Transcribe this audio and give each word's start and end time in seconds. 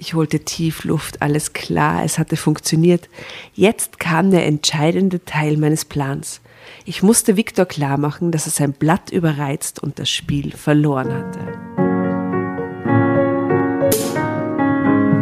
Ich 0.00 0.14
holte 0.14 0.38
tief 0.38 0.84
Luft, 0.84 1.22
alles 1.22 1.52
klar, 1.52 2.04
es 2.04 2.20
hatte 2.20 2.36
funktioniert. 2.36 3.08
Jetzt 3.54 3.98
kam 3.98 4.30
der 4.30 4.46
entscheidende 4.46 5.24
Teil 5.24 5.56
meines 5.56 5.84
Plans. 5.84 6.40
Ich 6.84 7.02
musste 7.02 7.36
Viktor 7.36 7.66
klarmachen, 7.66 8.30
dass 8.30 8.46
er 8.46 8.52
sein 8.52 8.72
Blatt 8.72 9.10
überreizt 9.10 9.82
und 9.82 9.98
das 9.98 10.08
Spiel 10.08 10.52
verloren 10.52 11.12
hatte. 11.12 11.40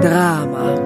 Drama. 0.03 0.85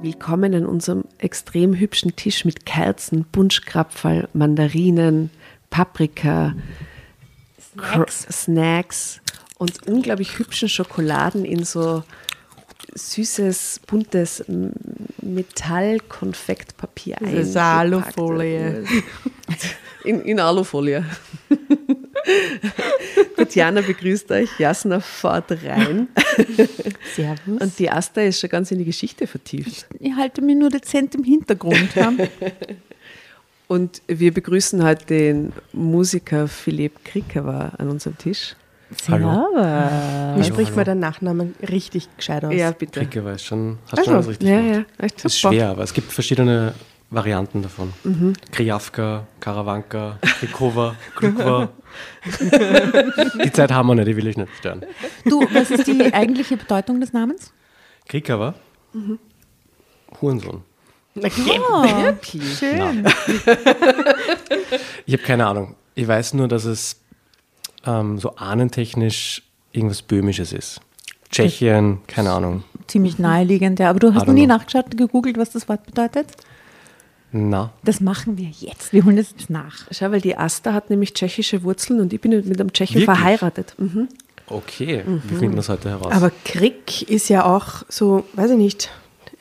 Willkommen 0.00 0.54
an 0.54 0.64
unserem 0.64 1.02
extrem 1.18 1.74
hübschen 1.74 2.14
Tisch 2.14 2.44
mit 2.44 2.64
Kerzen, 2.64 3.24
Bunschkrapferl, 3.24 4.28
Mandarinen, 4.32 5.30
Paprika, 5.70 6.54
Snacks. 7.76 8.26
Snacks 8.30 9.20
und 9.58 9.88
unglaublich 9.88 10.38
hübschen 10.38 10.68
Schokoladen 10.68 11.44
in 11.44 11.64
so 11.64 12.04
süßes, 12.94 13.80
buntes 13.88 14.44
Metallkonfektpapier 15.20 17.16
Das 17.20 17.32
ist 17.32 17.56
Alufolie. 17.56 18.84
In, 20.04 20.20
in 20.22 20.38
Alufolie. 20.38 21.04
Tatjana 23.36 23.80
begrüßt 23.80 24.30
euch, 24.32 24.48
Jasna 24.58 25.00
fährt 25.00 25.50
rein 25.64 26.08
Servus. 27.14 27.60
und 27.60 27.78
die 27.78 27.90
Asta 27.90 28.20
ist 28.20 28.40
schon 28.40 28.50
ganz 28.50 28.70
in 28.70 28.78
die 28.78 28.84
Geschichte 28.84 29.26
vertieft. 29.26 29.86
ich 29.98 30.14
halte 30.14 30.42
mich 30.42 30.56
nur 30.56 30.70
dezent 30.70 31.14
im 31.14 31.24
Hintergrund. 31.24 31.94
Ja? 31.94 32.12
Und 33.70 34.00
wir 34.06 34.32
begrüßen 34.32 34.82
heute 34.82 35.04
den 35.04 35.52
Musiker 35.74 36.48
Philipp 36.48 37.04
Krikewa 37.04 37.72
an 37.76 37.90
unserem 37.90 38.16
Tisch. 38.16 38.56
Hallo. 39.08 39.46
Wie 40.38 40.44
spricht 40.44 40.74
man 40.74 40.86
den 40.86 41.00
Nachnamen 41.00 41.54
richtig 41.68 42.08
gescheit 42.16 42.46
aus? 42.46 42.54
Ja, 42.54 42.70
bitte. 42.70 43.00
Kricke 43.00 43.22
weiß 43.22 43.44
schon, 43.44 43.76
hast 43.84 43.98
Also, 43.98 44.04
schon 44.04 44.14
alles 44.14 44.28
richtig 44.28 44.48
Ja, 44.48 44.60
gemacht. 44.62 44.86
ja, 44.98 45.04
echt 45.04 45.22
Das 45.22 45.34
ist 45.34 45.40
super. 45.42 45.52
schwer, 45.54 45.68
aber 45.68 45.82
es 45.82 45.92
gibt 45.92 46.10
verschiedene 46.10 46.72
Varianten 47.10 47.62
davon. 47.62 47.92
Mhm. 48.04 48.34
Krijavka, 48.52 49.26
Karawanka, 49.40 50.18
Krikova, 50.40 50.94
Krukva. 51.14 51.70
die 53.44 53.52
Zeit 53.52 53.70
haben 53.72 53.88
wir 53.88 53.94
nicht, 53.94 54.08
die 54.08 54.16
will 54.16 54.26
ich 54.26 54.36
nicht 54.36 54.50
stören. 54.58 54.84
Du, 55.24 55.40
was 55.52 55.70
ist 55.70 55.86
die 55.86 56.12
eigentliche 56.12 56.56
Bedeutung 56.58 57.00
des 57.00 57.12
Namens? 57.12 57.52
Krikava, 58.08 58.54
Mhm. 58.92 59.18
Hurensohn. 60.20 60.62
Na, 61.14 61.28
Oh, 61.28 61.82
wirklich? 62.02 62.58
schön. 62.58 63.04
Ich 65.06 65.14
habe 65.14 65.22
keine 65.24 65.46
Ahnung. 65.46 65.74
Ich 65.94 66.06
weiß 66.06 66.34
nur, 66.34 66.48
dass 66.48 66.64
es 66.64 67.00
ähm, 67.84 68.18
so 68.18 68.36
ahnentechnisch 68.36 69.42
irgendwas 69.72 70.02
Böhmisches 70.02 70.52
ist. 70.52 70.80
Tschechien, 71.30 71.98
keine 72.06 72.30
Ahnung. 72.32 72.64
Ziemlich 72.86 73.18
naheliegend, 73.18 73.78
ja. 73.80 73.90
Aber 73.90 73.98
du 73.98 74.14
hast 74.14 74.26
noch 74.26 74.32
nie 74.34 74.46
know. 74.46 74.54
nachgeschaut, 74.56 74.96
gegoogelt, 74.96 75.36
was 75.36 75.50
das 75.50 75.68
Wort 75.68 75.84
bedeutet? 75.84 76.28
Na, 77.30 77.72
Das 77.84 78.00
machen 78.00 78.38
wir 78.38 78.48
jetzt. 78.48 78.92
Wir 78.92 79.04
holen 79.04 79.16
das 79.16 79.30
jetzt 79.36 79.50
nach. 79.50 79.86
Schau, 79.90 80.10
weil 80.10 80.20
die 80.20 80.36
Asta 80.36 80.72
hat 80.72 80.88
nämlich 80.88 81.12
tschechische 81.12 81.62
Wurzeln 81.62 82.00
und 82.00 82.12
ich 82.12 82.20
bin 82.20 82.30
mit 82.30 82.58
einem 82.60 82.72
Tschechen 82.72 82.96
Wirklich? 82.96 83.04
verheiratet. 83.04 83.74
Mhm. 83.76 84.08
okay. 84.46 85.04
Wie 85.24 85.36
finden 85.36 85.54
wir 85.54 85.60
es 85.60 85.68
heute 85.68 85.90
heraus? 85.90 86.12
Aber 86.12 86.30
Krick 86.44 87.02
ist 87.02 87.28
ja 87.28 87.44
auch 87.44 87.82
so, 87.88 88.24
weiß 88.32 88.52
ich 88.52 88.56
nicht, 88.56 88.90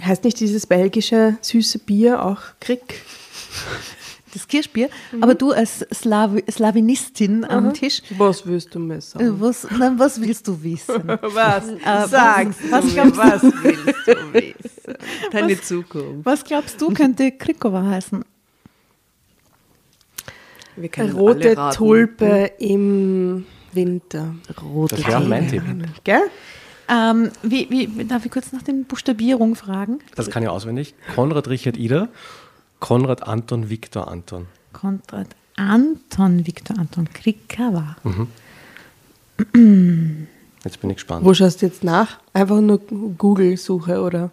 heißt 0.03 0.25
nicht 0.25 0.39
dieses 0.39 0.67
belgische 0.67 1.37
süße 1.41 1.79
Bier 1.79 2.23
auch 2.25 2.41
Krick? 2.59 3.01
Das 4.37 4.47
Kirschbier. 4.47 4.89
Aber 5.19 5.33
du 5.33 5.51
als 5.51 5.79
Slawi 5.91 6.43
Slawinistin 6.49 7.43
am 7.43 7.73
Tisch, 7.73 8.03
Was 8.17 8.45
willst 8.45 8.75
du 8.75 8.79
mir 8.79 8.97
äh, 8.97 9.01
sagen? 9.01 9.41
was, 9.41 9.67
nein, 9.71 9.97
was 9.97 10.21
willst 10.21 10.47
du 10.47 10.61
wissen? 10.61 11.07
Was? 11.21 11.63
Sag's 12.11 12.57
was 12.69 12.81
du 12.81 12.87
mir, 12.87 13.11
glaubst 13.11 13.43
du? 13.43 13.47
was 13.47 13.63
willst 13.63 14.07
du 14.07 14.13
wissen? 14.33 14.95
Deine 15.31 15.59
Zukunft. 15.59 16.25
Was 16.25 16.43
glaubst 16.43 16.79
du, 16.79 16.93
könnte 16.93 17.31
Krikova 17.31 17.83
heißen? 17.83 18.23
Wir 20.75 20.89
können 20.89 21.13
Rote. 21.13 21.55
Tulpe 21.73 22.51
im 22.59 23.45
Winter. 23.73 24.35
Rote 24.61 24.97
das 24.97 25.07
wäre 25.07 25.21
mein 25.21 25.47
Tipp. 25.47 25.63
Gell? 26.03 26.21
Ähm, 26.89 27.31
wie, 27.41 27.67
wie, 27.69 28.05
darf 28.05 28.23
ich 28.25 28.31
kurz 28.31 28.53
nach 28.53 28.61
den 28.61 28.85
Buchstabierung 28.85 29.55
fragen? 29.55 29.99
Das 30.15 30.29
kann 30.29 30.43
ich 30.43 30.49
auswendig. 30.49 30.93
Konrad 31.15 31.47
Richard 31.49 31.75
Ida, 31.75 32.07
Konrad 32.79 33.23
Anton 33.23 33.69
Viktor 33.69 34.07
Anton. 34.07 34.47
Konrad 34.73 35.27
Anton, 35.55 36.45
Viktor 36.45 36.77
Anton 36.77 37.09
Krikava. 37.11 37.95
Jetzt 40.63 40.81
bin 40.81 40.89
ich 40.89 40.97
gespannt. 40.97 41.25
Wo 41.25 41.33
schaust 41.33 41.61
du 41.61 41.65
jetzt 41.65 41.83
nach? 41.83 42.19
Einfach 42.33 42.61
nur 42.61 42.79
Google-Suche 42.79 44.01
oder? 44.01 44.31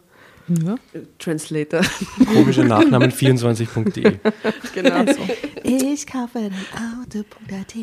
Ja. 0.48 0.76
Translator. 1.18 1.80
Komische 2.32 2.64
Nachnamen 2.64 3.10
24.de. 3.10 4.18
genau. 4.74 5.04
Ich 5.62 6.06
kaufe 6.06 6.38
ein 6.38 6.54
Auto.at. 7.00 7.74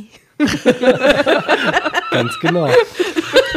Ganz 2.11 2.39
genau. 2.39 2.67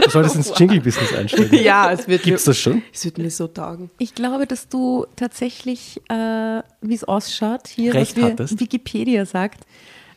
Du 0.02 0.10
solltest 0.10 0.36
ins 0.36 0.52
Jingle-Business 0.58 1.12
einsteigen. 1.14 1.62
Ja, 1.62 1.92
es 1.92 2.06
wird, 2.08 2.22
Gibt's 2.22 2.46
mir, 2.46 2.50
das 2.50 2.58
schon? 2.58 2.82
es 2.92 3.04
wird 3.04 3.18
mir 3.18 3.30
so 3.30 3.46
taugen. 3.46 3.90
Ich 3.98 4.14
glaube, 4.14 4.46
dass 4.46 4.68
du 4.68 5.06
tatsächlich, 5.16 6.00
äh, 6.08 6.62
wie 6.82 6.94
es 6.94 7.04
ausschaut, 7.04 7.68
hier, 7.68 7.94
Recht 7.94 8.20
was 8.20 8.50
wir. 8.50 8.60
Wikipedia 8.60 9.24
sagt, 9.26 9.64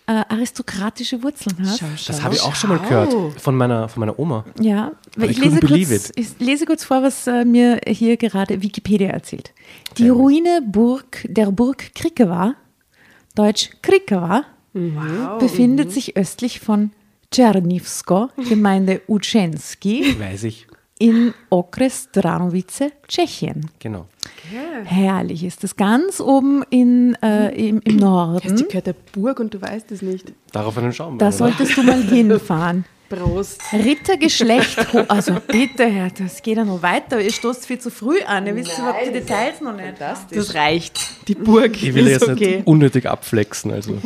äh, 0.07 0.23
aristokratische 0.29 1.22
Wurzeln 1.22 1.57
hast. 1.59 1.84
Das 2.07 2.23
habe 2.23 2.34
ich 2.34 2.41
auch 2.41 2.56
schon 2.56 2.69
mal 2.69 2.79
gehört 2.79 3.13
von 3.40 3.56
meiner, 3.56 3.90
von 3.90 4.00
meiner 4.00 4.18
Oma. 4.18 4.45
Ja, 4.59 4.94
weil 5.15 5.30
I 5.30 5.31
ich 5.31 5.39
lese, 5.39 5.59
kurz, 5.59 6.12
ich 6.15 6.39
lese 6.39 6.65
kurz 6.65 6.83
vor, 6.83 7.04
was 7.04 7.27
äh, 7.27 7.45
mir 7.45 7.81
hier 7.86 8.18
gerade 8.18 8.62
Wikipedia 8.62 9.09
erzählt. 9.09 9.54
Die 9.98 10.09
Ruine 10.09 10.62
Burg 10.65 11.25
der 11.27 11.51
Burg 11.51 11.94
Krikova, 11.94 12.56
deutsch 13.36 13.71
Krikova, 13.81 14.45
befindet 15.39 15.92
sich 15.92 16.15
östlich 16.15 16.59
von 16.59 16.92
Czernivsko, 17.31 18.30
Gemeinde 18.48 19.01
Uczynski, 19.07 20.15
Weiß 20.19 20.44
ich. 20.44 20.68
In 20.99 21.33
Okres 21.49 22.09
Dranovice, 22.11 22.91
Tschechien. 23.07 23.69
Genau. 23.79 24.05
Herrlich 24.85 25.44
ist 25.44 25.63
das 25.63 25.75
ganz 25.75 26.19
oben 26.21 26.63
in, 26.69 27.15
äh, 27.21 27.49
im, 27.49 27.81
im 27.83 27.95
Norden. 27.97 28.55
die 28.55 28.63
gehört 28.63 28.88
der 28.88 28.95
Burg 29.11 29.39
und 29.39 29.53
du 29.53 29.61
weißt 29.61 29.91
es 29.91 30.01
nicht. 30.01 30.33
Darauf 30.51 30.77
einen 30.77 30.94
schauen 30.94 31.15
wir. 31.15 31.19
Da 31.19 31.27
oder? 31.27 31.33
solltest 31.33 31.77
du 31.77 31.83
mal 31.83 32.01
hinfahren. 32.09 32.85
Prost. 33.09 33.61
Rittergeschlecht, 33.71 34.77
also 35.07 35.38
bitte, 35.47 35.85
Herr, 35.85 36.09
das 36.09 36.41
geht 36.41 36.57
ja 36.57 36.65
noch 36.65 36.81
weiter. 36.81 37.21
Ihr 37.21 37.31
stoßt 37.31 37.65
viel 37.65 37.79
zu 37.79 37.89
früh 37.89 38.21
an. 38.23 38.47
Ihr 38.47 38.55
wisst 38.55 38.77
überhaupt 38.77 39.05
die 39.07 39.13
Details 39.13 39.61
noch 39.61 39.75
nicht. 39.75 39.95
Das 39.99 40.53
reicht. 40.55 40.99
Die 41.27 41.35
Burg 41.35 41.81
Ich 41.81 41.94
will 41.94 42.07
ist 42.07 42.21
jetzt 42.21 42.29
okay. 42.29 42.57
nicht 42.57 42.67
unnötig 42.67 43.05
abflexen. 43.07 43.71
Also. 43.71 43.94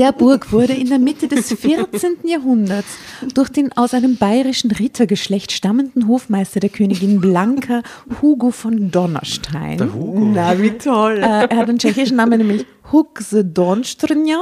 der 0.00 0.12
Burg 0.12 0.50
wurde 0.50 0.72
in 0.72 0.88
der 0.88 0.98
Mitte 0.98 1.28
des 1.28 1.52
14. 1.52 2.16
Jahrhunderts 2.24 2.88
durch 3.34 3.50
den 3.50 3.70
aus 3.76 3.92
einem 3.92 4.16
bayerischen 4.16 4.70
Rittergeschlecht 4.70 5.52
stammenden 5.52 6.08
Hofmeister 6.08 6.58
der 6.58 6.70
Königin 6.70 7.20
Blanka 7.20 7.82
Hugo 8.22 8.50
von 8.50 8.90
Donnerstein. 8.90 9.76
Der 9.76 9.92
Hugo. 9.92 10.32
Na, 10.34 10.58
wie 10.58 10.70
toll. 10.70 11.18
Äh, 11.18 11.48
er 11.50 11.56
hat 11.56 11.68
einen 11.68 11.78
tschechischen 11.78 12.16
Namen, 12.16 12.38
nämlich 12.38 12.64
Hug 12.92 13.20
ze 13.22 13.44
Donstrnja, 13.44 14.38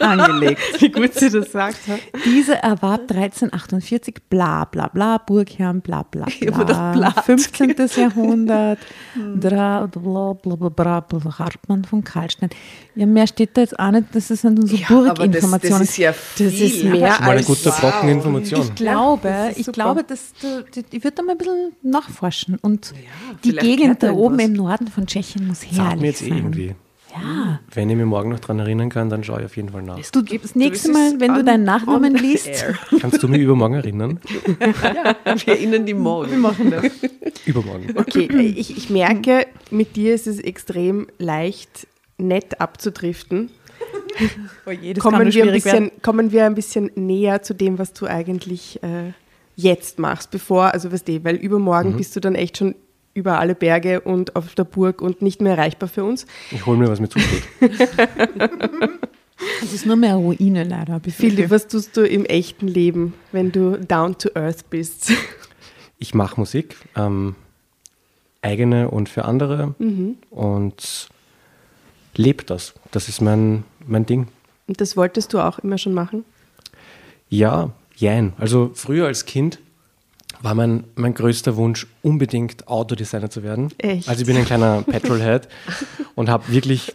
angelegt. 0.00 0.60
Wie 0.80 0.90
gut 0.90 1.14
sie 1.14 1.30
das 1.30 1.52
sagt. 1.52 1.78
Diese 2.24 2.54
erwarb 2.56 3.02
1348, 3.10 4.14
bla 4.28 4.64
bla 4.64 4.88
bla, 4.88 5.18
Burgherrn, 5.18 5.80
bla 5.80 6.02
bla 6.02 6.26
bla, 6.40 6.92
Blatt. 6.92 7.24
15. 7.24 7.74
Jahrhundert, 7.96 8.78
dra, 9.38 9.86
bla 9.86 10.32
bla 10.32 10.56
bla 10.56 10.68
bla, 10.68 11.00
bla, 11.00 11.38
Hartmann 11.38 11.84
von 11.84 12.02
Karlstein. 12.02 12.50
Ja, 12.94 13.06
mehr 13.06 13.26
steht 13.26 13.56
da 13.56 13.60
jetzt 13.62 13.78
auch 13.78 13.90
nicht, 13.90 14.06
das 14.12 14.28
sind 14.28 14.58
unsere 14.58 14.82
Burginformationen. 14.84 15.80
Das 15.80 15.88
ist 15.90 15.96
ja 15.98 16.12
viel. 16.12 16.50
Das 16.50 16.60
ist 16.60 16.84
mehr 16.84 17.00
mal 17.00 17.20
eine 17.20 17.30
als 17.38 17.46
gute 17.46 17.70
Trockeninformation. 17.70 18.60
Ich 18.62 18.74
glaube, 18.74 19.28
das 19.28 19.58
ich 19.58 19.66
glaube, 19.72 20.04
dass 20.04 20.32
du, 20.40 20.64
du, 20.64 20.82
ich 20.90 21.04
würde 21.04 21.16
da 21.16 21.22
mal 21.22 21.32
ein 21.32 21.38
bisschen 21.38 21.72
nachforschen. 21.82 22.58
Und 22.60 22.92
die 23.44 23.50
vielleicht 23.50 23.66
Gegend 23.66 24.02
da 24.02 24.12
oben 24.12 24.38
irgendwas. 24.40 24.46
im 24.46 24.52
Norden 24.54 24.88
von 24.88 25.06
Tschechien 25.06 25.46
muss 25.46 25.60
Sagt 25.60 25.72
mir 25.72 25.82
herrlich 25.84 26.02
jetzt 26.02 26.22
eh 26.22 26.28
sein. 26.28 26.38
irgendwie. 26.38 26.74
Ja. 27.12 27.60
Wenn 27.74 27.90
ich 27.90 27.96
mich 27.96 28.06
morgen 28.06 28.30
noch 28.30 28.40
dran 28.40 28.58
erinnern 28.58 28.88
kann, 28.88 29.10
dann 29.10 29.22
schaue 29.22 29.40
ich 29.40 29.46
auf 29.46 29.56
jeden 29.56 29.68
Fall 29.68 29.82
nach. 29.82 29.98
Du, 30.10 30.22
das 30.22 30.54
nächste 30.54 30.90
Mal, 30.92 31.20
wenn 31.20 31.34
du 31.34 31.44
deinen 31.44 31.64
Nachnamen 31.64 32.14
liest, 32.14 32.48
air. 32.48 32.74
Kannst 33.00 33.22
du 33.22 33.28
mich 33.28 33.40
übermorgen 33.40 33.74
erinnern? 33.74 34.20
Wir 34.58 35.48
erinnern 35.54 35.84
die 35.84 35.94
morgen. 35.94 36.30
Wir 36.30 36.38
machen 36.38 36.70
das. 36.70 36.84
Übermorgen. 37.46 37.94
Okay, 37.96 38.28
ich, 38.56 38.76
ich 38.76 38.88
merke, 38.88 39.46
mit 39.70 39.96
dir 39.96 40.14
ist 40.14 40.26
es 40.26 40.38
extrem 40.38 41.06
leicht, 41.18 41.86
nett 42.18 42.60
abzudriften. 42.60 43.50
oh 44.66 44.70
je, 44.70 44.94
Kommen 44.94 45.18
wir, 45.18 45.26
ein 45.26 45.34
werden. 45.34 45.52
bisschen, 45.52 45.90
kommen 46.02 46.32
wir 46.32 46.46
ein 46.46 46.54
bisschen 46.54 46.90
näher 46.94 47.42
zu 47.42 47.54
dem, 47.54 47.78
was 47.78 47.92
du 47.92 48.06
eigentlich 48.06 48.82
äh, 48.82 49.12
jetzt 49.56 49.98
machst, 49.98 50.30
bevor, 50.30 50.72
also 50.72 50.92
weißt 50.92 51.08
du, 51.08 51.24
weil 51.24 51.36
übermorgen 51.36 51.96
bist 51.96 52.14
du 52.16 52.20
dann 52.20 52.34
echt 52.34 52.58
schon 52.58 52.74
über 53.14 53.38
alle 53.38 53.54
Berge 53.54 54.00
und 54.00 54.36
auf 54.36 54.54
der 54.54 54.64
Burg 54.64 55.02
und 55.02 55.22
nicht 55.22 55.40
mehr 55.40 55.56
erreichbar 55.56 55.88
für 55.88 56.04
uns. 56.04 56.26
Ich 56.50 56.64
hole 56.66 56.78
mir, 56.78 56.88
was 56.88 57.00
mir 57.00 57.08
zusteht. 57.08 57.42
Es 59.60 59.72
ist 59.72 59.86
nur 59.86 59.96
mehr 59.96 60.14
Ruine 60.14 60.64
leider. 60.64 61.00
Philipp, 61.00 61.50
was 61.50 61.66
tust 61.66 61.96
du 61.96 62.06
im 62.06 62.24
echten 62.24 62.68
Leben, 62.68 63.14
wenn 63.32 63.50
du 63.50 63.76
down 63.76 64.16
to 64.18 64.30
earth 64.34 64.70
bist? 64.70 65.12
Ich 65.98 66.14
mache 66.14 66.40
Musik, 66.40 66.74
ähm, 66.96 67.36
eigene 68.40 68.90
und 68.90 69.08
für 69.08 69.24
andere 69.24 69.72
und 70.30 71.08
lebe 72.16 72.42
das. 72.42 72.74
Das 72.90 73.08
ist 73.08 73.20
mein, 73.20 73.62
mein 73.86 74.04
Ding. 74.04 74.26
Und 74.66 74.80
das 74.80 74.96
wolltest 74.96 75.32
du 75.32 75.38
auch 75.38 75.60
immer 75.60 75.78
schon 75.78 75.94
machen? 75.94 76.24
Ja, 77.28 77.70
jein. 77.94 78.32
Also 78.36 78.72
früher 78.74 79.06
als 79.06 79.26
Kind 79.26 79.60
war 80.42 80.54
mein, 80.54 80.84
mein 80.96 81.14
größter 81.14 81.56
Wunsch, 81.56 81.86
unbedingt 82.02 82.68
Autodesigner 82.68 83.30
zu 83.30 83.42
werden. 83.42 83.70
Echt? 83.78 84.08
Also 84.08 84.20
ich 84.22 84.26
bin 84.26 84.36
ein 84.36 84.44
kleiner 84.44 84.82
Petrolhead 84.86 85.48
und 86.14 86.28
habe 86.28 86.52
wirklich 86.52 86.92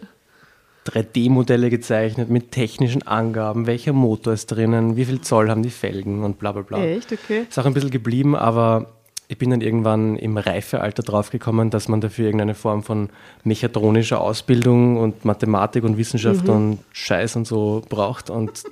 3D-Modelle 0.86 1.70
gezeichnet 1.70 2.30
mit 2.30 2.52
technischen 2.52 3.06
Angaben, 3.06 3.66
welcher 3.66 3.92
Motor 3.92 4.32
ist 4.32 4.46
drinnen, 4.46 4.96
wie 4.96 5.04
viel 5.04 5.20
Zoll 5.20 5.50
haben 5.50 5.62
die 5.62 5.70
Felgen 5.70 6.24
und 6.24 6.38
bla 6.38 6.52
bla 6.52 6.62
bla. 6.62 6.78
Echt? 6.82 7.12
Okay. 7.12 7.46
Ist 7.48 7.58
auch 7.58 7.66
ein 7.66 7.74
bisschen 7.74 7.90
geblieben, 7.90 8.36
aber 8.36 8.92
ich 9.28 9.36
bin 9.36 9.50
dann 9.50 9.60
irgendwann 9.60 10.16
im 10.16 10.38
Reifealter 10.38 11.02
draufgekommen, 11.02 11.68
dass 11.68 11.88
man 11.88 12.00
dafür 12.00 12.26
irgendeine 12.26 12.54
Form 12.54 12.82
von 12.82 13.10
mechatronischer 13.44 14.20
Ausbildung 14.20 14.96
und 14.96 15.26
Mathematik 15.26 15.84
und 15.84 15.98
Wissenschaft 15.98 16.48
und 16.48 16.78
Scheiß 16.92 17.36
und 17.36 17.46
so 17.46 17.82
braucht. 17.90 18.30
Und 18.30 18.64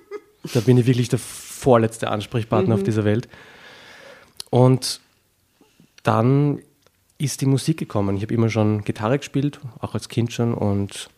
da 0.54 0.60
bin 0.60 0.78
ich 0.78 0.86
wirklich 0.86 1.10
der 1.10 1.18
vorletzte 1.18 2.08
Ansprechpartner 2.08 2.74
auf 2.74 2.82
dieser 2.82 3.04
Welt. 3.04 3.28
Und 4.50 5.00
dann 6.02 6.60
ist 7.18 7.40
die 7.40 7.46
Musik 7.46 7.78
gekommen. 7.78 8.16
Ich 8.16 8.22
habe 8.22 8.34
immer 8.34 8.50
schon 8.50 8.82
Gitarre 8.84 9.18
gespielt, 9.18 9.60
auch 9.80 9.94
als 9.94 10.08
Kind 10.08 10.32
schon. 10.32 10.54
Und 10.54 11.08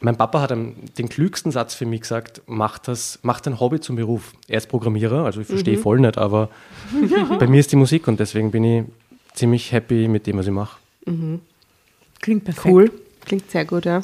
mein 0.00 0.16
Papa 0.16 0.40
hat 0.40 0.50
den 0.50 1.08
klügsten 1.08 1.50
Satz 1.50 1.74
für 1.74 1.86
mich 1.86 2.02
gesagt, 2.02 2.42
mach, 2.46 2.78
das, 2.78 3.18
mach 3.22 3.40
dein 3.40 3.58
Hobby 3.58 3.80
zum 3.80 3.96
Beruf. 3.96 4.32
Er 4.48 4.58
ist 4.58 4.68
Programmierer, 4.68 5.24
also 5.24 5.40
ich 5.40 5.46
verstehe 5.46 5.78
voll 5.78 6.00
nicht, 6.00 6.18
aber 6.18 6.50
bei 7.38 7.46
mir 7.46 7.60
ist 7.60 7.72
die 7.72 7.76
Musik 7.76 8.06
und 8.06 8.20
deswegen 8.20 8.50
bin 8.50 8.64
ich 8.64 8.84
ziemlich 9.34 9.72
happy 9.72 10.08
mit 10.08 10.26
dem, 10.26 10.38
was 10.38 10.46
ich 10.46 10.52
mache. 10.52 10.78
Klingt 12.20 12.44
perfekt. 12.44 12.66
Cool. 12.66 12.90
Klingt 13.24 13.50
sehr 13.50 13.64
gut, 13.64 13.84
ja. 13.84 14.02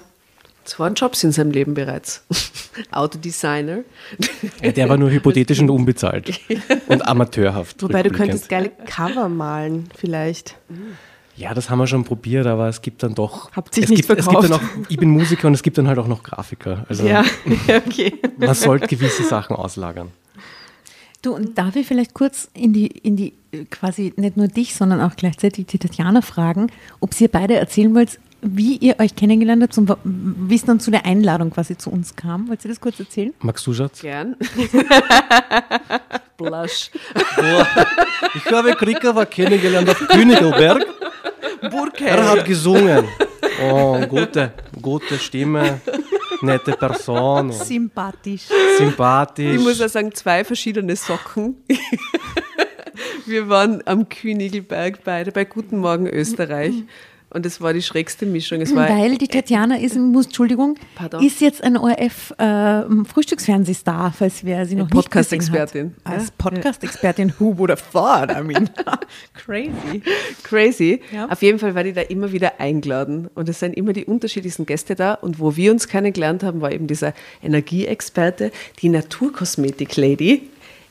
Zwei 0.70 0.88
Jobs 0.90 1.24
in 1.24 1.32
seinem 1.32 1.50
Leben 1.50 1.74
bereits. 1.74 2.22
Autodesigner. 2.92 3.80
Ja, 4.62 4.70
der 4.70 4.88
war 4.88 4.96
nur 4.96 5.10
hypothetisch 5.10 5.58
und 5.58 5.68
unbezahlt 5.68 6.40
und 6.86 7.08
amateurhaft. 7.08 7.82
Wobei 7.82 8.04
du 8.04 8.10
könntest 8.10 8.48
geile 8.48 8.70
Cover 8.86 9.28
malen, 9.28 9.88
vielleicht. 9.96 10.54
Ja, 11.34 11.54
das 11.54 11.70
haben 11.70 11.80
wir 11.80 11.88
schon 11.88 12.04
probiert, 12.04 12.46
aber 12.46 12.68
es 12.68 12.82
gibt 12.82 13.02
dann 13.02 13.16
doch. 13.16 13.50
Habt 13.50 13.74
sich 13.74 13.82
es 13.82 13.90
nicht 13.90 14.06
gibt, 14.06 14.20
es 14.20 14.28
gibt 14.28 14.44
dann 14.44 14.52
auch, 14.52 14.60
verkauft. 14.60 14.86
Ich 14.88 14.96
bin 14.96 15.10
Musiker 15.10 15.48
und 15.48 15.54
es 15.54 15.64
gibt 15.64 15.76
dann 15.76 15.88
halt 15.88 15.98
auch 15.98 16.06
noch 16.06 16.22
Grafiker. 16.22 16.86
Also 16.88 17.04
Ja, 17.04 17.24
okay. 17.88 18.12
man 18.36 18.54
sollte 18.54 18.86
gewisse 18.86 19.24
Sachen 19.24 19.56
auslagern. 19.56 20.12
Du, 21.20 21.34
und 21.34 21.58
darf 21.58 21.74
ich 21.74 21.84
vielleicht 21.84 22.14
kurz 22.14 22.48
in 22.54 22.72
die, 22.72 22.86
in 22.86 23.16
die, 23.16 23.32
äh, 23.50 23.64
quasi 23.64 24.12
nicht 24.16 24.36
nur 24.36 24.46
dich, 24.46 24.76
sondern 24.76 25.00
auch 25.00 25.16
gleichzeitig 25.16 25.66
die 25.66 25.78
Tatjana 25.78 26.22
fragen, 26.22 26.70
ob 27.00 27.20
ihr 27.20 27.28
beide 27.28 27.56
erzählen 27.56 27.92
wollt, 27.92 28.20
wie 28.42 28.76
ihr 28.76 28.98
euch 28.98 29.14
kennengelernt 29.14 29.62
habt 29.62 29.76
und 29.78 29.96
wie 30.04 30.54
es 30.54 30.64
dann 30.64 30.80
zu 30.80 30.90
der 30.90 31.04
Einladung 31.04 31.50
quasi 31.50 31.76
zu 31.76 31.90
uns 31.90 32.16
kam. 32.16 32.48
Wollt 32.48 32.64
ihr 32.64 32.68
das 32.70 32.80
kurz 32.80 32.98
erzählen? 32.98 33.34
Magst 33.40 33.66
du, 33.66 33.74
Schatz? 33.74 34.00
Gern. 34.00 34.36
Blush. 36.36 36.90
Ich 38.34 38.52
habe 38.52 38.72
Krikava 38.74 39.24
kennengelernt 39.26 39.88
auf 39.90 39.98
Königelberg. 40.08 40.86
Er 42.00 42.30
hat 42.30 42.44
gesungen. 42.46 43.06
Oh, 43.62 44.00
gute, 44.06 44.52
gute 44.80 45.18
Stimme, 45.18 45.80
nette 46.40 46.72
Person, 46.72 47.52
Sympathisch. 47.52 48.48
sympathisch. 48.78 49.54
Ich 49.56 49.60
muss 49.60 49.78
ja 49.78 49.88
sagen, 49.88 50.14
zwei 50.14 50.44
verschiedene 50.44 50.96
Socken. 50.96 51.56
Wir 53.26 53.48
waren 53.48 53.82
am 53.86 54.08
Kühnigelberg 54.08 55.04
beide 55.04 55.30
bei 55.30 55.44
Guten 55.44 55.78
Morgen 55.78 56.06
Österreich. 56.06 56.72
Und 57.32 57.46
es 57.46 57.60
war 57.60 57.72
die 57.72 57.82
schrägste 57.82 58.26
Mischung. 58.26 58.58
Weil 58.74 59.16
die 59.16 59.28
Tatjana 59.28 59.78
ist, 59.78 59.94
muss, 59.96 60.26
Entschuldigung, 60.26 60.74
Pardon? 60.96 61.24
ist 61.24 61.40
jetzt 61.40 61.62
ein 61.62 61.76
ORF-Frühstücksfernsehstar, 61.76 64.12
falls 64.12 64.44
wer 64.44 64.66
sie 64.66 64.74
noch 64.74 64.86
nicht 64.86 64.94
Podcast-Expertin. 64.94 65.94
Als 66.02 66.32
Podcast-Expertin, 66.32 67.34
who 67.38 67.56
would 67.56 67.70
have 67.70 67.84
thought? 67.92 68.36
I 68.36 68.42
mean, 68.42 68.68
crazy. 69.34 70.02
crazy. 70.42 71.00
Ja. 71.12 71.28
Auf 71.28 71.40
jeden 71.42 71.60
Fall 71.60 71.76
war 71.76 71.84
die 71.84 71.92
da 71.92 72.00
immer 72.00 72.32
wieder 72.32 72.58
eingeladen. 72.58 73.30
Und 73.36 73.48
es 73.48 73.60
sind 73.60 73.76
immer 73.76 73.92
die 73.92 74.06
unterschiedlichsten 74.06 74.66
Gäste 74.66 74.96
da. 74.96 75.14
Und 75.14 75.38
wo 75.38 75.54
wir 75.54 75.70
uns 75.70 75.86
kennengelernt 75.86 76.42
haben, 76.42 76.60
war 76.60 76.72
eben 76.72 76.88
dieser 76.88 77.14
Energieexperte, 77.44 78.50
die 78.80 78.88
Naturkosmetik-Lady. 78.88 80.48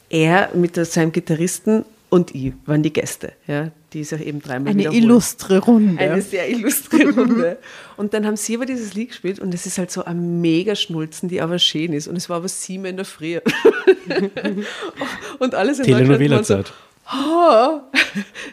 Er 0.10 0.52
mit 0.56 0.76
seinem 0.76 1.12
Gitarristen 1.12 1.84
und 2.10 2.34
ich 2.34 2.54
waren 2.66 2.82
die 2.82 2.92
Gäste. 2.92 3.34
Ja, 3.48 3.72
die 3.94 4.04
sich 4.04 4.26
eben 4.26 4.42
dreimal 4.42 4.72
Eine 4.72 4.94
illustre 4.94 5.60
Runde. 5.60 6.02
Eine 6.02 6.22
sehr 6.22 6.50
illustre 6.50 7.10
Runde. 7.10 7.58
Und 7.98 8.14
dann 8.14 8.26
haben 8.26 8.36
sie 8.36 8.56
aber 8.56 8.66
dieses 8.66 8.94
Lied 8.94 9.10
gespielt 9.10 9.40
und 9.40 9.54
es 9.54 9.66
ist 9.66 9.78
halt 9.78 9.92
so 9.92 10.06
ein 10.06 10.42
mega 10.42 10.76
Schnulzen, 10.76 11.30
die 11.30 11.42
aber 11.42 11.60
schön 11.60 11.94
ist. 11.94 12.08
Und 12.08 12.16
es 12.16 12.30
war 12.30 12.38
aber 12.38 12.48
sieben 12.48 12.86
in 12.86 12.96
der 12.96 13.06
Früh. 13.06 13.38
und 15.40 15.56
alles 15.56 15.80
in 15.80 15.86
Deutschland 15.86 15.86
waren 15.86 15.86
so, 15.86 15.86
Telenovela-Zeit. 15.86 16.74
oh, 17.14 17.82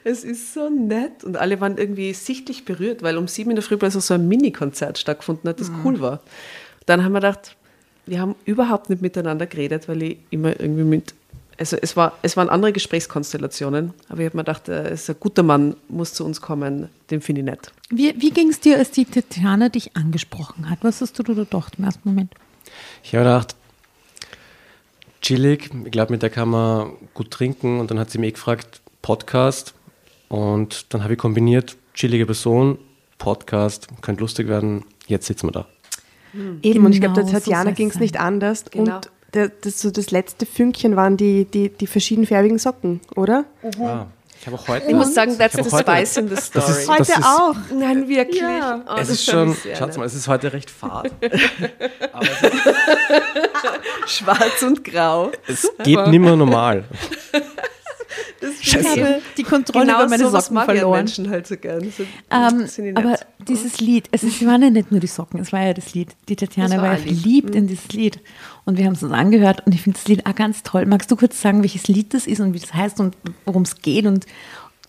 es 0.04 0.24
ist 0.24 0.52
so 0.52 0.68
nett. 0.68 1.24
Und 1.24 1.36
alle 1.36 1.60
waren 1.60 1.78
irgendwie 1.78 2.12
sichtlich 2.12 2.64
berührt, 2.64 3.02
weil 3.02 3.16
um 3.16 3.26
sieben 3.26 3.50
in 3.50 3.56
der 3.56 3.62
Früh 3.62 3.76
plötzlich 3.76 4.04
so 4.04 4.14
ein 4.14 4.28
Mini-Konzert 4.28 4.98
stattgefunden 4.98 5.48
hat, 5.48 5.60
das 5.60 5.70
cool 5.84 6.00
war. 6.00 6.20
Dann 6.84 7.04
haben 7.04 7.12
wir 7.12 7.20
gedacht, 7.20 7.56
wir 8.06 8.20
haben 8.20 8.36
überhaupt 8.44 8.90
nicht 8.90 9.02
miteinander 9.02 9.46
geredet, 9.46 9.88
weil 9.88 10.02
ich 10.02 10.18
immer 10.30 10.60
irgendwie 10.60 10.84
mit, 10.84 11.14
also 11.58 11.76
es, 11.80 11.96
war, 11.96 12.12
es 12.22 12.36
waren 12.36 12.48
andere 12.48 12.72
Gesprächskonstellationen, 12.72 13.94
aber 14.08 14.20
ich 14.20 14.26
habe 14.26 14.36
mir 14.36 14.44
gedacht, 14.44 14.68
äh, 14.68 14.88
es 14.88 15.02
ist 15.02 15.10
ein 15.10 15.16
guter 15.20 15.42
Mann, 15.42 15.76
muss 15.88 16.14
zu 16.14 16.24
uns 16.24 16.40
kommen, 16.40 16.88
den 17.10 17.20
finde 17.20 17.40
ich 17.40 17.44
nett. 17.46 17.72
Wie, 17.90 18.14
wie 18.20 18.30
ging 18.30 18.50
es 18.50 18.60
dir, 18.60 18.78
als 18.78 18.90
die 18.90 19.04
Tatjana 19.04 19.68
dich 19.68 19.96
angesprochen 19.96 20.68
hat? 20.68 20.80
Was 20.82 21.00
hast 21.00 21.18
du 21.18 21.22
da 21.22 21.32
gedacht 21.32 21.74
im 21.78 21.84
ersten 21.84 22.08
Moment? 22.08 22.32
Ich 23.02 23.14
habe 23.14 23.24
gedacht, 23.24 23.56
chillig, 25.22 25.70
ich 25.84 25.90
glaube, 25.90 26.12
mit 26.12 26.22
der 26.22 26.30
kann 26.30 26.48
man 26.48 26.92
gut 27.14 27.30
trinken. 27.30 27.80
Und 27.80 27.90
dann 27.90 27.98
hat 27.98 28.10
sie 28.10 28.18
mich 28.18 28.34
gefragt, 28.34 28.80
Podcast. 29.02 29.74
Und 30.28 30.92
dann 30.92 31.02
habe 31.02 31.14
ich 31.14 31.18
kombiniert, 31.18 31.76
chillige 31.94 32.26
Person, 32.26 32.78
Podcast, 33.18 33.88
könnte 34.02 34.20
lustig 34.20 34.48
werden, 34.48 34.84
jetzt 35.06 35.26
sitzen 35.26 35.48
wir 35.48 35.52
da. 35.52 35.66
Eben, 36.62 36.84
und 36.84 36.92
ich 36.92 37.00
glaube, 37.00 37.14
der 37.14 37.24
Genau 37.24 37.38
so 37.38 37.44
Tatjana 37.44 37.64
soll's 37.64 37.76
ging 37.76 37.90
es 37.90 37.98
nicht 37.98 38.20
anders. 38.20 38.64
Genau. 38.70 38.96
Und 38.96 39.10
das, 39.36 39.80
so 39.80 39.90
das 39.90 40.10
letzte 40.10 40.46
Fünkchen 40.46 40.96
waren 40.96 41.16
die, 41.16 41.44
die, 41.44 41.68
die 41.68 41.86
verschiedenfarbigen 41.86 42.58
Socken, 42.58 43.00
oder? 43.14 43.44
Ah, 43.80 44.06
Ich 44.40 44.46
habe 44.46 44.56
auch 44.56 44.68
heute. 44.68 44.86
Ich 44.88 44.94
muss 44.94 45.14
sagen, 45.14 45.36
that's 45.38 45.54
the 45.54 45.62
heute- 45.70 45.90
spice 45.92 46.16
in 46.18 46.28
the 46.28 46.34
Das 46.34 46.46
story. 46.46 46.70
ist- 46.70 46.88
Heute 46.88 46.98
das 46.98 47.08
ist- 47.10 47.24
auch. 47.24 47.54
Nein, 47.74 48.08
wirklich. 48.08 48.40
Ja. 48.40 48.82
Oh, 48.86 48.92
Es 48.94 48.98
das 49.00 49.10
ist 49.10 49.24
schon, 49.30 49.56
schaut 49.78 49.96
mal, 49.96 50.04
es 50.04 50.14
ist 50.14 50.28
heute 50.28 50.52
recht 50.52 50.70
fad. 50.70 51.10
Aber? 52.12 52.26
Schwarz 54.06 54.62
und 54.62 54.84
grau. 54.84 55.30
es 55.46 55.68
geht 55.82 56.06
nicht 56.08 56.20
mehr 56.20 56.36
normal. 58.74 58.96
Ich 58.96 59.02
habe 59.04 59.22
die 59.36 59.42
Kontrolle 59.42 59.86
Genau 59.86 60.00
über 60.00 60.08
meine 60.08 60.24
sowas 60.24 60.46
Socken 60.46 60.64
verloren. 60.64 60.96
Menschen 60.98 61.30
halt 61.30 61.46
so 61.46 61.56
gern. 61.56 61.92
So, 61.96 62.04
Ähm, 62.30 62.66
sind 62.66 62.84
die 62.84 62.96
aber 62.96 63.18
dieses 63.46 63.80
Lied, 63.80 64.08
es 64.12 64.22
ist, 64.22 64.44
waren 64.46 64.62
ja 64.62 64.70
nicht 64.70 64.90
nur 64.90 65.00
die 65.00 65.06
Socken, 65.06 65.40
es 65.40 65.52
war 65.52 65.62
ja 65.62 65.74
das 65.74 65.94
Lied. 65.94 66.14
Die 66.28 66.36
Tatjana 66.36 66.76
war 66.76 66.82
war, 66.82 66.98
ja 66.98 67.04
Lied. 67.04 67.06
Mhm. 67.06 67.20
verliebt 67.20 67.54
in 67.54 67.66
dieses 67.66 67.88
Lied. 67.92 68.20
Und 68.64 68.78
wir 68.78 68.86
haben 68.86 68.94
es 68.94 69.02
uns 69.02 69.12
angehört 69.12 69.62
und 69.66 69.74
ich 69.74 69.82
finde 69.82 69.98
das 69.98 70.08
Lied 70.08 70.26
auch 70.26 70.34
ganz 70.34 70.62
toll. 70.62 70.86
Magst 70.86 71.10
du 71.10 71.16
kurz 71.16 71.40
sagen, 71.40 71.62
welches 71.62 71.88
Lied 71.88 72.14
das 72.14 72.26
ist 72.26 72.40
und 72.40 72.54
wie 72.54 72.58
das 72.58 72.74
heißt 72.74 72.98
und 73.00 73.16
worum 73.44 73.62
es 73.62 73.80
geht? 73.82 74.06
Und 74.06 74.26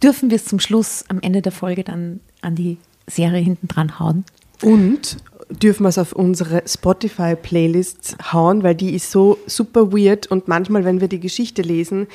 dürfen 0.02 0.30
wir 0.30 0.38
es 0.38 0.46
zum 0.46 0.60
Schluss 0.60 1.06
am 1.10 1.20
Ende 1.22 1.42
der 1.42 1.52
Folge 1.52 1.84
dann 1.84 2.20
an 2.42 2.56
die 2.56 2.78
Serie 3.08 3.42
hinten 3.42 3.68
dran 3.68 4.00
hauen? 4.00 4.26
Und 4.64 5.18
dürfen 5.50 5.84
wir 5.84 5.90
es 5.90 5.98
auf 5.98 6.14
unsere 6.14 6.64
Spotify-Playlist 6.68 8.18
hauen, 8.34 8.64
weil 8.64 8.76
die 8.76 8.94
ist 8.94 9.12
so 9.12 9.38
super 9.46 9.92
weird 9.94 10.28
und 10.28 10.48
manchmal, 10.48 10.84
wenn 10.86 11.02
wir 11.02 11.08
die 11.08 11.20
Geschichte 11.20 11.62
lesen, 11.62 12.08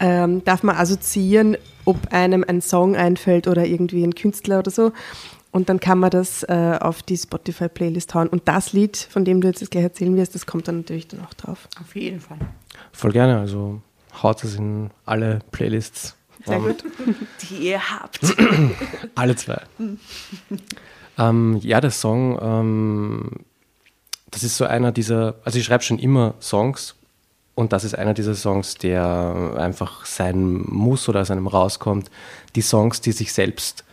ähm, 0.00 0.44
darf 0.44 0.62
man 0.62 0.76
assoziieren, 0.76 1.56
ob 1.84 2.12
einem 2.12 2.44
ein 2.46 2.60
Song 2.60 2.96
einfällt 2.96 3.48
oder 3.48 3.64
irgendwie 3.66 4.04
ein 4.04 4.14
Künstler 4.14 4.58
oder 4.60 4.70
so. 4.70 4.92
Und 5.50 5.68
dann 5.68 5.78
kann 5.78 6.00
man 6.00 6.10
das 6.10 6.42
äh, 6.42 6.78
auf 6.80 7.02
die 7.02 7.16
Spotify-Playlist 7.16 8.12
hauen. 8.14 8.28
Und 8.28 8.48
das 8.48 8.72
Lied, 8.72 8.96
von 8.96 9.24
dem 9.24 9.40
du 9.40 9.46
jetzt 9.46 9.70
gleich 9.70 9.84
erzählen 9.84 10.16
wirst, 10.16 10.34
das 10.34 10.46
kommt 10.46 10.66
dann 10.66 10.78
natürlich 10.78 11.06
dann 11.06 11.24
auch 11.24 11.34
drauf. 11.34 11.68
Auf 11.80 11.94
jeden 11.94 12.20
Fall. 12.20 12.38
Voll 12.92 13.12
gerne. 13.12 13.38
Also 13.38 13.80
haut 14.20 14.42
es 14.42 14.56
in 14.56 14.90
alle 15.04 15.40
Playlists. 15.52 16.16
Sehr 16.44 16.58
gut. 16.58 16.84
Die 17.42 17.68
ihr 17.68 17.80
habt. 17.80 18.20
Alle 19.14 19.36
zwei. 19.36 19.62
ähm, 21.18 21.58
ja, 21.62 21.80
der 21.80 21.90
Song, 21.90 22.38
ähm, 22.42 23.30
das 24.30 24.42
ist 24.42 24.56
so 24.56 24.64
einer 24.64 24.92
dieser, 24.92 25.36
also 25.44 25.58
ich 25.58 25.64
schreibe 25.64 25.84
schon 25.84 25.98
immer 25.98 26.34
Songs 26.40 26.96
und 27.54 27.72
das 27.72 27.84
ist 27.84 27.96
einer 27.96 28.14
dieser 28.14 28.34
Songs, 28.34 28.74
der 28.74 29.54
einfach 29.56 30.06
sein 30.06 30.64
muss 30.66 31.08
oder 31.08 31.20
aus 31.20 31.30
einem 31.30 31.46
rauskommt. 31.46 32.10
Die 32.56 32.62
Songs, 32.62 33.00
die 33.00 33.12
sich 33.12 33.32
selbst 33.32 33.84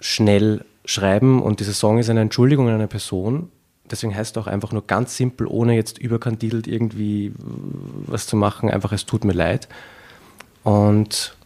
schnell 0.00 0.64
schreiben 0.84 1.42
und 1.42 1.60
dieser 1.60 1.72
Song 1.72 1.98
ist 1.98 2.10
eine 2.10 2.20
Entschuldigung 2.20 2.68
an 2.68 2.74
eine 2.74 2.88
Person. 2.88 3.50
Deswegen 3.90 4.14
heißt 4.14 4.36
er 4.36 4.42
auch 4.42 4.46
einfach 4.46 4.72
nur 4.72 4.86
ganz 4.86 5.16
simpel, 5.16 5.46
ohne 5.46 5.74
jetzt 5.74 5.98
überkandidelt 5.98 6.66
irgendwie 6.66 7.32
was 8.06 8.26
zu 8.26 8.36
machen, 8.36 8.70
einfach 8.70 8.92
es 8.92 9.06
tut 9.06 9.24
mir 9.24 9.32
leid. 9.32 9.68
Und 10.64 11.36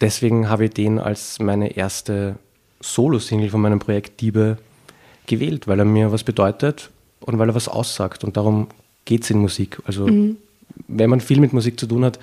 deswegen 0.00 0.48
habe 0.48 0.66
ich 0.66 0.70
den 0.72 0.98
als 0.98 1.38
meine 1.38 1.76
erste 1.76 2.36
Solo-Single 2.80 3.50
von 3.50 3.60
meinem 3.60 3.78
Projekt 3.78 4.20
Diebe 4.20 4.58
gewählt, 5.26 5.66
weil 5.66 5.78
er 5.78 5.84
mir 5.84 6.12
was 6.12 6.24
bedeutet 6.24 6.90
und 7.20 7.38
weil 7.38 7.48
er 7.48 7.54
was 7.54 7.68
aussagt. 7.68 8.22
Und 8.22 8.36
darum 8.36 8.68
geht 9.04 9.24
es 9.24 9.30
in 9.30 9.38
Musik. 9.38 9.78
Also 9.86 10.06
wenn 10.06 11.10
man 11.10 11.20
viel 11.20 11.40
mit 11.40 11.52
Musik 11.52 11.78
zu 11.80 11.86
tun 11.86 12.04
hat, 12.04 12.18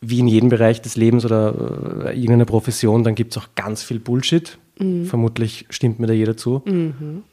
wie 0.00 0.20
in 0.20 0.28
jedem 0.28 0.48
Bereich 0.48 0.80
des 0.80 0.96
Lebens 0.96 1.24
oder 1.24 2.06
äh, 2.06 2.14
irgendeiner 2.14 2.44
Profession, 2.44 3.02
dann 3.04 3.14
gibt 3.14 3.32
es 3.36 3.42
auch 3.42 3.48
ganz 3.56 3.82
viel 3.82 3.98
Bullshit. 3.98 4.58
Vermutlich 5.06 5.66
stimmt 5.70 5.98
mir 5.98 6.06
da 6.06 6.12
jeder 6.12 6.36
zu. 6.36 6.62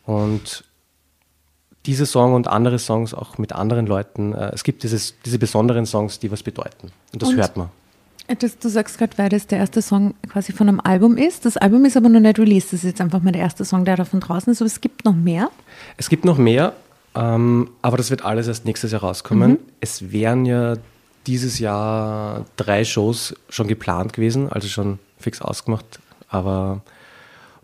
Und 0.06 0.64
diese 1.86 2.08
Song 2.08 2.34
und 2.34 2.48
andere 2.48 2.80
Songs 2.80 3.14
auch 3.14 3.38
mit 3.38 3.54
anderen 3.54 3.86
Leuten, 3.86 4.34
äh, 4.34 4.50
es 4.54 4.64
gibt 4.64 4.82
dieses, 4.82 5.14
diese 5.24 5.38
besonderen 5.38 5.86
Songs, 5.86 6.18
die 6.18 6.32
was 6.32 6.42
bedeuten. 6.42 6.92
Und 7.14 7.22
das 7.22 7.30
Und- 7.30 7.36
hört 7.38 7.56
man. 7.58 7.70
Äh, 8.28 8.36
Das, 8.36 8.58
du 8.58 8.68
sagst 8.70 8.98
gerade, 8.98 9.16
weil 9.20 9.30
das 9.30 9.46
der 9.46 9.60
erste 9.60 9.84
Song 9.84 10.16
quasi 10.28 10.52
von 10.52 10.68
einem 10.68 10.80
Album 10.80 11.18
ist. 11.18 11.46
Das 11.46 11.58
Album 11.58 11.86
ist 11.86 11.96
aber 11.96 12.10
noch 12.10 12.20
nicht 12.20 12.40
released. 12.40 12.74
Das 12.74 12.80
ist 12.80 12.86
jetzt 12.90 13.02
einfach 13.02 13.22
mal 13.22 13.32
der 13.32 13.42
erste 13.44 13.64
Song, 13.64 13.86
der 13.86 13.96
davon 13.98 14.20
draußen 14.22 14.52
ist. 14.52 14.62
Aber 14.62 14.66
es 14.68 14.82
gibt 14.82 15.06
noch 15.06 15.16
mehr. 15.16 15.52
Es 15.98 16.10
gibt 16.10 16.26
noch 16.26 16.40
mehr, 16.40 16.74
ähm, 17.16 17.70
aber 17.82 17.98
das 17.98 18.10
wird 18.10 18.24
alles 18.24 18.48
erst 18.48 18.66
nächstes 18.66 18.92
Jahr 18.92 19.02
rauskommen. 19.02 19.60
Es 19.80 20.12
wären 20.12 20.46
ja 20.46 20.76
dieses 21.28 21.60
Jahr 21.60 22.46
drei 22.58 22.84
Shows 22.84 23.34
schon 23.50 23.68
geplant 23.68 24.14
gewesen, 24.14 24.50
also 24.50 24.68
schon 24.68 25.00
fix 25.18 25.42
ausgemacht. 25.42 26.00
Aber 26.28 26.82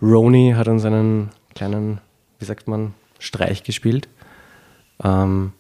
Roni 0.02 0.54
hat 0.56 0.68
uns 0.68 0.86
einen 0.86 1.30
kleinen, 1.54 2.00
wie 2.40 2.46
sagt 2.46 2.68
man, 2.68 2.94
Streich 3.20 3.64
gespielt. 3.64 4.08
Ähm, 5.04 5.54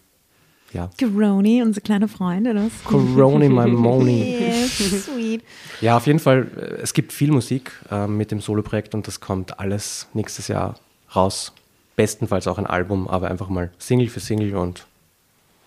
ja. 0.74 0.90
Geroni, 0.98 1.62
unser 1.62 1.82
kleiner 1.82 2.08
Freund, 2.08 2.48
oder 2.48 2.66
was? 2.66 2.84
Coroni, 2.86 3.50
my 3.50 3.68
Moni. 3.68 4.38
Yes, 4.52 5.06
sweet. 5.06 5.44
Ja, 5.82 5.98
auf 5.98 6.08
jeden 6.08 6.20
Fall, 6.20 6.48
äh, 6.56 6.82
es 6.82 6.94
gibt 6.94 7.12
viel 7.12 7.32
Musik 7.32 7.72
äh, 7.92 8.08
mit 8.08 8.32
dem 8.32 8.40
Soloprojekt 8.40 8.96
und 8.96 9.06
das 9.06 9.20
kommt 9.20 9.60
alles 9.60 10.08
nächstes 10.14 10.48
Jahr 10.48 10.76
raus. 11.16 11.54
Bestenfalls 11.96 12.48
auch 12.48 12.58
ein 12.58 12.66
Album, 12.66 13.08
aber 13.08 13.30
einfach 13.30 13.50
mal 13.50 13.72
Single 13.78 14.08
für 14.08 14.20
Single 14.20 14.56
und 14.56 14.86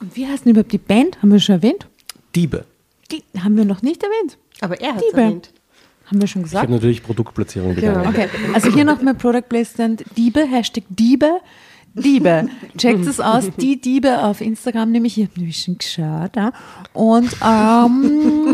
Und 0.00 0.16
wie 0.16 0.26
heißt 0.26 0.44
denn 0.44 0.52
überhaupt 0.52 0.72
die 0.72 0.78
Band? 0.78 1.18
Haben 1.22 1.32
wir 1.32 1.40
schon 1.40 1.56
erwähnt? 1.56 1.86
Diebe. 2.34 2.64
Die 3.10 3.22
haben 3.38 3.56
wir 3.56 3.64
noch 3.64 3.82
nicht 3.82 4.02
erwähnt. 4.02 4.38
Aber 4.60 4.80
er 4.80 4.94
hat 4.94 5.02
Liebe. 5.04 5.20
erwähnt. 5.20 5.50
Haben 6.06 6.20
wir 6.20 6.26
schon 6.28 6.42
Ich 6.42 6.48
habe 6.48 6.66
gesagt? 6.66 6.70
natürlich 6.70 7.02
Produktplatzierung 7.02 7.74
Genau. 7.74 7.98
gegangen. 7.98 8.08
Okay, 8.08 8.28
also 8.52 8.70
hier 8.72 8.84
nochmal 8.84 9.14
Product 9.14 9.42
Placement. 9.48 10.04
Diebe, 10.16 10.40
Hashtag 10.46 10.84
Diebe. 10.90 11.40
Diebe. 11.96 12.48
Checkt 12.76 13.06
es 13.06 13.20
aus, 13.20 13.50
die 13.58 13.80
Diebe 13.80 14.24
auf 14.24 14.40
Instagram, 14.40 14.90
nämlich, 14.90 15.16
ich 15.16 15.24
habe 15.28 15.38
nämlich 15.38 15.62
schon 15.62 15.78
geschaut. 15.78 16.34
Ja. 16.34 16.52
Und 16.92 17.32
ähm, 17.40 18.52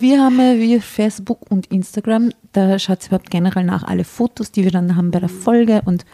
wir 0.00 0.22
haben 0.22 0.38
ja 0.40 0.56
wie 0.58 0.80
Facebook 0.80 1.50
und 1.50 1.66
Instagram, 1.66 2.30
da 2.52 2.78
schaut 2.78 3.06
überhaupt 3.06 3.30
generell 3.30 3.64
nach 3.64 3.82
alle 3.82 4.04
Fotos, 4.04 4.52
die 4.52 4.64
wir 4.64 4.70
dann 4.70 4.96
haben 4.96 5.10
bei 5.10 5.20
der 5.20 5.28
Folge 5.28 5.82
und 5.84 6.06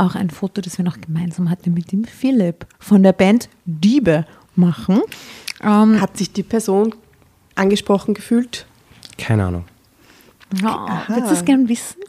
auch 0.00 0.14
ein 0.14 0.30
Foto, 0.30 0.60
das 0.60 0.78
wir 0.78 0.84
noch 0.84 1.00
gemeinsam 1.00 1.50
hatten 1.50 1.74
mit 1.74 1.92
dem 1.92 2.04
Philipp 2.04 2.66
von 2.78 3.02
der 3.02 3.12
Band 3.12 3.48
Diebe 3.64 4.24
machen. 4.56 5.00
Ähm, 5.62 6.00
Hat 6.00 6.16
sich 6.16 6.32
die 6.32 6.42
Person 6.42 6.94
angesprochen 7.54 8.14
gefühlt? 8.14 8.66
Keine 9.18 9.44
Ahnung. 9.46 9.64
ja, 10.60 11.02
willst 11.08 11.30
du 11.30 11.34
es 11.34 11.44
gern 11.44 11.68
wissen? 11.68 12.00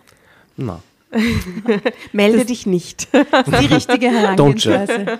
Na. 0.57 0.81
Melde 2.13 2.45
dich 2.45 2.65
nicht. 2.65 3.09
Das 3.13 3.47
ist 3.47 3.61
die 3.61 3.73
richtige 3.73 4.07
Herangehensweise. 4.09 5.19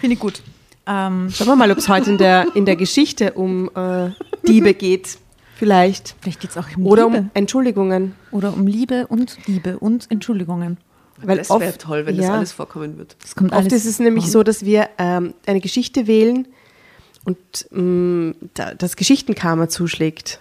Finde 0.00 0.14
ich 0.14 0.18
gut. 0.18 0.42
Ähm, 0.86 1.30
Schauen 1.32 1.46
wir 1.46 1.56
mal, 1.56 1.70
ob 1.70 1.78
es 1.78 1.88
heute 1.88 2.10
in 2.10 2.18
der, 2.18 2.46
in 2.54 2.66
der 2.66 2.76
Geschichte 2.76 3.32
um 3.32 3.70
äh, 3.74 4.10
Diebe 4.46 4.74
geht. 4.74 5.18
Vielleicht. 5.56 6.14
vielleicht 6.20 6.40
geht 6.40 6.50
es 6.50 6.56
auch 6.56 6.66
um 6.76 6.86
Oder 6.86 7.06
Liebe. 7.06 7.18
um 7.18 7.30
Entschuldigungen. 7.34 8.14
Oder 8.30 8.52
um 8.52 8.66
Liebe 8.66 9.06
und 9.06 9.36
Liebe 9.46 9.78
und 9.78 10.10
Entschuldigungen. 10.10 10.76
Weil 11.22 11.38
das 11.38 11.50
wäre 11.50 11.70
oft- 11.70 11.80
toll, 11.80 12.06
wenn 12.06 12.16
das 12.16 12.26
ja. 12.26 12.34
alles 12.34 12.52
vorkommen 12.52 12.98
wird. 12.98 13.16
Das 13.22 13.34
kommt 13.34 13.52
Oft 13.52 13.60
alles 13.60 13.72
ist 13.72 13.86
es 13.86 13.98
nämlich 13.98 14.30
so, 14.30 14.42
dass 14.42 14.64
wir 14.64 14.88
ähm, 14.98 15.34
eine 15.46 15.60
Geschichte 15.60 16.06
wählen 16.06 16.46
und 17.24 17.38
mh, 17.70 18.34
da, 18.54 18.74
das 18.74 18.96
Geschichtenkarma 18.96 19.68
zuschlägt. 19.68 20.40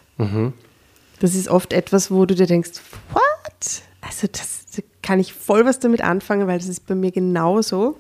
Das 1.20 1.36
ist 1.36 1.48
oft 1.48 1.74
etwas, 1.74 2.10
wo 2.12 2.26
du 2.26 2.36
dir 2.36 2.48
denkst, 2.48 2.72
what? 3.12 3.82
Also 4.02 4.28
das, 4.32 4.66
da 4.76 4.82
kann 5.02 5.20
ich 5.20 5.34
voll 5.34 5.66
was 5.66 5.80
damit 5.80 6.02
anfangen, 6.02 6.48
weil 6.48 6.58
das 6.60 6.68
ist 6.68 6.88
bei 6.88 6.96
mir 6.96 7.12
genauso. 7.12 7.98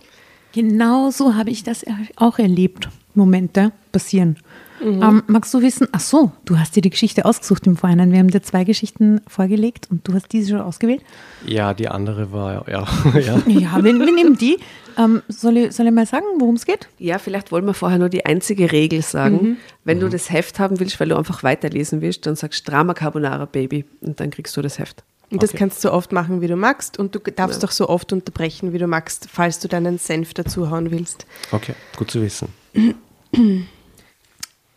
Genau 0.53 1.11
so 1.11 1.35
habe 1.35 1.49
ich 1.49 1.63
das 1.63 1.85
auch 2.15 2.39
erlebt. 2.39 2.89
Momente 3.13 3.71
passieren. 3.91 4.37
Mhm. 4.83 5.01
Ähm, 5.01 5.23
magst 5.27 5.53
du 5.53 5.61
wissen, 5.61 5.87
ach 5.91 5.99
so, 5.99 6.31
du 6.45 6.59
hast 6.59 6.75
dir 6.75 6.81
die 6.81 6.89
Geschichte 6.89 7.25
ausgesucht 7.25 7.65
im 7.67 7.77
Vorhinein. 7.77 8.11
Wir 8.11 8.19
haben 8.19 8.29
dir 8.29 8.41
zwei 8.43 8.63
Geschichten 8.63 9.21
vorgelegt 9.27 9.87
und 9.89 10.07
du 10.07 10.13
hast 10.13 10.31
diese 10.31 10.51
schon 10.51 10.61
ausgewählt. 10.61 11.01
Ja, 11.45 11.73
die 11.73 11.87
andere 11.87 12.31
war, 12.31 12.67
ja. 12.69 12.85
ja. 13.19 13.41
Ja, 13.47 13.83
wir, 13.83 13.93
wir 13.99 14.13
nehmen 14.13 14.37
die. 14.37 14.57
Ähm, 14.97 15.21
soll, 15.27 15.57
ich, 15.57 15.73
soll 15.73 15.85
ich 15.87 15.91
mal 15.91 16.05
sagen, 16.05 16.25
worum 16.39 16.55
es 16.55 16.65
geht? 16.65 16.87
Ja, 16.97 17.19
vielleicht 17.19 17.51
wollen 17.51 17.65
wir 17.65 17.73
vorher 17.73 17.99
nur 17.99 18.09
die 18.09 18.25
einzige 18.25 18.71
Regel 18.71 19.01
sagen. 19.01 19.57
Wenn 19.83 19.99
du 19.99 20.09
das 20.09 20.31
Heft 20.31 20.59
haben 20.59 20.79
willst, 20.79 20.99
weil 20.99 21.09
du 21.09 21.15
einfach 21.17 21.43
weiterlesen 21.43 22.01
willst, 22.01 22.25
dann 22.25 22.35
sagst 22.35 22.67
Drama 22.67 22.93
Carbonara 22.93 23.45
Baby 23.45 23.85
und 24.01 24.19
dann 24.19 24.31
kriegst 24.31 24.57
du 24.57 24.61
das 24.61 24.79
Heft. 24.79 25.03
Und 25.29 25.43
das 25.43 25.49
Okay. 25.49 25.57
kannst 25.59 25.83
du 25.83 25.89
so 25.89 25.93
oft 25.93 26.13
machen, 26.13 26.41
wie 26.41 26.47
du 26.47 26.55
magst. 26.55 26.97
Und 26.97 27.13
du 27.13 27.19
darfst 27.19 27.61
doch 27.61 27.71
so 27.71 27.89
oft 27.89 28.13
unterbrechen, 28.13 28.73
wie 28.73 28.77
du 28.77 28.87
magst, 28.87 29.27
falls 29.31 29.59
du 29.59 29.67
deinen 29.67 29.97
Senf 29.97 30.33
dazuhauen 30.33 30.89
willst. 30.89 31.25
Okay, 31.51 31.73
gut 31.97 32.09
zu 32.09 32.21
wissen. 32.21 32.47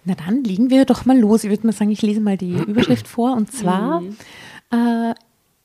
Na 0.05 0.15
dann 0.15 0.45
legen 0.45 0.71
wir 0.71 0.85
doch 0.85 1.05
mal 1.05 1.19
los. 1.19 1.45
Ich 1.45 1.51
würde 1.51 1.67
mal 1.67 1.73
sagen, 1.73 1.91
ich 1.91 2.03
lese 2.03 2.21
mal 2.21 2.37
die 2.37 2.53
Überschrift 2.67 3.07
vor. 3.09 3.37
Und 3.37 3.53
zwar 3.53 4.03
äh, 4.71 5.15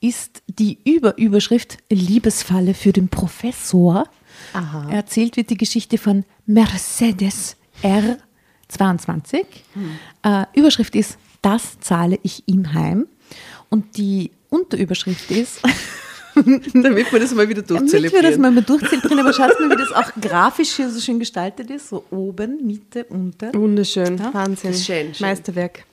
ist 0.02 0.44
die 0.48 0.78
Überüberschrift 0.84 1.78
Liebesfalle 1.90 2.74
für 2.74 2.92
den 2.92 3.08
Professor. 3.10 4.06
Aha. 4.54 4.90
Erzählt 4.92 5.38
wird 5.38 5.50
die 5.50 5.58
Geschichte 5.58 5.98
von 5.98 6.26
Mercedes 6.46 7.56
R22. 7.82 9.46
Äh, 10.24 10.46
Überschrift 10.54 10.96
ist, 10.96 11.18
das 11.42 11.80
zahle 11.80 12.20
ich 12.24 12.44
ihm 12.48 12.74
heim. 12.74 13.08
Und 13.70 13.98
die 13.98 14.32
Unterüberschrift 14.50 15.32
ist, 15.32 15.62
Damit 16.74 17.12
wir 17.12 17.20
das 17.20 17.34
mal 17.34 17.48
wieder 17.50 17.62
Damit 17.62 17.92
wir 17.94 18.02
das 18.02 18.12
durchzelebrieren. 18.12 18.42
mal, 18.42 18.52
mal 18.52 18.64
durchzelebrieren, 18.64 19.20
aber 19.20 19.34
schaut 19.34 19.60
mal, 19.60 19.70
wie 19.72 19.76
das 19.78 19.92
auch 19.92 20.12
grafisch 20.22 20.72
hier 20.74 20.90
so 20.90 21.00
schön 21.00 21.20
gestaltet 21.20 21.70
ist. 21.70 21.90
So 21.90 22.04
oben, 22.12 22.66
Mitte, 22.66 23.06
unter. 23.06 23.54
Wunderschön, 23.54 24.18
Ja. 24.18 24.34
Wahnsinn. 24.34 24.74
Schön, 24.74 25.14
schön. 25.14 25.28
Meisterwerk. 25.28 25.86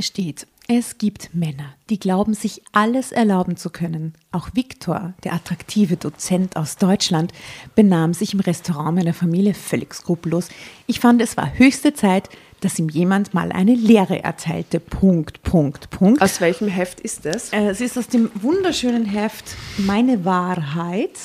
steht, 0.00 0.46
es 0.70 0.98
gibt 0.98 1.34
Männer, 1.34 1.72
die 1.88 1.98
glauben, 1.98 2.34
sich 2.34 2.62
alles 2.72 3.10
erlauben 3.10 3.56
zu 3.56 3.70
können. 3.70 4.12
Auch 4.32 4.50
Viktor, 4.52 5.14
der 5.24 5.32
attraktive 5.32 5.96
Dozent 5.96 6.56
aus 6.56 6.76
Deutschland, 6.76 7.32
benahm 7.74 8.12
sich 8.12 8.34
im 8.34 8.40
Restaurant 8.40 8.94
meiner 8.94 9.14
Familie 9.14 9.54
völlig 9.54 9.94
skrupellos. 9.94 10.50
Ich 10.86 11.00
fand, 11.00 11.22
es 11.22 11.38
war 11.38 11.58
höchste 11.58 11.94
Zeit, 11.94 12.28
dass 12.60 12.78
ihm 12.78 12.90
jemand 12.90 13.32
mal 13.32 13.50
eine 13.50 13.74
Lehre 13.74 14.22
erteilte. 14.22 14.78
Punkt, 14.78 15.42
Punkt, 15.42 15.88
Punkt. 15.88 16.20
Aus 16.20 16.38
welchem 16.42 16.68
Heft 16.68 17.00
ist 17.00 17.24
das? 17.24 17.50
Äh, 17.50 17.70
es 17.70 17.80
ist 17.80 17.96
aus 17.96 18.08
dem 18.08 18.30
wunderschönen 18.34 19.06
Heft 19.06 19.56
Meine 19.78 20.26
Wahrheit. 20.26 21.18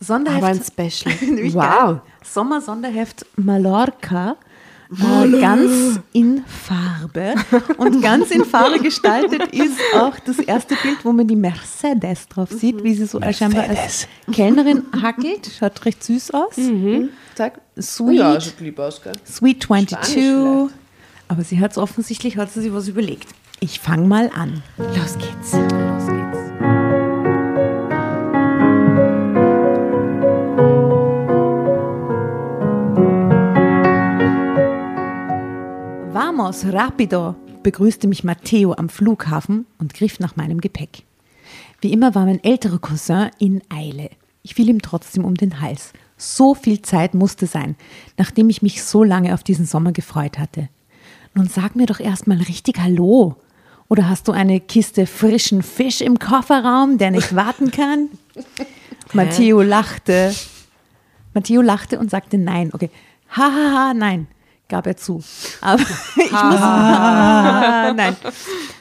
Sonderheft. 0.00 0.42
Aber 0.42 0.48
ein 0.48 0.62
Special. 0.64 1.14
Wow. 1.54 2.00
Sommersonderheft 2.24 3.24
Mallorca. 3.36 4.36
Äh, 4.90 5.40
ganz 5.40 6.00
in 6.12 6.44
Farbe. 6.46 7.34
Und 7.76 8.00
ganz 8.00 8.30
in 8.30 8.44
Farbe 8.44 8.78
gestaltet 8.78 9.48
ist 9.52 9.78
auch 9.94 10.18
das 10.20 10.38
erste 10.38 10.74
Bild, 10.82 11.04
wo 11.04 11.12
man 11.12 11.26
die 11.26 11.36
Mercedes 11.36 12.28
drauf 12.28 12.50
sieht, 12.50 12.82
wie 12.82 12.94
sie 12.94 13.06
so 13.06 13.20
scheinbar 13.32 13.68
als 13.68 14.08
Kellnerin 14.32 14.84
hackelt. 15.02 15.50
Schaut 15.58 15.84
recht 15.84 16.02
süß 16.02 16.30
aus. 16.32 16.54
Zeig. 17.34 17.60
Sweet. 17.80 18.18
Ja, 18.18 18.40
sieht 18.40 18.60
lieb 18.60 18.78
aus, 18.78 19.02
gell? 19.02 19.12
Sweet 19.26 19.64
Spanisch 19.64 19.90
22. 19.90 20.74
Aber 21.28 21.44
sie 21.44 21.60
hat 21.60 21.72
es 21.72 21.78
offensichtlich, 21.78 22.36
hat 22.38 22.50
sie 22.50 22.62
sich 22.62 22.72
was 22.72 22.88
überlegt. 22.88 23.28
Ich 23.60 23.80
fange 23.80 24.06
mal 24.06 24.30
an. 24.34 24.62
Los 24.78 25.18
geht's. 25.18 25.97
Vamos, 36.28 36.66
rapido, 36.66 37.36
begrüßte 37.62 38.06
mich 38.06 38.22
Matteo 38.22 38.74
am 38.74 38.90
Flughafen 38.90 39.64
und 39.78 39.94
griff 39.94 40.20
nach 40.20 40.36
meinem 40.36 40.60
Gepäck. 40.60 41.04
Wie 41.80 41.90
immer 41.90 42.14
war 42.14 42.26
mein 42.26 42.44
älterer 42.44 42.78
Cousin 42.78 43.30
in 43.38 43.62
Eile. 43.70 44.10
Ich 44.42 44.54
fiel 44.54 44.68
ihm 44.68 44.82
trotzdem 44.82 45.24
um 45.24 45.36
den 45.36 45.62
Hals. 45.62 45.94
So 46.18 46.54
viel 46.54 46.82
Zeit 46.82 47.14
musste 47.14 47.46
sein, 47.46 47.76
nachdem 48.18 48.50
ich 48.50 48.60
mich 48.60 48.82
so 48.82 49.04
lange 49.04 49.32
auf 49.32 49.42
diesen 49.42 49.64
Sommer 49.64 49.92
gefreut 49.92 50.38
hatte. 50.38 50.68
Nun 51.32 51.48
sag 51.48 51.74
mir 51.74 51.86
doch 51.86 51.98
erstmal 51.98 52.36
richtig 52.36 52.78
Hallo. 52.78 53.36
Oder 53.88 54.10
hast 54.10 54.28
du 54.28 54.32
eine 54.32 54.60
Kiste 54.60 55.06
frischen 55.06 55.62
Fisch 55.62 56.02
im 56.02 56.18
Kofferraum, 56.18 56.98
der 56.98 57.10
nicht 57.10 57.34
warten 57.34 57.70
kann? 57.70 58.10
Matteo 59.14 59.62
lachte. 59.62 60.34
Matteo 61.32 61.62
lachte 61.62 61.98
und 61.98 62.10
sagte 62.10 62.36
nein. 62.36 62.68
Okay. 62.74 62.90
Hahaha, 63.30 63.50
ha, 63.50 63.88
ha, 63.88 63.94
nein, 63.94 64.26
gab 64.68 64.86
er 64.86 64.96
zu. 64.96 65.22
Aber 65.60 65.82
ich 66.16 66.30
muss, 66.30 66.60
nein. 66.60 68.16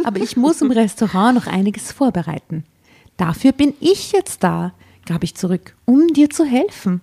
Aber 0.03 0.19
ich 0.19 0.37
muss 0.37 0.61
im 0.61 0.71
Restaurant 0.71 1.35
noch 1.35 1.47
einiges 1.47 1.91
vorbereiten. 1.91 2.63
Dafür 3.17 3.51
bin 3.51 3.73
ich 3.79 4.11
jetzt 4.11 4.43
da, 4.43 4.73
gab 5.05 5.23
ich 5.23 5.35
zurück, 5.35 5.75
um 5.85 6.07
dir 6.07 6.29
zu 6.29 6.45
helfen. 6.45 7.01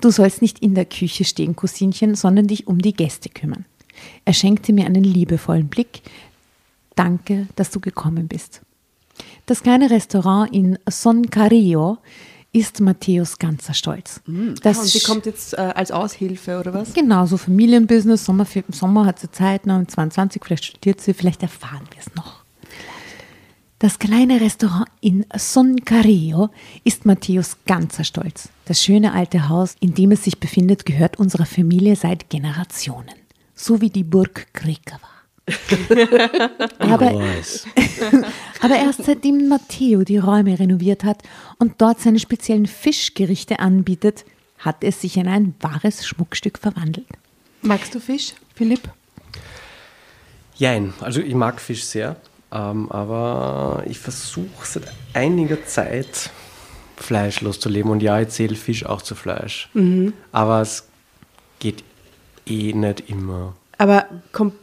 Du 0.00 0.10
sollst 0.10 0.42
nicht 0.42 0.60
in 0.60 0.74
der 0.74 0.84
Küche 0.84 1.24
stehen, 1.24 1.56
Cousinchen, 1.56 2.14
sondern 2.14 2.46
dich 2.46 2.66
um 2.66 2.80
die 2.80 2.92
Gäste 2.92 3.28
kümmern. 3.28 3.64
Er 4.24 4.34
schenkte 4.34 4.72
mir 4.72 4.86
einen 4.86 5.04
liebevollen 5.04 5.68
Blick. 5.68 6.02
Danke, 6.94 7.48
dass 7.56 7.70
du 7.70 7.80
gekommen 7.80 8.28
bist. 8.28 8.62
Das 9.46 9.62
kleine 9.62 9.90
Restaurant 9.90 10.52
in 10.52 10.78
Son 10.88 11.30
Carillo 11.30 11.98
ist 12.52 12.80
Matthäus 12.80 13.38
ganzer 13.38 13.72
Stolz. 13.72 14.20
Das 14.62 14.78
Und 14.78 14.88
sie 14.88 15.00
kommt 15.00 15.26
jetzt 15.26 15.54
äh, 15.54 15.72
als 15.74 15.90
Aushilfe, 15.90 16.60
oder 16.60 16.74
was? 16.74 16.92
Genau, 16.92 17.24
so 17.26 17.38
Familienbusiness. 17.38 18.24
Sommer, 18.24 18.46
im 18.54 18.64
Sommer 18.72 19.06
hat 19.06 19.18
sie 19.18 19.30
Zeit, 19.30 19.66
noch 19.66 19.84
22, 19.86 20.42
vielleicht 20.44 20.64
studiert 20.66 21.00
sie, 21.00 21.14
vielleicht 21.14 21.42
erfahren 21.42 21.86
wir 21.90 22.00
es 22.00 22.14
noch. 22.14 22.42
Das 23.78 23.98
kleine 23.98 24.40
Restaurant 24.40 24.86
in 25.00 25.26
Son 25.36 25.84
Carillo 25.84 26.50
ist 26.84 27.04
Matthäus 27.04 27.56
ganzer 27.66 28.04
Stolz. 28.04 28.50
Das 28.66 28.80
schöne 28.80 29.12
alte 29.12 29.48
Haus, 29.48 29.74
in 29.80 29.94
dem 29.94 30.12
es 30.12 30.22
sich 30.22 30.38
befindet, 30.38 30.86
gehört 30.86 31.18
unserer 31.18 31.46
Familie 31.46 31.96
seit 31.96 32.30
Generationen. 32.30 33.16
So 33.56 33.80
wie 33.80 33.90
die 33.90 34.04
Burg 34.04 34.46
Krikava. 34.52 35.08
aber, 36.78 37.10
aber 38.60 38.76
erst 38.76 39.04
seitdem 39.04 39.48
Matteo 39.48 40.02
die 40.02 40.18
Räume 40.18 40.58
renoviert 40.58 41.04
hat 41.04 41.22
und 41.58 41.80
dort 41.80 42.00
seine 42.00 42.18
speziellen 42.18 42.66
Fischgerichte 42.66 43.58
anbietet, 43.58 44.24
hat 44.58 44.84
es 44.84 45.00
sich 45.00 45.16
in 45.16 45.26
ein 45.26 45.54
wahres 45.60 46.06
Schmuckstück 46.06 46.58
verwandelt. 46.58 47.06
Magst 47.62 47.94
du 47.94 48.00
Fisch, 48.00 48.34
Philipp? 48.54 48.88
Jein, 50.54 50.92
also 51.00 51.20
ich 51.20 51.34
mag 51.34 51.60
Fisch 51.60 51.84
sehr, 51.84 52.16
ähm, 52.52 52.90
aber 52.90 53.82
ich 53.86 53.98
versuche 53.98 54.64
seit 54.64 54.84
einiger 55.14 55.64
Zeit 55.64 56.30
fleischlos 56.96 57.58
zu 57.58 57.68
leben 57.68 57.90
und 57.90 58.02
ja, 58.02 58.20
ich 58.20 58.28
zähle 58.28 58.54
Fisch 58.54 58.86
auch 58.86 59.02
zu 59.02 59.14
Fleisch. 59.14 59.68
Aber 60.30 60.60
es 60.60 60.86
geht 61.58 61.82
eh 62.46 62.72
nicht 62.72 63.10
immer. 63.10 63.54
Aber 63.82 64.06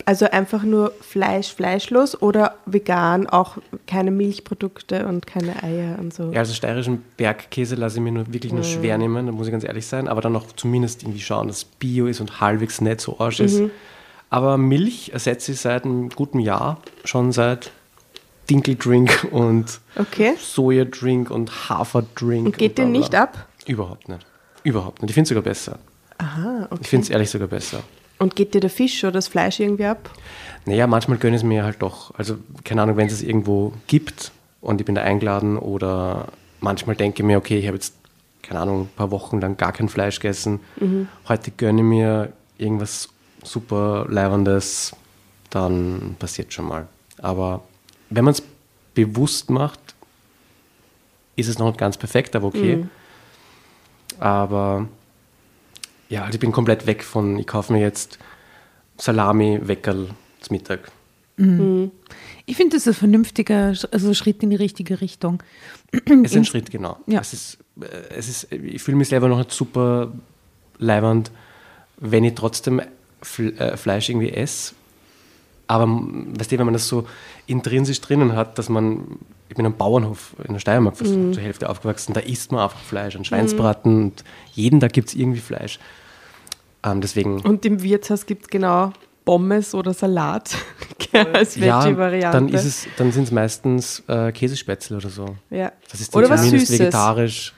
also 0.06 0.30
einfach 0.30 0.64
nur 0.64 0.94
Fleisch, 1.02 1.54
fleischlos 1.54 2.22
oder 2.22 2.56
vegan, 2.66 3.28
auch 3.28 3.58
keine 3.86 4.12
Milchprodukte 4.12 5.06
und 5.08 5.28
keine 5.28 5.62
Eier 5.62 6.00
und 6.00 6.14
so. 6.14 6.32
Ja, 6.32 6.40
also 6.40 6.54
steirischen 6.54 7.04
Bergkäse 7.18 7.76
lasse 7.76 7.98
ich 7.98 8.02
mir 8.02 8.14
nur 8.14 8.32
wirklich 8.32 8.54
nur 8.54 8.64
schwer 8.64 8.98
nehmen, 8.98 9.26
da 9.26 9.34
muss 9.34 9.48
ich 9.48 9.52
ganz 9.52 9.66
ehrlich 9.66 9.86
sein, 9.88 10.08
aber 10.08 10.22
dann 10.22 10.32
noch 10.32 10.54
zumindest 10.54 11.04
irgendwie 11.04 11.20
schauen, 11.20 11.50
dass 11.50 11.66
Bio 11.66 12.08
ist 12.08 12.22
und 12.22 12.40
halbwegs 12.40 12.80
nicht 12.80 13.02
so 13.02 13.20
arsch 13.20 13.42
ist. 13.42 13.62
Aber 14.30 14.58
Milch 14.58 15.10
ersetze 15.12 15.52
ich 15.52 15.60
seit 15.60 15.84
einem 15.84 16.08
guten 16.12 16.40
Jahr, 16.40 16.78
schon 17.04 17.34
seit 17.34 17.72
Dinkeldrink 18.50 19.28
und 19.32 19.82
Okay. 19.98 20.36
Sojadrink 20.40 21.30
und 21.30 21.68
Haferdrink. 21.68 22.46
Und 22.46 22.58
geht 22.58 22.76
bla, 22.76 22.86
dir 22.86 22.92
nicht 22.92 23.14
ab? 23.16 23.48
Überhaupt 23.68 24.08
nicht. 24.08 24.26
Überhaupt 24.64 25.02
nicht. 25.02 25.10
Ich 25.10 25.14
finde 25.14 25.24
es 25.24 25.30
sogar 25.30 25.44
besser. 25.44 25.78
Aha, 26.20 26.68
okay. 26.70 26.80
Ich 26.84 26.88
finde 26.88 27.04
es 27.04 27.10
ehrlich 27.10 27.30
sogar 27.30 27.50
besser. 27.50 27.84
Und 28.20 28.36
geht 28.36 28.54
dir 28.54 28.60
der 28.60 28.70
Fisch 28.70 29.04
oder 29.04 29.14
das 29.14 29.28
Fleisch 29.28 29.60
irgendwie 29.60 29.86
ab? 29.86 30.10
Naja, 30.66 30.88
manchmal 30.88 31.18
gönne 31.18 31.38
ich 31.38 31.42
es 31.42 31.48
mir 31.48 31.64
halt 31.64 31.82
doch. 31.82 32.14
Also, 32.16 32.38
keine 32.64 32.82
Ahnung, 32.82 32.98
wenn 32.98 33.08
es 33.08 33.14
es 33.14 33.24
irgendwo 33.24 33.74
gibt 33.88 34.32
und 34.62 34.82
ich 34.82 34.86
bin 34.86 34.96
da 34.96 35.02
eingeladen 35.02 35.58
oder 35.58 36.28
manchmal 36.60 36.96
denke 36.96 37.22
ich 37.22 37.26
mir, 37.26 37.38
okay, 37.38 37.58
ich 37.58 37.68
habe 37.68 37.78
jetzt, 37.78 37.96
keine 38.42 38.60
Ahnung, 38.60 38.82
ein 38.82 38.90
paar 38.96 39.12
Wochen 39.12 39.40
lang 39.40 39.56
gar 39.58 39.72
kein 39.72 39.88
Fleisch 39.88 40.20
gegessen. 40.20 40.60
Heute 41.28 41.52
gönne 41.52 41.80
ich 41.80 41.88
mir 41.88 42.34
irgendwas 42.58 43.08
super 43.42 44.06
Leibendes, 44.10 44.94
dann 45.50 46.18
passiert 46.20 46.52
schon 46.52 46.68
mal. 46.68 46.88
Aber 47.22 47.64
wenn 48.10 48.26
man 48.26 48.34
es 48.34 48.44
bewusst 48.94 49.50
macht, 49.50 49.80
ist 51.38 51.48
es 51.48 51.58
noch 51.58 51.68
nicht 51.68 51.80
ganz 51.80 51.96
perfekt, 51.98 52.36
aber 52.36 52.48
okay. 52.48 52.86
Aber 54.20 54.88
ja, 56.10 56.24
also 56.24 56.34
ich 56.36 56.39
bin 56.39 56.52
komplett 56.52 56.86
weg 56.86 57.04
von, 57.04 57.39
ich 57.39 57.48
kaufe 57.48 57.72
mir 57.72 57.80
jetzt 57.80 58.19
Salami, 58.98 59.60
Weckerl 59.63 60.10
zum 60.41 60.56
Mittag. 60.56 60.91
Ich 62.45 62.58
finde, 62.58 62.76
das 62.76 62.86
ist 62.86 62.88
ein 62.88 63.00
vernünftiger 63.00 63.74
also 63.91 64.13
Schritt 64.13 64.43
in 64.43 64.50
die 64.50 64.58
richtige 64.58 65.00
Richtung. 65.00 65.41
Es 65.93 66.32
ist 66.32 66.36
ein 66.36 66.43
Schritt, 66.43 66.69
genau. 66.69 66.98
Ja. 67.08 67.22
Es 67.22 67.32
ist, 67.32 67.60
äh, 67.80 67.86
es 68.17 68.28
ist, 68.28 68.52
ich 68.52 68.84
fühle 68.84 68.98
mich 68.98 69.08
selber 69.08 69.30
noch 69.30 69.38
nicht 69.38 69.52
super 69.52 70.12
leibernd, 70.80 71.32
wenn 71.98 72.26
ich 72.26 72.36
trotzdem 72.36 72.82
äh, 72.82 73.78
Fleisch 73.78 74.10
irgendwie 74.10 74.32
esse. 74.32 74.74
Aber 75.67 75.88
weißt 75.88 76.52
du, 76.52 76.58
wenn 76.58 76.65
man 76.65 76.74
das 76.74 76.89
so 76.89 77.08
intrinsisch 77.48 78.02
drinnen 78.02 78.36
hat, 78.36 78.58
dass 78.58 78.67
man, 78.67 79.19
ich 79.48 79.56
bin 79.56 79.65
am 79.65 79.78
Bauernhof 79.78 80.36
in 80.45 80.54
der 80.54 80.60
Steiermark 80.60 80.98
fast 80.98 81.15
Mhm. 81.15 81.32
zur 81.34 81.43
Hälfte 81.43 81.69
aufgewachsen, 81.69 82.13
da 82.13 82.19
isst 82.19 82.52
man 82.52 82.62
einfach 82.62 82.80
Fleisch, 82.80 83.15
ein 83.15 83.24
Schweinsbraten 83.24 84.04
und 84.04 84.24
jeden 84.54 84.80
Tag 84.82 84.91
gibt 84.91 85.08
es 85.10 85.15
irgendwie 85.15 85.39
Fleisch. 85.39 85.80
Ähm, 86.84 87.02
deswegen, 87.02 87.42
Und 87.42 87.65
im 87.65 87.82
Wirtshaus 87.84 88.26
gibt 88.26 88.44
es 88.44 88.48
genau 88.50 88.94
Pommes 89.26 89.76
oder 89.76 89.94
Salat 89.94 90.56
als 91.34 91.56
ja, 91.56 91.84
Veggie-Variante. 91.84 92.38
dann, 92.38 92.50
ist 92.50 92.65
es, 92.65 92.88
dann 92.98 93.12
sind 93.12 93.24
es 93.24 93.32
meistens 93.32 94.02
äh, 94.08 94.32
Käsespätzle 94.32 94.98
oder 94.98 95.10
so. 95.10 95.36
Ja. 95.50 95.72
Das 95.92 96.00
ist 96.02 96.13
dann 96.15 96.20
Oder 96.24 96.30
was 96.32 96.50
Süßes. 96.50 96.80
vegetarisch. 96.80 97.54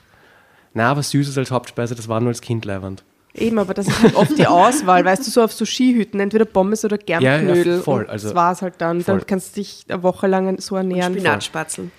Na, 0.74 0.96
was 0.96 1.10
Süßes 1.10 1.36
als 1.38 1.50
Hauptspeise, 1.50 1.94
das 1.94 2.08
war 2.08 2.20
nur 2.20 2.28
als 2.30 2.40
Kind 2.40 2.64
leiwand. 2.64 3.04
Eben, 3.34 3.58
aber 3.58 3.72
das 3.72 3.86
ist 3.88 4.02
halt 4.02 4.14
oft 4.16 4.36
die 4.36 4.46
Auswahl, 4.46 5.04
weißt 5.06 5.26
du, 5.26 5.30
so 5.30 5.42
auf 5.42 5.52
so 5.52 5.64
Skihütten, 5.64 6.20
entweder 6.20 6.44
Pommes 6.44 6.84
oder 6.84 6.98
Ja, 7.06 7.20
ja, 7.20 7.38
Germknödel. 7.38 7.80
voll, 7.80 8.02
und 8.02 8.10
also 8.10 8.28
das 8.28 8.34
war 8.34 8.52
es 8.52 8.60
halt 8.60 8.74
dann. 8.78 9.00
voll. 9.00 9.18
Dann 9.18 9.26
kannst 9.26 9.56
du 9.56 9.60
dich 9.60 9.84
eine 9.88 10.02
Woche 10.02 10.26
lang 10.26 10.58
so 10.60 10.76
ernähren. 10.76 11.14
Spinatspatzel. 11.14 11.90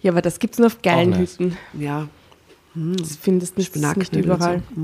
Ja, 0.00 0.12
aber 0.12 0.22
das 0.22 0.38
gibt 0.38 0.54
es 0.54 0.58
nur 0.58 0.68
auf 0.68 0.80
geilen 0.82 1.10
nice. 1.10 1.32
Hütten. 1.38 1.58
Ja. 1.78 2.08
Das 2.74 3.16
findest 3.16 3.56
du 3.56 3.60
nicht, 3.62 4.14
überall. 4.14 4.62
so. 4.76 4.82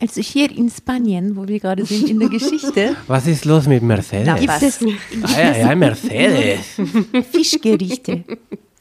Also 0.00 0.20
hier 0.20 0.50
in 0.50 0.70
Spanien, 0.70 1.34
wo 1.36 1.48
wir 1.48 1.58
gerade 1.58 1.84
sind 1.84 2.08
in 2.08 2.20
der 2.20 2.28
Geschichte, 2.28 2.94
Was 3.08 3.26
ist 3.26 3.44
los 3.44 3.66
mit 3.66 3.82
Mercedes? 3.82 4.38
gibt 4.38 4.62
es, 4.62 4.78
Ah, 5.22 5.40
ja, 5.40 5.56
ja, 5.68 5.74
Mercedes. 5.74 6.60
Fischgerichte. 7.32 8.22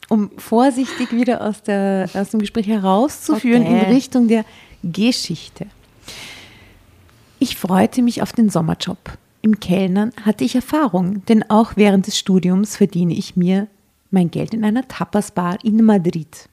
um 0.10 0.30
vorsichtig 0.38 1.12
wieder 1.12 1.42
aus, 1.42 1.64
der, 1.64 2.10
aus 2.14 2.30
dem 2.32 2.42
Gespräch 2.42 2.68
herauszuführen 2.68 3.64
Okay. 3.64 3.80
in 3.88 3.94
Richtung 3.94 4.28
der 4.28 4.46
Geschichte. 4.84 5.66
Ich 7.40 7.56
freute 7.58 8.02
mich 8.02 8.22
auf 8.22 8.34
den 8.34 8.50
Sommerjob. 8.50 9.18
Im 9.42 9.60
Kellnern 9.60 10.12
hatte 10.24 10.44
ich 10.44 10.54
Erfahrung, 10.56 11.26
denn 11.26 11.50
auch 11.50 11.72
während 11.76 12.06
des 12.06 12.20
Studiums 12.20 12.76
verdiene 12.76 13.14
ich 13.16 13.36
mir 13.36 13.68
mein 14.12 14.30
Geld 14.30 14.54
in 14.54 14.64
einer 14.64 14.88
Tapasbar 14.88 15.58
in 15.64 15.84
Madrid. 15.84 16.48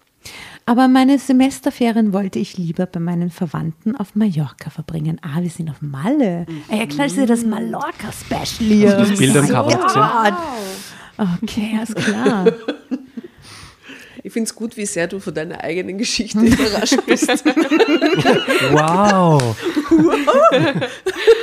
Aber 0.68 0.86
meine 0.86 1.18
Semesterferien 1.18 2.12
wollte 2.12 2.38
ich 2.38 2.58
lieber 2.58 2.84
bei 2.84 3.00
meinen 3.00 3.30
Verwandten 3.30 3.96
auf 3.96 4.14
Mallorca 4.14 4.68
verbringen. 4.68 5.18
Ah, 5.22 5.40
wir 5.40 5.48
sind 5.48 5.70
auf 5.70 5.80
Malle. 5.80 6.44
Ah, 6.68 6.74
Ja, 6.76 6.84
klar, 6.86 7.06
das 7.06 7.12
ist 7.12 7.18
ja 7.18 7.24
das 7.24 7.42
Mallorca-Special 7.42 8.68
hier. 8.68 8.90
Das 8.96 9.16
Bild 9.16 9.34
am 9.34 9.48
Cover? 9.48 10.34
Gott. 11.16 11.30
Okay, 11.42 11.70
alles 11.78 11.94
klar. 11.94 12.46
Ich 14.24 14.32
finde 14.32 14.48
es 14.48 14.54
gut, 14.54 14.76
wie 14.76 14.84
sehr 14.84 15.06
du 15.06 15.20
von 15.20 15.32
deiner 15.32 15.62
eigenen 15.62 15.96
Geschichte 15.96 16.40
überrascht 16.40 16.98
bist. 17.06 17.28
Wow! 18.72 19.56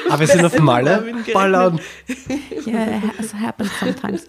Aber 0.10 0.20
wir 0.20 0.28
sind 0.28 0.46
auf 0.46 0.60
Malle. 0.60 1.16
Ballern. 1.34 1.80
Ja, 2.66 2.86
es 3.18 3.34
happens 3.34 3.72
sometimes. 3.80 4.26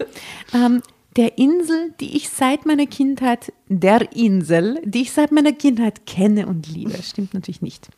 Ähm, 0.55 0.81
der 1.17 1.37
Insel, 1.37 1.93
die 1.99 2.15
ich 2.15 2.29
seit 2.29 2.65
meiner 2.65 2.85
Kindheit, 2.85 3.51
der 3.67 4.15
Insel, 4.15 4.79
die 4.85 5.01
ich 5.01 5.11
seit 5.11 5.31
meiner 5.31 5.51
Kindheit 5.51 6.05
kenne 6.05 6.45
und 6.45 6.67
liebe, 6.67 7.01
stimmt 7.01 7.33
natürlich 7.33 7.61
nicht. 7.61 7.89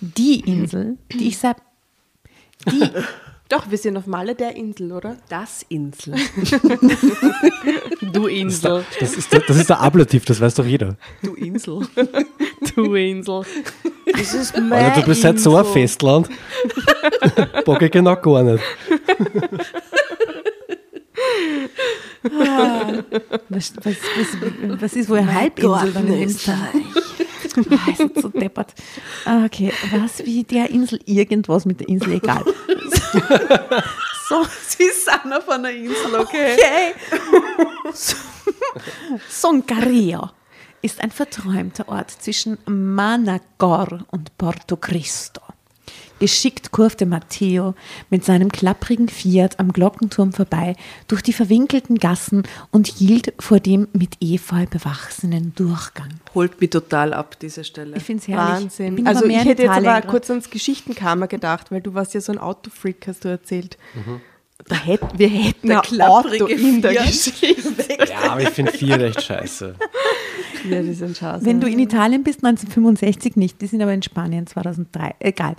Die 0.00 0.40
Insel, 0.40 0.96
die 1.12 1.28
ich 1.28 1.38
seit, 1.38 1.56
die, 2.70 2.88
Doch, 3.50 3.68
wir 3.68 3.78
sind 3.78 3.96
auf 3.96 4.06
Malle 4.06 4.36
der 4.36 4.54
Insel, 4.54 4.92
oder? 4.92 5.16
Das 5.28 5.66
Insel. 5.68 6.14
Du 8.12 8.26
Insel. 8.28 8.84
Das 8.98 9.14
ist, 9.14 9.32
der, 9.32 9.40
das 9.40 9.56
ist 9.56 9.68
der 9.68 9.80
Ablativ, 9.80 10.24
das 10.24 10.40
weiß 10.40 10.54
doch 10.54 10.64
jeder. 10.64 10.96
Du 11.22 11.34
Insel. 11.34 11.80
Du 12.76 12.94
Insel. 12.94 13.42
das 14.12 14.34
ist 14.34 14.54
Alter, 14.54 15.00
du 15.00 15.06
bist 15.06 15.24
halt 15.24 15.40
so 15.40 15.56
ein 15.56 15.64
Festland. 15.64 16.28
Bock 17.64 17.82
ich 17.82 17.90
genau 17.90 18.16
gar 18.16 18.44
nicht. 18.44 18.62
Was, 23.48 23.72
was, 23.82 23.96
was, 24.16 24.80
was 24.80 24.92
ist 24.94 25.08
wohl 25.08 25.24
Halbinsel 25.26 25.92
dann 25.92 26.06
in 26.08 26.20
dem 26.20 26.30
Fall? 26.30 26.56
Ah, 27.70 27.90
ist 27.90 28.22
so 28.22 28.28
deppert. 28.28 28.72
Ah, 29.24 29.44
Okay, 29.46 29.72
was 29.90 30.24
wie 30.24 30.44
der 30.44 30.70
Insel, 30.70 31.00
irgendwas 31.04 31.64
mit 31.66 31.80
der 31.80 31.88
Insel, 31.88 32.12
egal. 32.12 32.44
So, 34.28 34.46
Sie 34.68 34.88
sind 34.88 35.32
auf 35.32 35.48
einer 35.48 35.70
Insel, 35.72 36.14
okay? 36.14 36.54
okay. 36.54 36.94
Soncario 39.28 40.30
ist 40.82 41.00
ein 41.02 41.10
verträumter 41.10 41.88
Ort 41.88 42.12
zwischen 42.12 42.56
Manacor 42.66 44.06
und 44.12 44.38
Porto 44.38 44.76
Cristo. 44.76 45.40
Geschickt 46.20 46.70
kurfte 46.70 47.06
Matteo 47.06 47.74
mit 48.10 48.26
seinem 48.26 48.52
klapprigen 48.52 49.08
Fiat 49.08 49.58
am 49.58 49.72
Glockenturm 49.72 50.34
vorbei 50.34 50.76
durch 51.08 51.22
die 51.22 51.32
verwinkelten 51.32 51.96
Gassen 51.96 52.42
und 52.70 52.88
hielt 52.88 53.32
vor 53.38 53.58
dem 53.58 53.88
mit 53.94 54.18
Efeu 54.20 54.66
bewachsenen 54.66 55.54
Durchgang. 55.54 56.10
Holt 56.34 56.60
mich 56.60 56.70
total 56.70 57.14
ab, 57.14 57.38
diese 57.40 57.64
Stelle. 57.64 57.96
Ich 57.96 58.02
finde 58.02 58.22
es 58.22 58.28
herrlich. 58.28 58.64
Wahnsinn. 58.64 58.96
Bin 58.96 59.06
also 59.06 59.24
ich 59.24 59.44
hätte 59.44 59.62
jetzt 59.62 59.70
aber 59.70 60.02
kurz 60.02 60.28
ans 60.28 60.50
Geschichtenkammer 60.50 61.26
gedacht, 61.26 61.72
weil 61.72 61.80
du 61.80 61.94
warst 61.94 62.12
ja 62.12 62.20
so 62.20 62.32
ein 62.32 62.38
Autofreak, 62.38 63.06
hast 63.06 63.24
du 63.24 63.28
erzählt. 63.28 63.78
Da 64.66 64.76
hätt, 64.76 65.00
wir 65.16 65.28
hätten 65.28 65.70
ein 65.72 66.00
Auto 66.02 66.46
in 66.46 66.82
der. 66.82 66.94
Geschichte. 66.94 67.46
Ja, 68.08 68.32
aber 68.32 68.42
ich 68.42 68.50
finde 68.50 68.72
vier 68.72 69.00
echt 69.00 69.22
scheiße. 69.22 69.74
Ja, 70.68 70.82
die 70.82 70.92
sind 70.92 71.16
scheiße. 71.16 71.44
Wenn 71.44 71.60
du 71.60 71.68
in 71.68 71.78
Italien 71.78 72.22
bist, 72.22 72.44
1965 72.44 73.36
nicht, 73.36 73.60
die 73.60 73.66
sind 73.66 73.82
aber 73.82 73.94
in 73.94 74.02
Spanien 74.02 74.46
2003. 74.46 75.14
Egal. 75.20 75.56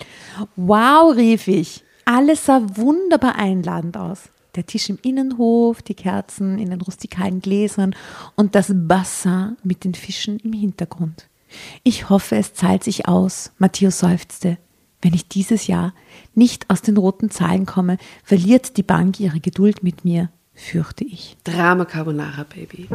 Wow, 0.55 1.15
rief 1.15 1.47
ich. 1.47 1.83
Alles 2.05 2.45
sah 2.45 2.61
wunderbar 2.75 3.35
einladend 3.35 3.97
aus. 3.97 4.29
Der 4.55 4.65
Tisch 4.65 4.89
im 4.89 4.99
Innenhof, 5.01 5.81
die 5.81 5.93
Kerzen 5.93 6.59
in 6.59 6.69
den 6.69 6.81
rustikalen 6.81 7.39
Gläsern 7.39 7.95
und 8.35 8.53
das 8.55 8.71
Bassin 8.75 9.55
mit 9.63 9.85
den 9.85 9.93
Fischen 9.93 10.39
im 10.39 10.51
Hintergrund. 10.51 11.27
Ich 11.83 12.09
hoffe, 12.09 12.35
es 12.35 12.53
zahlt 12.53 12.83
sich 12.83 13.07
aus, 13.07 13.51
Matteo 13.59 13.91
seufzte. 13.91 14.57
Wenn 15.01 15.13
ich 15.13 15.27
dieses 15.27 15.67
Jahr 15.67 15.93
nicht 16.35 16.69
aus 16.69 16.81
den 16.81 16.97
roten 16.97 17.31
Zahlen 17.31 17.65
komme, 17.65 17.97
verliert 18.23 18.77
die 18.77 18.83
Bank 18.83 19.19
ihre 19.19 19.39
Geduld 19.39 19.83
mit 19.83 20.05
mir, 20.05 20.29
fürchte 20.53 21.03
ich. 21.03 21.37
Drama 21.43 21.85
Carbonara, 21.85 22.43
Baby. 22.43 22.87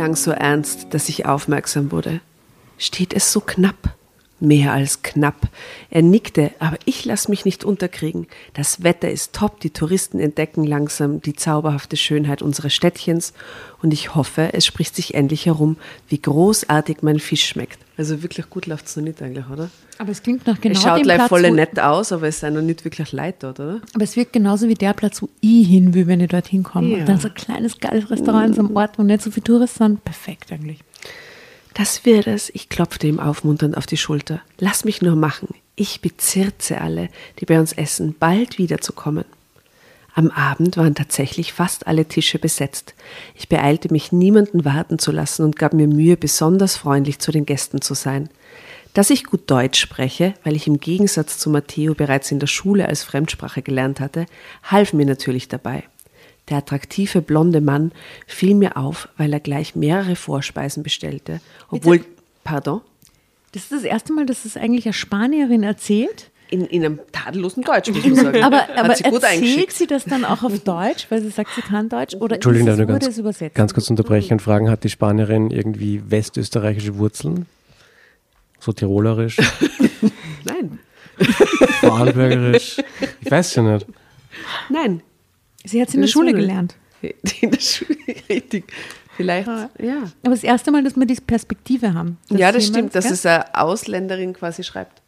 Klang 0.00 0.16
so 0.16 0.30
ernst, 0.30 0.94
dass 0.94 1.10
ich 1.10 1.26
aufmerksam 1.26 1.92
wurde. 1.92 2.22
Steht 2.78 3.12
es 3.12 3.32
so 3.32 3.40
knapp? 3.40 3.94
Mehr 4.38 4.72
als 4.72 5.02
knapp. 5.02 5.50
Er 5.90 6.00
nickte, 6.00 6.52
aber 6.58 6.78
ich 6.86 7.04
lass 7.04 7.28
mich 7.28 7.44
nicht 7.44 7.64
unterkriegen. 7.64 8.26
Das 8.54 8.82
Wetter 8.82 9.10
ist 9.10 9.34
top, 9.34 9.60
die 9.60 9.68
Touristen 9.68 10.18
entdecken 10.18 10.64
langsam 10.64 11.20
die 11.20 11.34
zauberhafte 11.34 11.98
Schönheit 11.98 12.40
unseres 12.40 12.72
Städtchens 12.72 13.34
und 13.82 13.92
ich 13.92 14.14
hoffe, 14.14 14.54
es 14.54 14.64
spricht 14.64 14.96
sich 14.96 15.12
endlich 15.12 15.44
herum, 15.44 15.76
wie 16.08 16.22
großartig 16.22 17.02
mein 17.02 17.20
Fisch 17.20 17.46
schmeckt. 17.46 17.78
Also 18.00 18.22
wirklich 18.22 18.48
gut 18.48 18.64
läuft 18.64 18.86
es 18.86 18.96
noch 18.96 19.04
nicht 19.04 19.20
eigentlich, 19.20 19.44
oder? 19.50 19.68
Aber 19.98 20.10
es 20.10 20.22
klingt 20.22 20.46
nach 20.46 20.58
genau 20.58 20.74
es 20.74 20.82
schaut 20.82 21.02
gleich 21.02 21.20
voll 21.28 21.50
nett 21.50 21.78
aus, 21.78 22.12
aber 22.12 22.28
es 22.28 22.40
sind 22.40 22.54
noch 22.54 22.62
nicht 22.62 22.82
wirklich 22.82 23.12
Leute 23.12 23.36
dort, 23.40 23.60
oder? 23.60 23.82
Aber 23.92 24.02
es 24.02 24.16
wirkt 24.16 24.32
genauso 24.32 24.68
wie 24.68 24.74
der 24.74 24.94
Platz, 24.94 25.20
wo 25.20 25.28
ich 25.42 25.68
hin 25.68 25.92
will, 25.92 26.06
wenn 26.06 26.22
ich 26.22 26.30
dorthin 26.30 26.62
komme. 26.62 26.88
Ja. 26.88 26.98
Und 27.00 27.08
dann 27.10 27.20
so 27.20 27.28
ein 27.28 27.34
kleines, 27.34 27.78
geiles 27.78 28.10
Restaurant 28.10 28.46
in 28.46 28.54
so 28.54 28.60
einem 28.62 28.74
Ort, 28.74 28.98
wo 28.98 29.02
nicht 29.02 29.20
so 29.20 29.30
viele 29.30 29.44
Touristen 29.44 29.84
sind. 29.84 30.04
Perfekt 30.04 30.50
eigentlich. 30.50 30.78
Das 31.74 32.06
wird 32.06 32.26
es. 32.26 32.48
Ich 32.54 32.70
klopfte 32.70 33.06
ihm 33.06 33.20
aufmunternd 33.20 33.76
auf 33.76 33.84
die 33.84 33.98
Schulter. 33.98 34.40
Lass 34.58 34.86
mich 34.86 35.02
nur 35.02 35.14
machen. 35.14 35.48
Ich 35.76 36.00
bezirze 36.00 36.80
alle, 36.80 37.10
die 37.38 37.44
bei 37.44 37.60
uns 37.60 37.74
essen, 37.74 38.14
bald 38.18 38.56
wiederzukommen. 38.56 39.26
Am 40.14 40.30
Abend 40.30 40.76
waren 40.76 40.94
tatsächlich 40.94 41.52
fast 41.52 41.86
alle 41.86 42.06
Tische 42.06 42.38
besetzt. 42.38 42.94
Ich 43.34 43.48
beeilte 43.48 43.92
mich, 43.92 44.12
niemanden 44.12 44.64
warten 44.64 44.98
zu 44.98 45.12
lassen 45.12 45.44
und 45.44 45.56
gab 45.56 45.72
mir 45.72 45.86
Mühe, 45.86 46.16
besonders 46.16 46.76
freundlich 46.76 47.18
zu 47.20 47.30
den 47.30 47.46
Gästen 47.46 47.80
zu 47.80 47.94
sein. 47.94 48.28
Dass 48.92 49.10
ich 49.10 49.24
gut 49.24 49.48
Deutsch 49.48 49.80
spreche, 49.80 50.34
weil 50.42 50.56
ich 50.56 50.66
im 50.66 50.80
Gegensatz 50.80 51.38
zu 51.38 51.48
Matteo 51.48 51.94
bereits 51.94 52.32
in 52.32 52.40
der 52.40 52.48
Schule 52.48 52.88
als 52.88 53.04
Fremdsprache 53.04 53.62
gelernt 53.62 54.00
hatte, 54.00 54.26
half 54.64 54.92
mir 54.92 55.06
natürlich 55.06 55.46
dabei. 55.46 55.84
Der 56.48 56.58
attraktive 56.58 57.22
blonde 57.22 57.60
Mann 57.60 57.92
fiel 58.26 58.56
mir 58.56 58.76
auf, 58.76 59.08
weil 59.16 59.32
er 59.32 59.38
gleich 59.38 59.76
mehrere 59.76 60.16
Vorspeisen 60.16 60.82
bestellte, 60.82 61.40
obwohl, 61.70 62.04
pardon, 62.42 62.80
Das 63.52 63.62
ist 63.62 63.72
das 63.72 63.82
erste 63.84 64.12
Mal, 64.12 64.26
dass 64.26 64.44
es 64.44 64.56
eigentlich 64.56 64.86
eine 64.86 64.92
Spanierin 64.92 65.62
erzählt. 65.62 66.29
In, 66.50 66.66
in 66.66 66.84
einem 66.84 67.00
tadellosen 67.12 67.62
Deutsch, 67.62 67.90
muss 67.90 68.04
man 68.04 68.14
sagen. 68.16 68.42
Aber, 68.42 68.68
aber 68.76 68.94
sie 68.96 69.04
gut 69.04 69.22
erzählt 69.22 69.72
sie 69.72 69.86
das 69.86 70.04
dann 70.04 70.24
auch 70.24 70.42
auf 70.42 70.58
Deutsch, 70.60 71.06
weil 71.08 71.22
sie 71.22 71.30
sagt, 71.30 71.50
sie 71.54 71.62
kann 71.62 71.88
Deutsch? 71.88 72.14
Oder 72.16 72.34
Entschuldigung, 72.36 72.68
ist 72.68 72.74
es, 72.74 72.80
ich 72.80 72.86
nur 72.86 72.98
ganz, 72.98 73.06
es 73.06 73.18
übersetzt? 73.18 73.54
ganz 73.54 73.74
kurz 73.74 73.88
unterbrechen 73.90 74.34
und 74.34 74.42
fragen, 74.42 74.68
hat 74.68 74.84
die 74.84 74.88
Spanierin 74.88 75.50
irgendwie 75.50 76.02
westösterreichische 76.10 76.98
Wurzeln? 76.98 77.46
So 78.58 78.72
tirolerisch, 78.72 79.38
Nein, 80.44 80.78
vorarlbergerisch? 81.80 82.78
Ich 83.20 83.30
weiß 83.30 83.54
ja 83.56 83.62
nicht. 83.62 83.86
nein. 84.68 85.02
Sie 85.64 85.80
hat 85.80 85.88
es 85.88 85.94
in 85.94 86.00
der 86.00 86.06
Das 86.06 86.12
Schule 86.12 86.32
gelernt. 86.32 86.74
In 87.02 87.50
der 87.50 87.60
Schule, 87.60 87.96
richtig. 88.28 88.64
Vielleicht, 89.16 89.46
ja. 89.46 90.04
Aber 90.22 90.30
das 90.30 90.42
erste 90.42 90.70
Mal, 90.70 90.82
dass 90.82 90.96
wir 90.96 91.04
diese 91.06 91.20
Perspektive 91.20 91.92
haben. 91.92 92.16
Ja, 92.30 92.52
das 92.52 92.66
stimmt, 92.66 92.94
dass 92.94 93.10
es 93.10 93.26
eine 93.26 93.54
Ausländerin 93.54 94.32
quasi 94.32 94.64
schreibt. 94.64 95.02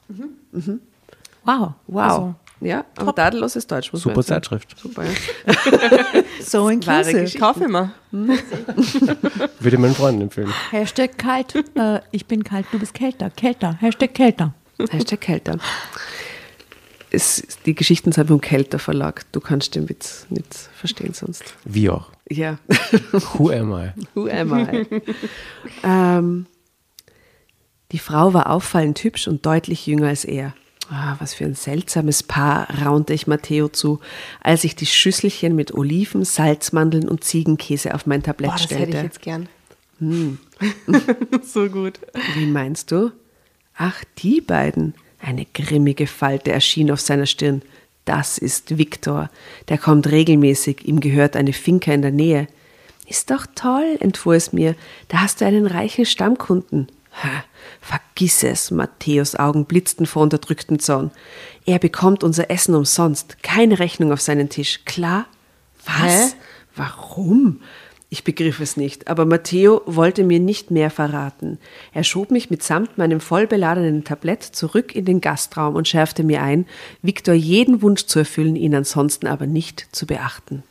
Wow. 1.45 1.73
Wow. 1.87 2.03
Also, 2.03 2.35
ja, 2.61 2.85
aber 2.97 3.15
tadelloses 3.15 3.67
Deutsch, 3.67 3.93
muss 3.93 4.03
Super 4.03 4.23
sagen. 4.23 4.43
Zeitschrift. 4.43 4.79
Super, 4.79 5.05
ja. 5.05 5.11
so 6.45 6.65
Wahre 6.65 6.73
inclusive. 6.75 7.21
Geschichte. 7.21 7.39
Kauf 7.39 7.61
immer. 7.61 7.93
Würde 8.13 9.77
ich 9.77 9.79
meinen 9.79 9.95
Freunden 9.95 10.23
empfehlen. 10.23 10.53
Hashtag 10.71 11.19
kalt. 11.19 11.55
Äh, 11.75 12.01
ich 12.13 12.27
bin 12.27 12.45
kalt, 12.45 12.67
du 12.71 12.79
bist 12.79 12.95
kälter. 12.95 13.31
Kälter. 13.31 13.77
Hashtag 13.81 14.15
kälter. 14.15 14.55
Hashtag 14.91 15.21
Kälter. 15.21 15.59
Es, 17.11 17.43
die 17.67 17.75
Geschichten 17.75 18.13
sind 18.13 18.29
vom 18.29 18.41
Kälter 18.41 18.79
Verlag. 18.79 19.31
Du 19.33 19.41
kannst 19.41 19.75
den 19.75 19.89
Witz 19.89 20.27
nicht 20.31 20.55
verstehen 20.75 21.13
sonst. 21.13 21.55
Wie 21.65 21.91
auch. 21.91 22.11
Ja. 22.29 22.59
Who 23.35 23.51
am 23.51 23.73
I? 23.73 23.93
Who 24.15 24.29
am 24.29 24.59
I? 24.59 24.87
ähm, 25.83 26.47
die 27.93 27.99
Frau 27.99 28.33
war 28.33 28.51
auffallend 28.51 29.03
hübsch 29.05 29.29
und 29.29 29.45
deutlich 29.45 29.87
jünger 29.87 30.09
als 30.09 30.25
er. 30.25 30.55
Ah, 30.95 31.17
was 31.21 31.33
für 31.33 31.47
ein 31.47 31.55
seltsames 31.55 32.23
Paar, 32.23 32.69
raunte 32.85 33.15
ich 33.15 33.27
Matteo 33.27 33.69
zu, 33.69 34.01
als 34.43 34.63
ich 34.63 34.77
die 34.77 34.85
Schüsselchen 34.85 35.57
mit 35.57 35.73
Oliven, 35.73 36.23
Salzmandeln 36.23 37.09
und 37.09 37.25
Ziegenkäse 37.25 37.95
auf 37.95 38.05
mein 38.05 38.23
Tablett 38.23 38.51
Boah, 38.51 38.57
das 38.57 38.65
stellte. 38.65 38.83
hätte 38.85 38.97
ich 38.99 39.03
jetzt 39.05 39.23
gern. 39.23 39.49
so 41.43 41.71
gut. 41.71 41.99
Wie 42.35 42.45
meinst 42.45 42.91
du? 42.91 43.11
Ach, 43.75 44.05
die 44.19 44.43
beiden. 44.43 44.93
Eine 45.19 45.47
grimmige 45.55 46.07
Falte 46.07 46.53
erschien 46.53 46.91
auf 46.91 47.01
seiner 47.01 47.25
Stirn. 47.25 47.63
Das 48.05 48.37
ist 48.37 48.77
Viktor. 48.77 49.31
Der 49.71 49.79
kommt 49.79 50.11
regelmäßig, 50.11 50.87
ihm 50.87 51.01
gehört 51.01 51.37
eine 51.37 51.55
Finca 51.55 51.95
in 51.95 52.03
der 52.03 52.11
Nähe. 52.11 52.49
Ist 53.07 53.31
doch 53.31 53.47
toll, 53.55 53.97
entfuhr 54.01 54.35
es 54.35 54.53
mir. 54.53 54.75
Da 55.09 55.23
hast 55.23 55.41
du 55.41 55.47
einen 55.47 55.67
reichen 55.67 56.05
Stammkunden. 56.05 56.89
Ha, 57.13 57.45
vergiss 57.81 58.43
es, 58.43 58.71
Matthäus 58.71 59.37
Augen 59.37 59.67
blitzten 59.67 60.07
vor 60.07 60.23
unterdrücktem 60.23 60.79
Zorn. 60.79 61.11
Er 61.67 61.79
bekommt 61.79 62.25
unser 62.25 62.51
Essen 62.51 62.75
umsonst, 62.75 63.43
keine 63.43 63.79
Rechnung 63.79 64.13
auf 64.13 64.21
seinen 64.21 64.49
Tisch. 64.49 64.81
Klar? 64.85 65.27
Was? 65.85 66.33
Hä? 66.33 66.37
Warum? 66.77 67.61
Ich 68.13 68.25
begriff 68.25 68.61
es 68.61 68.77
nicht, 68.77 69.09
aber 69.09 69.25
Matteo 69.25 69.81
wollte 69.87 70.23
mir 70.23 70.39
nicht 70.39 70.71
mehr 70.71 70.91
verraten. 70.91 71.59
Er 71.95 72.05
schob 72.05 72.31
mich 72.31 72.51
mitsamt 72.51 72.99
meinem 72.99 73.21
vollbeladenen 73.21 74.05
Tablett 74.05 74.43
zurück 74.43 74.95
in 74.95 75.07
den 75.07 75.23
Gastraum 75.23 75.77
und 75.77 75.89
schärfte 75.89 76.23
mir 76.23 76.43
ein, 76.43 76.67
Viktor 77.01 77.33
jeden 77.33 77.81
Wunsch 77.81 78.05
zu 78.05 78.19
erfüllen, 78.19 78.55
ihn 78.55 78.75
ansonsten 78.75 79.27
aber 79.27 79.47
nicht 79.47 79.89
zu 79.93 80.07
beachten. 80.07 80.63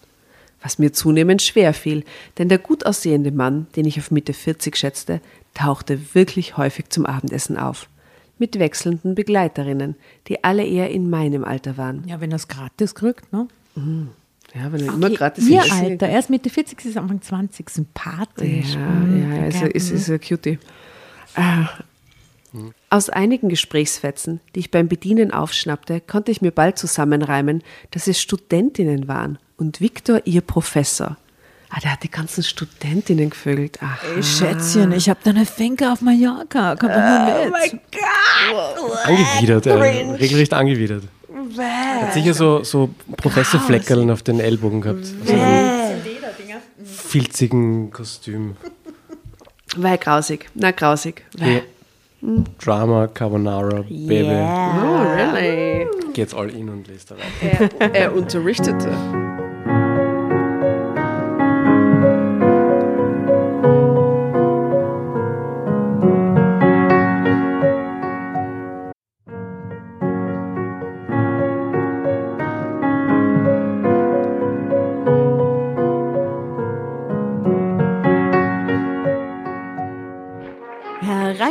Was 0.61 0.77
mir 0.77 0.93
zunehmend 0.93 1.41
schwer 1.41 1.73
fiel, 1.73 2.03
denn 2.37 2.47
der 2.47 2.59
gut 2.59 2.85
aussehende 2.85 3.31
Mann, 3.31 3.65
den 3.75 3.85
ich 3.85 3.97
auf 3.97 4.11
Mitte 4.11 4.33
40 4.33 4.77
schätzte, 4.77 5.19
tauchte 5.53 6.13
wirklich 6.15 6.57
häufig 6.57 6.89
zum 6.89 7.05
Abendessen 7.05 7.57
auf. 7.57 7.87
Mit 8.37 8.57
wechselnden 8.57 9.13
Begleiterinnen, 9.13 9.95
die 10.27 10.43
alle 10.43 10.65
eher 10.65 10.89
in 10.89 11.09
meinem 11.09 11.43
Alter 11.43 11.77
waren. 11.77 12.03
Ja, 12.07 12.19
wenn 12.21 12.31
das 12.31 12.47
gratis 12.47 12.95
kriegt, 12.95 13.31
ne? 13.31 13.47
Ja, 14.55 14.71
wenn 14.71 14.81
er 14.87 14.93
immer 14.93 15.09
gratis 15.11 15.47
Ihr 15.47 15.63
ist. 15.63 15.71
Alter, 15.71 16.09
erst 16.09 16.29
Mitte 16.29 16.49
40, 16.49 16.81
sie 16.81 16.89
ist 16.89 16.97
Anfang 16.97 17.21
20, 17.21 17.69
sympathisch. 17.69 18.73
Ja, 18.73 18.79
Mhm, 18.79 19.35
ja, 19.35 19.45
ist, 19.45 19.57
okay. 19.57 19.71
ist, 19.73 19.91
ist 19.91 20.09
ein 20.09 20.19
Cutie. 20.19 20.59
Ah. 21.35 21.69
Aus 22.89 23.09
einigen 23.09 23.47
Gesprächsfetzen, 23.47 24.41
die 24.55 24.59
ich 24.59 24.71
beim 24.71 24.89
Bedienen 24.89 25.31
aufschnappte, 25.31 26.01
konnte 26.01 26.31
ich 26.31 26.41
mir 26.41 26.51
bald 26.51 26.77
zusammenreimen, 26.77 27.63
dass 27.91 28.07
es 28.07 28.19
Studentinnen 28.19 29.07
waren 29.07 29.37
und 29.55 29.79
Viktor 29.79 30.21
ihr 30.25 30.41
Professor. 30.41 31.15
Ah, 31.73 31.79
der 31.79 31.93
hat 31.93 32.03
die 32.03 32.11
ganzen 32.11 32.43
Studentinnen 32.43 33.29
gevögelt. 33.29 33.81
Aha. 33.81 33.97
Ey, 34.15 34.21
Schätzchen, 34.21 34.91
ich 34.91 35.09
habe 35.09 35.21
da 35.23 35.29
eine 35.29 35.45
Finke 35.45 35.89
auf 35.89 36.01
Mallorca. 36.01 36.75
Komm 36.75 36.89
doch 36.89 36.97
mal 36.97 37.49
mit. 37.49 37.79
Angewidert, 39.05 39.65
äh, 39.67 39.73
regelrecht 39.73 40.53
angewidert. 40.53 41.03
Hat 41.57 42.13
sicher 42.13 42.33
so, 42.33 42.63
so 42.63 42.89
Professorfleckerln 43.15 44.11
auf 44.11 44.21
den 44.21 44.41
Ellbogen 44.41 44.81
gehabt. 44.81 45.05
So 45.05 45.33
einen 45.33 46.01
filzigen 46.83 47.89
Kostüm. 47.91 48.57
Weil 49.77 49.97
grausig. 49.97 50.49
Na, 50.53 50.71
grausig. 50.71 51.23
Ja. 51.37 51.61
Drama, 52.63 53.07
Carbonara, 53.07 53.81
Baby. 53.83 54.25
Oh, 54.25 55.03
really? 55.15 55.87
Geht's 56.13 56.33
all 56.33 56.49
in 56.49 56.69
und 56.69 56.87
lest 56.87 57.11
da 57.11 57.15
rein. 57.15 57.69
Er, 57.79 57.95
er 57.95 58.13
unterrichtete. 58.13 58.91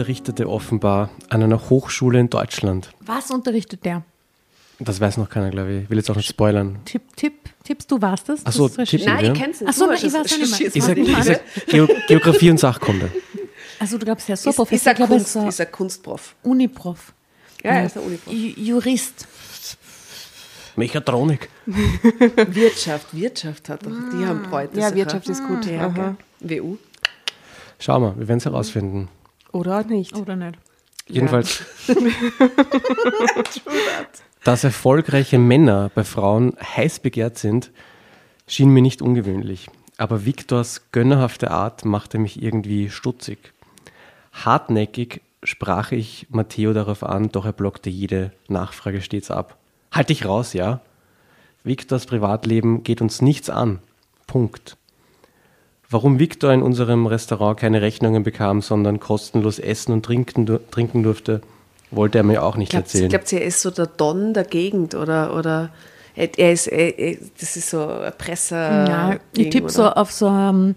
Unterrichtete 0.00 0.46
offenbar 0.50 1.08
an 1.30 1.42
einer 1.42 1.70
Hochschule 1.70 2.20
in 2.20 2.28
Deutschland. 2.28 2.90
Was 3.00 3.30
unterrichtet 3.30 3.86
der? 3.86 4.02
Das 4.78 5.00
weiß 5.00 5.16
noch 5.16 5.30
keiner, 5.30 5.48
glaube 5.48 5.72
ich. 5.72 5.82
Ich 5.84 5.90
will 5.90 5.96
jetzt 5.96 6.10
auch 6.10 6.16
nicht 6.16 6.28
spoilern. 6.28 6.80
Tipp, 6.84 7.00
Tipp, 7.16 7.32
tippst 7.64 7.90
du, 7.90 8.02
warst 8.02 8.28
das? 8.28 8.40
Ach 8.44 8.52
so, 8.52 8.64
Das 8.68 8.72
ist 8.72 8.78
recherchiert. 8.78 9.02
Tippen. 9.08 9.14
Nein, 9.16 9.24
Ja. 9.24 9.32
ich 9.32 9.38
kenn's 9.38 9.60
nicht. 9.62 9.70
Ach 9.70 9.74
so, 9.74 9.84
Du 9.86 9.90
nein, 9.92 9.94
hast 9.96 10.02
ich 10.02 10.12
es 10.12 10.14
weiß 10.14 10.30
ja 10.32 10.36
nicht. 10.38 10.76
Ich 10.76 11.24
sag, 11.24 11.40
sag 11.88 12.06
Geografie 12.08 12.50
und 12.50 12.60
Sachkunde. 12.60 13.10
Also 13.78 13.96
du 13.96 14.04
glaubst, 14.04 14.28
er 14.28 14.34
ist 14.34 14.42
so 14.42 14.50
Ist, 14.50 14.72
ist 14.72 14.86
er 14.86 14.92
er 14.98 15.00
ist 15.00 15.08
Kunst, 15.08 15.32
so 15.32 15.48
ist 15.48 15.60
er 15.60 15.66
Kunstprof. 15.66 16.34
Uniprof. 16.42 17.14
Ja, 17.64 17.70
er 17.70 17.86
ist 17.86 17.96
ein 17.96 18.02
Uniprof. 18.02 18.34
Ju- 18.34 18.54
Jurist. 18.60 19.26
Mechatronik. 20.76 21.48
Wirtschaft, 21.64 23.14
Wirtschaft 23.16 23.70
hat 23.70 23.86
doch, 23.86 23.92
die 24.12 24.26
haben 24.26 24.42
Bräute. 24.42 24.78
Ja, 24.78 24.88
sicher. 24.90 24.96
Wirtschaft 24.96 25.28
ist 25.30 25.46
gut. 25.46 25.64
Ja, 25.64 25.88
gell. 25.88 26.60
WU. 26.60 26.76
Schau 27.78 27.98
mal, 27.98 28.14
wir 28.18 28.28
werden 28.28 28.38
es 28.38 28.44
herausfinden. 28.44 29.08
Oder 29.52 29.84
nicht. 29.84 30.14
Oder 30.16 30.36
nicht? 30.36 30.58
Jedenfalls. 31.08 31.64
Dass 34.44 34.64
erfolgreiche 34.64 35.38
Männer 35.38 35.90
bei 35.94 36.04
Frauen 36.04 36.56
heiß 36.60 37.00
begehrt 37.00 37.38
sind, 37.38 37.70
schien 38.46 38.70
mir 38.70 38.82
nicht 38.82 39.02
ungewöhnlich. 39.02 39.68
Aber 39.98 40.24
Viktors 40.24 40.92
gönnerhafte 40.92 41.50
Art 41.50 41.84
machte 41.84 42.18
mich 42.18 42.42
irgendwie 42.42 42.90
stutzig. 42.90 43.52
Hartnäckig 44.32 45.22
sprach 45.42 45.92
ich 45.92 46.26
Matteo 46.30 46.72
darauf 46.72 47.02
an, 47.02 47.30
doch 47.30 47.44
er 47.44 47.52
blockte 47.52 47.88
jede 47.88 48.32
Nachfrage 48.48 49.00
stets 49.00 49.30
ab. 49.30 49.56
Halt 49.92 50.10
dich 50.10 50.26
raus, 50.26 50.52
ja? 50.52 50.80
Viktors 51.64 52.06
Privatleben 52.06 52.82
geht 52.82 53.00
uns 53.00 53.22
nichts 53.22 53.48
an. 53.48 53.80
Punkt. 54.26 54.76
Warum 55.88 56.18
Viktor 56.18 56.52
in 56.52 56.62
unserem 56.62 57.06
Restaurant 57.06 57.58
keine 57.58 57.80
Rechnungen 57.80 58.22
bekam, 58.22 58.60
sondern 58.60 58.98
kostenlos 58.98 59.58
essen 59.58 59.92
und 59.92 60.04
trinken, 60.04 60.58
trinken 60.70 61.02
durfte, 61.02 61.42
wollte 61.90 62.18
er 62.18 62.24
mir 62.24 62.42
auch 62.42 62.56
nicht 62.56 62.70
Glaubt, 62.70 62.86
erzählen. 62.86 63.08
glaubt 63.08 63.32
ihr, 63.32 63.40
er 63.40 63.46
ist 63.46 63.62
so 63.62 63.70
der 63.70 63.86
Don 63.86 64.34
der 64.34 64.44
Gegend 64.44 64.94
oder, 64.94 65.36
oder 65.36 65.70
er 66.16 66.52
ist, 66.52 66.66
er, 66.66 66.98
er, 66.98 67.16
das 67.38 67.56
ist 67.56 67.70
so 67.70 67.86
ein 67.86 68.12
Presser. 68.16 68.88
Ja, 68.88 69.16
ich 69.36 69.50
tippe 69.50 69.68
so 69.68 69.88
auf 69.88 70.10
so 70.10 70.26
ähm, 70.28 70.74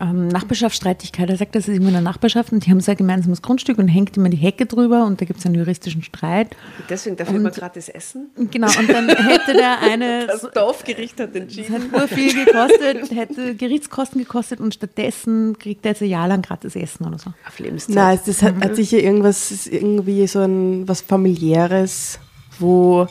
ähm, 0.00 0.28
Nachbarschaftsstreitigkeit. 0.28 1.30
Er 1.30 1.36
sagt, 1.36 1.54
das 1.54 1.68
ist 1.68 1.74
irgendwo 1.74 1.90
eine 1.90 2.02
Nachbarschaft 2.02 2.52
und 2.52 2.66
die 2.66 2.70
haben 2.70 2.80
so 2.80 2.90
ein 2.90 2.96
gemeinsames 2.96 3.42
Grundstück 3.42 3.78
und 3.78 3.88
hängt 3.88 4.16
immer 4.16 4.28
die 4.28 4.36
Hecke 4.36 4.66
drüber 4.66 5.04
und 5.04 5.20
da 5.20 5.24
gibt 5.24 5.38
es 5.40 5.46
einen 5.46 5.54
juristischen 5.54 6.02
Streit. 6.02 6.56
Deswegen 6.88 7.16
darf 7.16 7.28
ich 7.28 7.36
immer 7.36 7.50
gratis 7.50 7.88
essen. 7.88 8.30
Genau, 8.50 8.66
und 8.78 8.88
dann 8.88 9.08
hätte 9.08 9.52
der 9.52 9.80
eine, 9.80 10.26
Das 10.26 10.46
Dorfgericht 10.52 11.20
hat 11.20 11.34
das 11.34 11.42
entschieden. 11.42 11.74
hat 11.74 11.92
nur 11.92 12.08
viel 12.08 12.44
gekostet, 12.44 13.10
hätte 13.12 13.54
Gerichtskosten 13.54 14.20
gekostet 14.20 14.60
und 14.60 14.74
stattdessen 14.74 15.58
kriegt 15.58 15.84
er 15.84 15.92
jetzt 15.92 16.02
ein 16.02 16.08
Jahr 16.08 16.26
lang 16.26 16.42
gratis 16.42 16.74
Essen 16.74 17.06
oder 17.06 17.18
so. 17.18 17.32
Auf 17.46 17.58
Lebenszeit. 17.58 17.94
Nein, 17.94 18.18
das 18.26 18.42
hat, 18.42 18.56
hat 18.62 18.76
sicher 18.76 18.98
irgendwas, 18.98 19.50
ist 19.50 19.66
irgendwie 19.68 20.26
so 20.26 20.40
ein 20.40 20.88
was 20.88 21.00
familiäres, 21.02 22.18
wo 22.58 23.06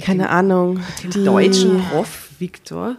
keine 0.00 0.30
Ahnung, 0.30 0.80
Den 1.02 1.24
deutschen 1.24 1.82
Prof, 1.84 2.30
Viktor. 2.38 2.96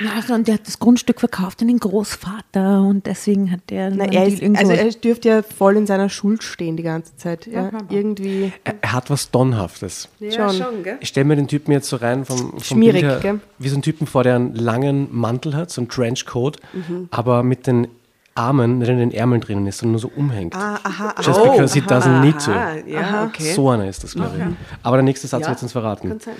Ja, 0.00 0.10
also, 0.16 0.34
und 0.34 0.46
der 0.48 0.54
hat 0.54 0.66
das 0.66 0.78
Grundstück 0.78 1.20
verkauft 1.20 1.62
an 1.62 1.68
den 1.68 1.78
Großvater 1.78 2.82
und 2.82 3.06
deswegen 3.06 3.50
hat 3.50 3.60
der 3.70 3.90
Na, 3.90 4.04
er, 4.04 4.26
ist, 4.26 4.42
also 4.42 4.72
er 4.72 4.90
dürfte 4.90 5.28
ja 5.28 5.42
voll 5.42 5.76
in 5.76 5.86
seiner 5.86 6.08
Schuld 6.08 6.42
stehen 6.42 6.76
die 6.76 6.82
ganze 6.82 7.16
Zeit. 7.16 7.46
Ja, 7.46 7.70
irgendwie 7.88 8.52
er, 8.64 8.92
hat 8.92 9.10
was 9.10 9.30
Donnhaftes. 9.30 10.08
Ja, 10.20 10.50
Schon. 10.50 10.62
schon, 10.62 10.82
gell? 10.82 10.96
Ich 11.00 11.08
stelle 11.08 11.24
mir 11.26 11.36
den 11.36 11.48
Typen 11.48 11.72
jetzt 11.72 11.88
so 11.88 11.96
rein 11.96 12.24
vom, 12.24 12.38
vom 12.50 12.60
Schmierig, 12.60 13.00
Bild 13.02 13.12
her, 13.12 13.20
gell? 13.20 13.40
wie 13.58 13.68
so 13.68 13.76
ein 13.76 13.82
Typen 13.82 14.06
vor, 14.06 14.22
der 14.24 14.36
einen 14.36 14.54
langen 14.54 15.08
Mantel 15.10 15.54
hat, 15.56 15.70
so 15.70 15.80
einen 15.80 15.88
Trenchcoat, 15.88 16.58
Mhm. 16.72 17.08
aber 17.10 17.42
mit 17.42 17.66
den 17.66 17.88
Armen 18.36 18.78
nicht 18.78 18.88
in 18.88 18.98
den 18.98 19.12
Ärmeln 19.12 19.40
drinnen 19.40 19.66
ist, 19.68 19.78
sondern 19.78 19.92
nur 19.92 20.00
so 20.00 20.10
umhängt. 20.16 20.56
Ah, 20.56 20.80
aha, 20.82 21.14
Just 21.22 21.38
aha. 21.38 21.50
because 21.52 21.72
he 21.74 21.80
doesn't 21.80 22.20
need 22.20 22.36
to. 22.44 22.50
Ah, 22.50 22.74
ja, 22.84 23.26
okay. 23.26 23.52
So 23.54 23.70
einer 23.70 23.88
ist 23.88 24.02
das, 24.02 24.14
glaube 24.14 24.32
ich. 24.36 24.44
Aber 24.82 24.96
der 24.96 25.04
nächste 25.04 25.28
Satz 25.28 25.42
Ja, 25.42 25.50
wird 25.50 25.62
uns 25.62 25.70
verraten. 25.70 26.08
Kann 26.08 26.18
sein. 26.20 26.34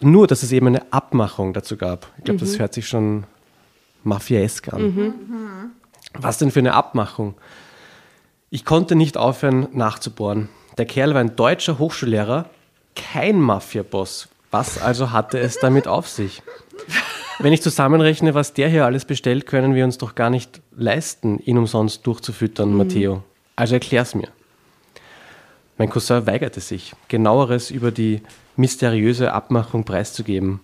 Nur, 0.00 0.26
dass 0.26 0.42
es 0.42 0.52
eben 0.52 0.68
eine 0.68 0.92
Abmachung 0.92 1.52
dazu 1.52 1.76
gab. 1.76 2.06
Ich 2.18 2.24
glaube, 2.24 2.36
Mhm. 2.40 2.46
das 2.46 2.58
hört 2.58 2.74
sich 2.74 2.86
schon 2.88 3.24
mafiesk 4.04 4.72
an. 4.72 5.34
Was 6.14 6.38
denn 6.38 6.50
für 6.50 6.60
eine 6.60 6.74
Abmachung? 6.74 7.34
Ich 8.50 8.64
konnte 8.64 8.94
nicht 8.94 9.16
aufhören 9.16 9.68
nachzubohren. 9.72 10.48
Der 10.78 10.86
Kerl 10.86 11.12
war 11.14 11.20
ein 11.20 11.36
deutscher 11.36 11.78
Hochschullehrer, 11.78 12.48
kein 12.94 13.40
Mafia-Boss. 13.40 14.28
Was 14.50 14.80
also 14.80 15.10
hatte 15.12 15.38
es 15.38 15.58
damit 15.58 15.86
auf 15.86 16.08
sich? 16.08 16.42
Wenn 17.40 17.52
ich 17.52 17.60
zusammenrechne, 17.62 18.34
was 18.34 18.54
der 18.54 18.68
hier 18.68 18.84
alles 18.86 19.04
bestellt, 19.04 19.46
können 19.46 19.74
wir 19.74 19.84
uns 19.84 19.98
doch 19.98 20.14
gar 20.14 20.30
nicht 20.30 20.60
leisten, 20.76 21.38
ihn 21.40 21.58
umsonst 21.58 22.06
durchzufüttern, 22.06 22.74
Matteo. 22.74 23.22
Also 23.56 23.74
erklär's 23.74 24.14
mir. 24.14 24.28
Mein 25.76 25.90
Cousin 25.90 26.26
weigerte 26.26 26.60
sich, 26.60 26.94
genaueres 27.08 27.70
über 27.70 27.90
die 27.92 28.22
mysteriöse 28.58 29.32
Abmachung 29.32 29.84
preiszugeben. 29.84 30.60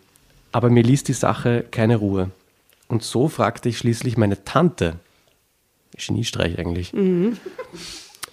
Aber 0.52 0.70
mir 0.70 0.83
ließ 0.83 1.04
die 1.04 1.14
Sache 1.14 1.64
keine 1.70 1.96
Ruhe. 1.96 2.30
Und 2.88 3.02
so 3.02 3.28
fragte 3.28 3.68
ich 3.68 3.78
schließlich 3.78 4.16
meine 4.16 4.44
Tante. 4.44 4.96
Geniestreich 5.96 6.59
eigentlich. 6.59 6.92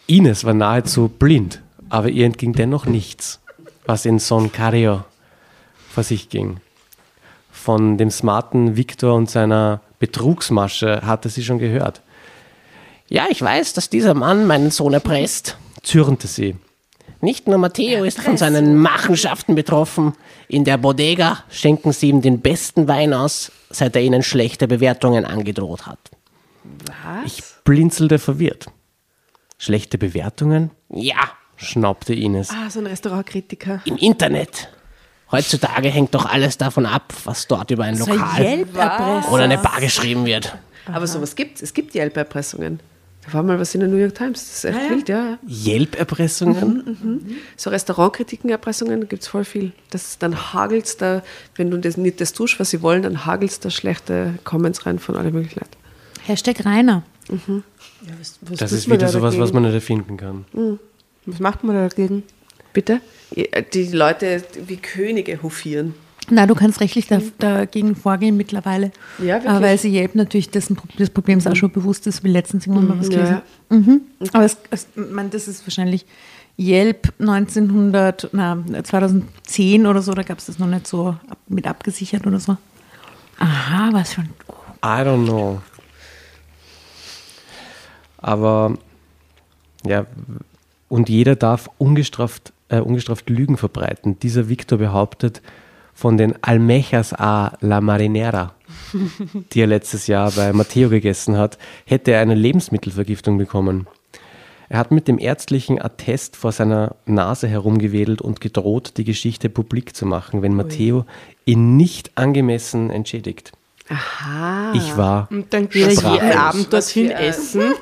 Ines 0.08 0.44
war 0.44 0.54
nahezu 0.54 1.08
blind, 1.08 1.62
aber 1.90 2.10
ihr 2.10 2.26
entging 2.26 2.54
dennoch 2.54 2.86
nichts, 2.86 3.40
was 3.86 4.06
in 4.06 4.20
Son 4.20 4.52
Cario 4.52 5.04
vor 5.90 6.04
sich 6.04 6.30
ging. 6.30 6.58
Von 7.52 7.98
dem 7.98 8.10
smarten 8.10 8.76
Victor 8.76 9.14
und 9.14 9.30
seiner 9.30 9.82
Betrugsmasche 10.00 11.02
hatte 11.06 11.30
sie 11.30 11.44
schon 11.44 11.60
gehört. 11.60 12.02
Ja, 13.08 13.28
ich 13.30 13.42
weiß, 13.42 13.74
dass 13.74 13.90
dieser 13.90 14.14
Mann 14.14 14.48
meinen 14.48 14.72
Sohn 14.72 14.94
erpresst, 14.94 15.58
zürnte 15.84 16.28
sie. 16.28 16.56
Nicht 17.22 17.48
nur 17.48 17.60
Matteo 17.60 18.04
ist 18.04 18.20
von 18.20 18.36
seinen 18.36 18.76
Machenschaften 18.76 19.54
betroffen. 19.54 20.14
In 20.48 20.66
der 20.66 20.78
Bodega 20.78 21.44
schenken 21.50 21.92
sie 21.92 22.10
ihm 22.10 22.22
den 22.22 22.42
besten 22.42 22.88
Wein 22.88 23.14
aus, 23.14 23.52
seit 23.70 23.96
er 23.96 24.02
ihnen 24.02 24.24
schlechte 24.24 24.68
Bewertungen 24.68 25.26
angedroht 25.26 25.86
hat. 25.86 26.00
Was? 26.64 27.26
Ich 27.26 27.44
blinzelte 27.64 28.18
verwirrt. 28.18 28.68
Schlechte 29.60 30.00
Bewertungen? 30.00 30.72
Ja, 30.90 31.30
schnaubte 31.56 32.16
Ines. 32.16 32.50
Ah, 32.50 32.70
so 32.70 32.80
ein 32.80 32.88
Restaurantkritiker. 32.88 33.82
Im 33.86 33.98
Internet. 33.98 34.70
Heutzutage 35.32 35.90
hängt 35.90 36.14
doch 36.16 36.26
alles 36.26 36.58
davon 36.58 36.86
ab, 36.86 37.14
was 37.24 37.48
dort 37.48 37.72
über 37.72 37.84
ein 37.84 37.98
Lokal 37.98 38.66
oder 39.32 39.44
eine 39.44 39.60
Bar 39.60 39.80
geschrieben 39.80 40.26
wird. 40.26 40.58
Aber 40.92 41.08
sowas 41.08 41.36
gibt's. 41.36 41.62
Es 41.62 41.74
gibt 41.74 41.94
Yelp-Erpressungen. 41.96 42.80
Da 43.26 43.34
war 43.34 43.44
mal 43.44 43.60
was 43.60 43.76
in 43.76 43.82
der 43.82 43.90
New 43.90 43.98
York 43.98 44.16
Times. 44.16 44.40
Das 44.40 44.64
ist 44.64 44.66
echt 44.66 44.90
wild, 44.90 45.10
ja. 45.10 45.38
ja. 45.46 45.74
Yelp-Erpressungen? 45.74 47.38
So 47.56 47.70
Restaurantkritiken-Erpressungen 47.70 49.08
gibt 49.08 49.22
es 49.22 49.28
voll 49.28 49.46
viel. 49.46 49.74
Das, 49.92 50.18
dann 50.18 50.54
hagelt's 50.54 50.98
da, 50.98 51.22
wenn 51.56 51.70
du 51.70 51.78
das 51.78 51.98
nicht 51.98 52.20
das 52.20 52.34
tust, 52.34 52.60
was 52.60 52.72
sie 52.72 52.82
wollen, 52.82 53.04
dann 53.04 53.26
hagelt's 53.26 53.60
da 53.60 53.70
schlechte 53.70 54.40
Comments 54.44 54.86
rein 54.86 54.98
von 54.98 55.16
allen 55.16 55.34
möglichen 55.34 55.60
Leuten. 55.60 55.78
Hashtag 56.26 56.66
Rainer. 56.66 57.04
Was 58.18 58.40
Das 58.58 58.70
tut 58.72 58.80
ist 58.80 58.88
wieder 58.88 58.98
da 58.98 59.08
sowas, 59.10 59.38
was 59.38 59.54
man 59.54 59.64
nicht 59.64 59.74
erfinden 59.74 60.18
kann. 60.18 60.46
Was 61.26 61.40
macht 61.40 61.64
man 61.64 61.76
da 61.76 61.88
dagegen? 61.88 62.24
Bitte? 62.74 63.02
Die 63.74 63.88
Leute 63.92 64.44
wie 64.66 64.78
Könige 64.78 65.42
hofieren. 65.44 65.94
Na, 66.30 66.46
du 66.46 66.56
kannst 66.56 66.80
rechtlich 66.80 67.08
da, 67.08 67.20
dagegen 67.40 67.96
vorgehen 67.96 68.38
mittlerweile. 68.38 68.92
Ja, 69.20 69.36
wirklich? 69.36 69.50
Aber 69.50 69.62
weil 69.66 69.78
sie 69.78 69.90
Yelp 69.94 70.16
natürlich 70.16 70.50
dessen, 70.50 70.78
des 70.98 71.10
Problems 71.10 71.48
auch 71.48 71.56
schon 71.56 71.72
bewusst 71.72 72.08
ist, 72.08 72.24
wie 72.24 72.30
letztens 72.30 72.68
irgendwann 72.68 72.88
mal 72.90 73.00
was 73.00 73.08
Ja, 73.10 73.16
gelesen. 73.16 73.42
ja. 73.72 73.78
Mhm. 73.78 74.02
Aber 74.34 74.46
es, 74.46 74.58
es, 74.70 74.88
man, 74.96 75.30
das 75.30 75.48
ist 75.48 75.66
wahrscheinlich 75.66 76.06
Yelp 76.60 77.12
1900, 77.20 78.30
na, 78.34 78.64
2010 78.84 79.88
oder 79.88 80.02
so, 80.02 80.14
da 80.14 80.22
gab 80.22 80.38
es 80.38 80.46
das 80.46 80.60
noch 80.60 80.68
nicht 80.68 80.86
so 80.88 81.08
ab, 81.28 81.38
mit 81.48 81.66
abgesichert 81.66 82.28
oder 82.28 82.40
so. 82.40 82.56
Aha, 83.40 83.90
was 83.92 84.14
für 84.14 84.22
ein. 84.22 84.30
I 84.84 85.04
don't 85.08 85.26
know. 85.26 85.62
Aber 88.18 88.78
ja, 89.86 90.06
und 90.90 91.10
jeder 91.10 91.36
darf 91.36 91.70
ungestraft, 91.78 92.54
äh, 92.70 92.80
ungestraft 92.80 93.30
Lügen 93.30 93.58
verbreiten. 93.58 94.20
Dieser 94.20 94.48
Victor 94.50 94.78
behauptet, 94.78 95.42
von 95.94 96.18
den 96.18 96.36
Almejas 96.44 97.14
a 97.14 97.54
la 97.62 97.82
Marinera, 97.82 98.54
die 99.54 99.62
er 99.62 99.68
letztes 99.68 100.08
Jahr 100.08 100.32
bei 100.32 100.54
Matteo 100.54 100.90
gegessen 100.90 101.38
hat, 101.38 101.58
hätte 101.86 102.12
er 102.12 102.22
eine 102.22 102.36
Lebensmittelvergiftung 102.36 103.38
bekommen. 103.38 103.88
Er 104.70 104.80
hat 104.80 104.92
mit 104.92 105.10
dem 105.10 105.20
ärztlichen 105.20 105.82
Attest 105.82 106.38
vor 106.38 106.54
seiner 106.54 106.96
Nase 107.06 107.48
herumgewedelt 107.50 108.22
und 108.22 108.40
gedroht, 108.40 108.94
die 108.96 109.04
Geschichte 109.04 109.50
publik 109.50 109.96
zu 109.96 110.06
machen, 110.06 110.42
wenn 110.42 110.56
Matteo 110.56 111.06
ihn 111.44 111.76
nicht 111.76 112.12
angemessen 112.16 112.90
entschädigt. 112.90 113.52
Aha. 113.90 114.72
Ich 114.74 114.96
war 114.96 115.28
Und 115.30 115.54
dann 115.54 115.68
geht 115.68 115.88
er 116.02 116.14
jeden 116.14 116.32
Abend 116.38 116.68
Was 116.72 116.86
dorthin 116.94 117.12
ein- 117.12 117.18
essen. 117.24 117.74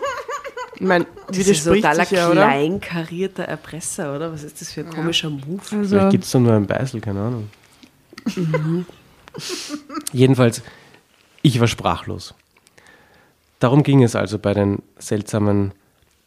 Ich 0.76 0.82
meine, 0.82 1.06
Das 1.28 1.38
ist 1.38 1.66
widerspricht 1.66 1.84
totaler 1.84 2.08
ja, 2.12 2.32
kleinkarierter 2.32 3.44
Erpresser, 3.44 4.16
oder? 4.16 4.32
Was 4.34 4.44
ist 4.44 4.60
das 4.60 4.72
für 4.72 4.82
ein 4.82 4.90
komischer 4.90 5.30
Move? 5.30 5.62
Also, 5.72 5.90
Vielleicht 5.90 6.10
gibt 6.12 6.24
es 6.24 6.32
da 6.32 6.40
nur 6.40 6.54
ein 6.54 6.66
Beißel, 6.66 7.02
keine 7.02 7.20
Ahnung. 7.20 7.50
Jedenfalls, 10.12 10.62
ich 11.42 11.60
war 11.60 11.68
sprachlos. 11.68 12.34
Darum 13.60 13.84
ging 13.84 14.04
es 14.04 14.16
also 14.16 14.40
bei 14.40 14.54
den 14.54 14.82
seltsamen, 14.98 15.74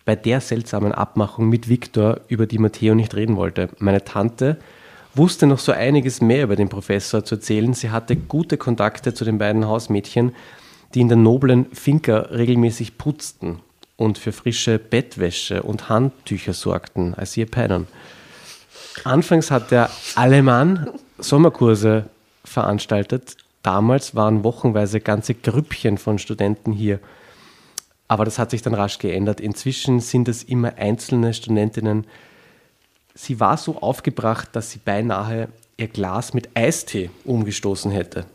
bei 0.04 0.16
der 0.16 0.40
seltsamen 0.40 0.92
Abmachung 0.92 1.48
mit 1.48 1.68
Viktor, 1.68 2.20
über 2.28 2.46
die 2.46 2.58
Matteo 2.58 2.94
nicht 2.94 3.14
reden 3.14 3.36
wollte. 3.36 3.70
Meine 3.78 4.04
Tante 4.04 4.58
wusste 5.14 5.46
noch 5.46 5.58
so 5.58 5.72
einiges 5.72 6.20
mehr 6.20 6.44
über 6.44 6.56
den 6.56 6.68
Professor 6.68 7.24
zu 7.24 7.36
erzählen. 7.36 7.74
Sie 7.74 7.90
hatte 7.90 8.16
gute 8.16 8.56
Kontakte 8.56 9.14
zu 9.14 9.24
den 9.24 9.38
beiden 9.38 9.66
Hausmädchen, 9.66 10.34
die 10.94 11.00
in 11.00 11.08
der 11.08 11.16
noblen 11.16 11.66
Finca 11.72 12.18
regelmäßig 12.18 12.98
putzten 12.98 13.60
und 13.96 14.18
für 14.18 14.32
frische 14.32 14.78
Bettwäsche 14.78 15.62
und 15.62 15.88
Handtücher 15.88 16.52
sorgten, 16.52 17.14
als 17.14 17.32
sie 17.32 17.40
ihr 17.40 17.46
pennen. 17.46 17.86
Anfangs 19.04 19.50
hat 19.50 19.70
der 19.70 19.90
Alemann 20.16 20.90
Sommerkurse 21.22 22.06
veranstaltet. 22.44 23.36
Damals 23.62 24.14
waren 24.14 24.44
wochenweise 24.44 25.00
ganze 25.00 25.34
Grüppchen 25.34 25.98
von 25.98 26.18
Studenten 26.18 26.72
hier. 26.72 26.98
Aber 28.08 28.24
das 28.24 28.38
hat 28.38 28.50
sich 28.50 28.62
dann 28.62 28.74
rasch 28.74 28.98
geändert. 28.98 29.40
Inzwischen 29.40 30.00
sind 30.00 30.28
es 30.28 30.42
immer 30.42 30.76
einzelne 30.76 31.32
Studentinnen. 31.32 32.06
Sie 33.14 33.40
war 33.40 33.56
so 33.56 33.80
aufgebracht, 33.80 34.50
dass 34.52 34.70
sie 34.70 34.80
beinahe 34.84 35.48
ihr 35.76 35.88
Glas 35.88 36.34
mit 36.34 36.50
Eistee 36.54 37.10
umgestoßen 37.24 37.90
hätte. 37.90 38.26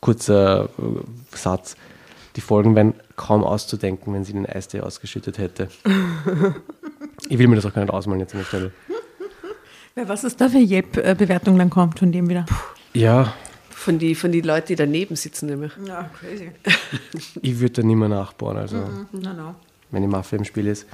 Kurzer 0.00 0.64
äh, 0.78 1.36
Satz. 1.36 1.76
Die 2.36 2.40
Folgen 2.40 2.76
wären 2.76 2.94
kaum 3.16 3.42
auszudenken, 3.42 4.14
wenn 4.14 4.24
sie 4.24 4.32
den 4.32 4.46
Eistee 4.46 4.80
ausgeschüttet 4.80 5.38
hätte. 5.38 5.68
Ich 7.28 7.38
will 7.38 7.48
mir 7.48 7.56
das 7.56 7.66
auch 7.66 7.74
gar 7.74 7.82
nicht 7.82 7.92
ausmalen 7.92 8.20
jetzt 8.20 8.32
an 8.34 8.40
der 8.40 8.46
Stelle. 8.46 8.72
Ja, 9.96 10.08
was 10.08 10.24
ist 10.24 10.40
da 10.40 10.48
für 10.48 10.58
Yelp-Bewertung 10.58 11.58
dann 11.58 11.70
kommt 11.70 11.98
von 11.98 12.12
dem 12.12 12.28
wieder? 12.28 12.46
Ja, 12.94 13.34
Von 13.70 13.98
den 13.98 14.14
von 14.14 14.30
die 14.32 14.40
Leuten, 14.40 14.68
die 14.68 14.76
daneben 14.76 15.16
sitzen, 15.16 15.46
nämlich. 15.46 15.72
Ja, 15.86 16.08
crazy. 16.20 16.50
ich 17.42 17.60
würde 17.60 17.80
da 17.80 17.82
nicht 17.86 17.96
mehr 17.96 18.08
nachbauen, 18.08 18.56
also 18.56 18.76
No, 19.12 19.32
no. 19.32 19.54
wenn 19.90 20.02
die 20.02 20.08
Mafia 20.08 20.38
im 20.38 20.44
Spiel 20.44 20.66
ist. 20.66 20.86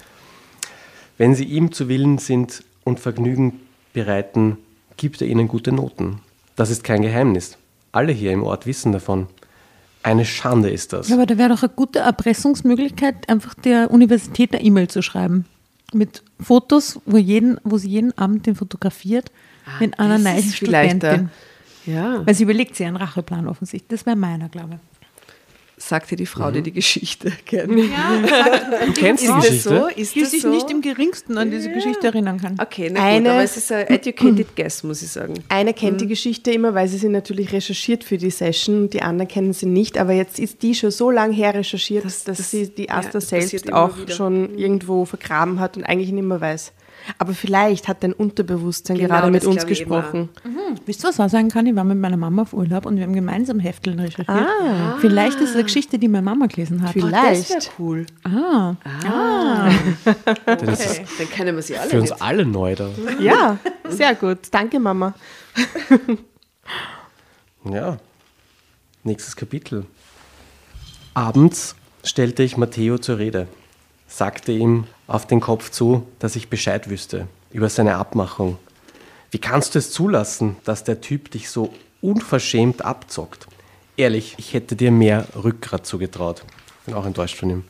Wenn 1.19 1.35
sie 1.35 1.45
ihm 1.45 1.73
zu 1.73 1.89
Willen 1.89 2.19
sind 2.19 2.63
und 2.85 3.01
Vergnügen 3.01 3.61
bereiten, 3.93 4.59
gibt 4.97 5.21
er 5.21 5.27
ihnen 5.29 5.49
gute 5.49 5.73
Noten. 5.73 6.21
Das 6.55 6.71
ist 6.71 6.85
kein 6.85 7.03
Geheimnis. 7.03 7.59
Alle 7.93 8.13
hier 8.13 8.33
im 8.33 8.43
Ort 8.43 8.67
wissen 8.67 8.93
davon. 8.93 9.27
Eine 10.03 10.25
Schande 10.25 10.71
ist 10.71 10.93
das. 10.93 11.09
Ja, 11.09 11.17
aber 11.17 11.27
da 11.27 11.37
wäre 11.39 11.49
doch 11.49 11.63
eine 11.63 11.73
gute 11.75 11.99
Erpressungsmöglichkeit, 12.01 13.29
einfach 13.29 13.55
der 13.55 13.91
Universität 13.91 14.55
eine 14.55 14.63
E-Mail 14.63 14.89
zu 14.89 15.03
schreiben. 15.03 15.47
Mit 15.97 16.23
Fotos, 16.41 17.01
wo, 17.07 17.17
jeden, 17.17 17.59
wo 17.65 17.79
sie 17.79 17.89
jeden 17.89 18.17
Abend 18.19 18.47
den 18.47 18.55
fotografiert, 18.55 19.31
mit 19.81 19.99
einer 19.99 20.19
neuen 20.19 20.43
Studentin. 20.43 21.31
Ja, 21.87 22.27
Weil 22.27 22.35
sie 22.35 22.43
überlegt 22.43 22.77
sich 22.77 22.87
einen 22.87 22.97
Racheplan 22.97 23.47
offensichtlich. 23.49 23.89
Das 23.89 24.07
wäre 24.07 24.17
meiner, 24.17 24.49
glaube 24.49 24.75
ich. 24.75 24.96
Sagte 25.79 26.17
die 26.17 26.27
Frau, 26.27 26.49
Mhm. 26.49 26.55
die 26.55 26.63
die 26.69 26.73
Geschichte 26.73 27.31
kennt. 27.45 27.71
du 27.73 28.93
kennst 28.95 29.23
die 29.23 29.27
Ist 29.29 29.35
das 29.35 29.45
Geschichte? 29.45 29.69
so? 29.69 29.87
Ist 30.01 30.15
Die 30.15 30.21
das 30.21 30.31
sich 30.31 30.43
so? 30.43 30.49
nicht 30.49 30.71
im 30.71 30.81
geringsten 30.81 31.37
an 31.39 31.51
diese 31.51 31.71
Geschichte 31.71 32.07
erinnern 32.07 32.41
kann. 32.41 32.57
Okay, 32.61 32.89
na 32.93 33.01
gut, 33.01 33.09
Eine- 33.09 33.31
aber 33.33 33.43
es 33.43 33.57
ist 33.57 33.71
ein 33.73 33.87
educated 33.89 34.57
guess, 34.57 34.83
muss 34.83 35.03
ich 35.03 35.11
sagen. 35.11 35.35
Eine 35.49 35.75
kennt 35.75 35.95
Mhm. 35.95 35.99
die 35.99 36.07
Geschichte 36.09 36.51
immer, 36.51 36.75
weil 36.75 36.89
sie 36.89 36.99
sie 36.99 37.09
natürlich 37.09 37.53
recherchiert 37.53 38.05
für 38.05 38.17
die 38.19 38.31
Session. 38.31 38.89
Die 38.91 39.03
anderen 39.03 39.29
kennen 39.29 39.53
sie 39.53 39.67
nicht, 39.67 39.99
aber 39.99 40.13
jetzt 40.13 40.39
ist 40.39 40.63
die 40.63 40.75
schon 40.75 40.91
so 40.91 41.11
lange 41.11 41.35
her 41.35 41.55
recherchiert, 41.55 42.05
Das- 42.05 42.25
dass 42.25 42.39
das- 42.39 42.51
sie 42.51 42.69
die 42.69 42.85
ja, 42.87 42.95
Asta 42.95 43.13
das 43.13 43.27
passiert 43.31 43.51
selbst 43.51 43.73
auch 43.73 43.99
wieder. 43.99 44.15
schon 44.15 44.57
irgendwo 44.57 45.05
vergraben 45.05 45.61
hat 45.61 45.77
und 45.77 45.85
eigentlich 45.85 46.13
nicht 46.13 46.25
mehr 46.25 46.41
weiß. 46.41 46.73
Aber 47.19 47.33
vielleicht 47.35 47.89
hat 47.89 48.03
dein 48.03 48.13
Unterbewusstsein 48.13 48.97
Genau, 48.99 49.09
gerade 49.09 49.31
mit 49.31 49.43
das 49.43 49.49
uns 49.49 49.67
gesprochen. 49.67 50.29
Wisst 50.87 51.05
ihr, 51.05 51.09
was 51.09 51.21
auch 51.21 51.29
sagen 51.29 51.49
kann? 51.49 51.67
Ich 51.67 51.75
war 51.77 51.85
mit 51.85 51.99
meiner 51.99 52.17
Mama 52.17 52.43
auf 52.43 52.53
Urlaub 52.53 52.87
und 52.87 52.97
wir 52.97 53.05
haben 53.05 53.13
gemeinsam 53.15 53.61
Hefteln 53.61 53.99
recherchiert. 54.01 54.47
Vielleicht 55.01 55.41
ist 55.41 55.51
es 55.51 55.55
eine 55.55 55.65
Geschichte, 55.65 55.99
die 55.99 56.09
meine 56.09 56.23
Mama 56.25 56.47
gelesen 56.47 56.83
hat. 56.83 56.93
Vielleicht. 56.93 57.51
Das 57.55 57.67
wäre 57.67 57.75
cool. 57.79 58.07
Ah, 58.25 58.75
Das 60.47 60.81
ist 60.85 61.03
Dann 61.19 61.31
kennen 61.31 61.55
wir 61.57 61.63
sie 61.63 61.77
alle 61.77 61.91
für 61.91 62.01
uns 62.01 62.11
nicht. 62.11 62.23
alle 62.23 62.45
neu 62.47 62.75
da. 62.75 62.89
Ja, 63.21 63.59
sehr 63.89 64.15
gut. 64.15 64.39
Danke, 64.51 64.79
Mama. 64.81 65.15
Ja. 67.71 67.99
Nächstes 69.05 69.37
Kapitel. 69.37 69.87
Abends 71.15 71.77
stellte 72.05 72.43
ich 72.43 72.57
Matteo 72.57 72.99
zur 72.99 73.19
Rede, 73.19 73.47
sagte 74.07 74.53
ihm 74.53 74.85
auf 75.07 75.27
den 75.27 75.41
Kopf 75.41 75.71
zu, 75.71 76.07
dass 76.19 76.37
ich 76.37 76.49
Bescheid 76.49 76.89
wüsste 76.91 77.29
über 77.51 77.69
seine 77.69 77.97
Abmachung. 77.97 78.59
Wie 79.31 79.39
kannst 79.39 79.75
du 79.75 79.79
es 79.79 79.91
zulassen, 79.91 80.57
dass 80.65 80.85
der 80.85 81.01
Typ 81.01 81.31
dich 81.31 81.51
so 81.51 81.73
unverschämt 82.01 82.85
abzockt? 82.85 83.47
Ehrlich, 83.97 84.35
ich 84.39 84.55
hätte 84.55 84.77
dir 84.77 84.91
mehr 84.91 85.27
Rückgrat 85.35 85.87
zugetraut. 85.87 86.45
Bin 86.85 86.95
auch 86.95 87.07
enttäuscht 87.07 87.37
von 87.37 87.51
ihm. 87.51 87.65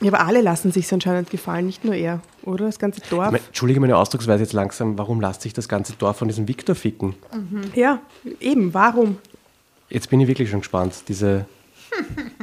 Ja, 0.00 0.12
aber 0.12 0.24
alle 0.24 0.40
lassen 0.42 0.70
sich 0.70 0.92
anscheinend 0.92 1.28
gefallen, 1.30 1.66
nicht 1.66 1.84
nur 1.84 1.94
er, 1.94 2.20
oder? 2.42 2.66
Das 2.66 2.78
ganze 2.78 3.00
Dorf. 3.10 3.26
Ich 3.26 3.32
mein, 3.32 3.40
Entschuldige 3.46 3.80
meine 3.80 3.96
Ausdrucksweise 3.96 4.44
jetzt 4.44 4.52
langsam, 4.52 4.96
warum 4.96 5.20
lässt 5.20 5.42
sich 5.42 5.52
das 5.52 5.68
ganze 5.68 5.94
Dorf 5.94 6.18
von 6.18 6.28
diesem 6.28 6.46
Viktor 6.46 6.76
ficken? 6.76 7.16
Ja, 7.74 8.00
eben, 8.38 8.72
warum? 8.74 9.18
Jetzt 9.90 10.08
bin 10.08 10.20
ich 10.20 10.28
wirklich 10.28 10.50
schon 10.50 10.60
gespannt. 10.60 10.94
Diese 11.08 11.46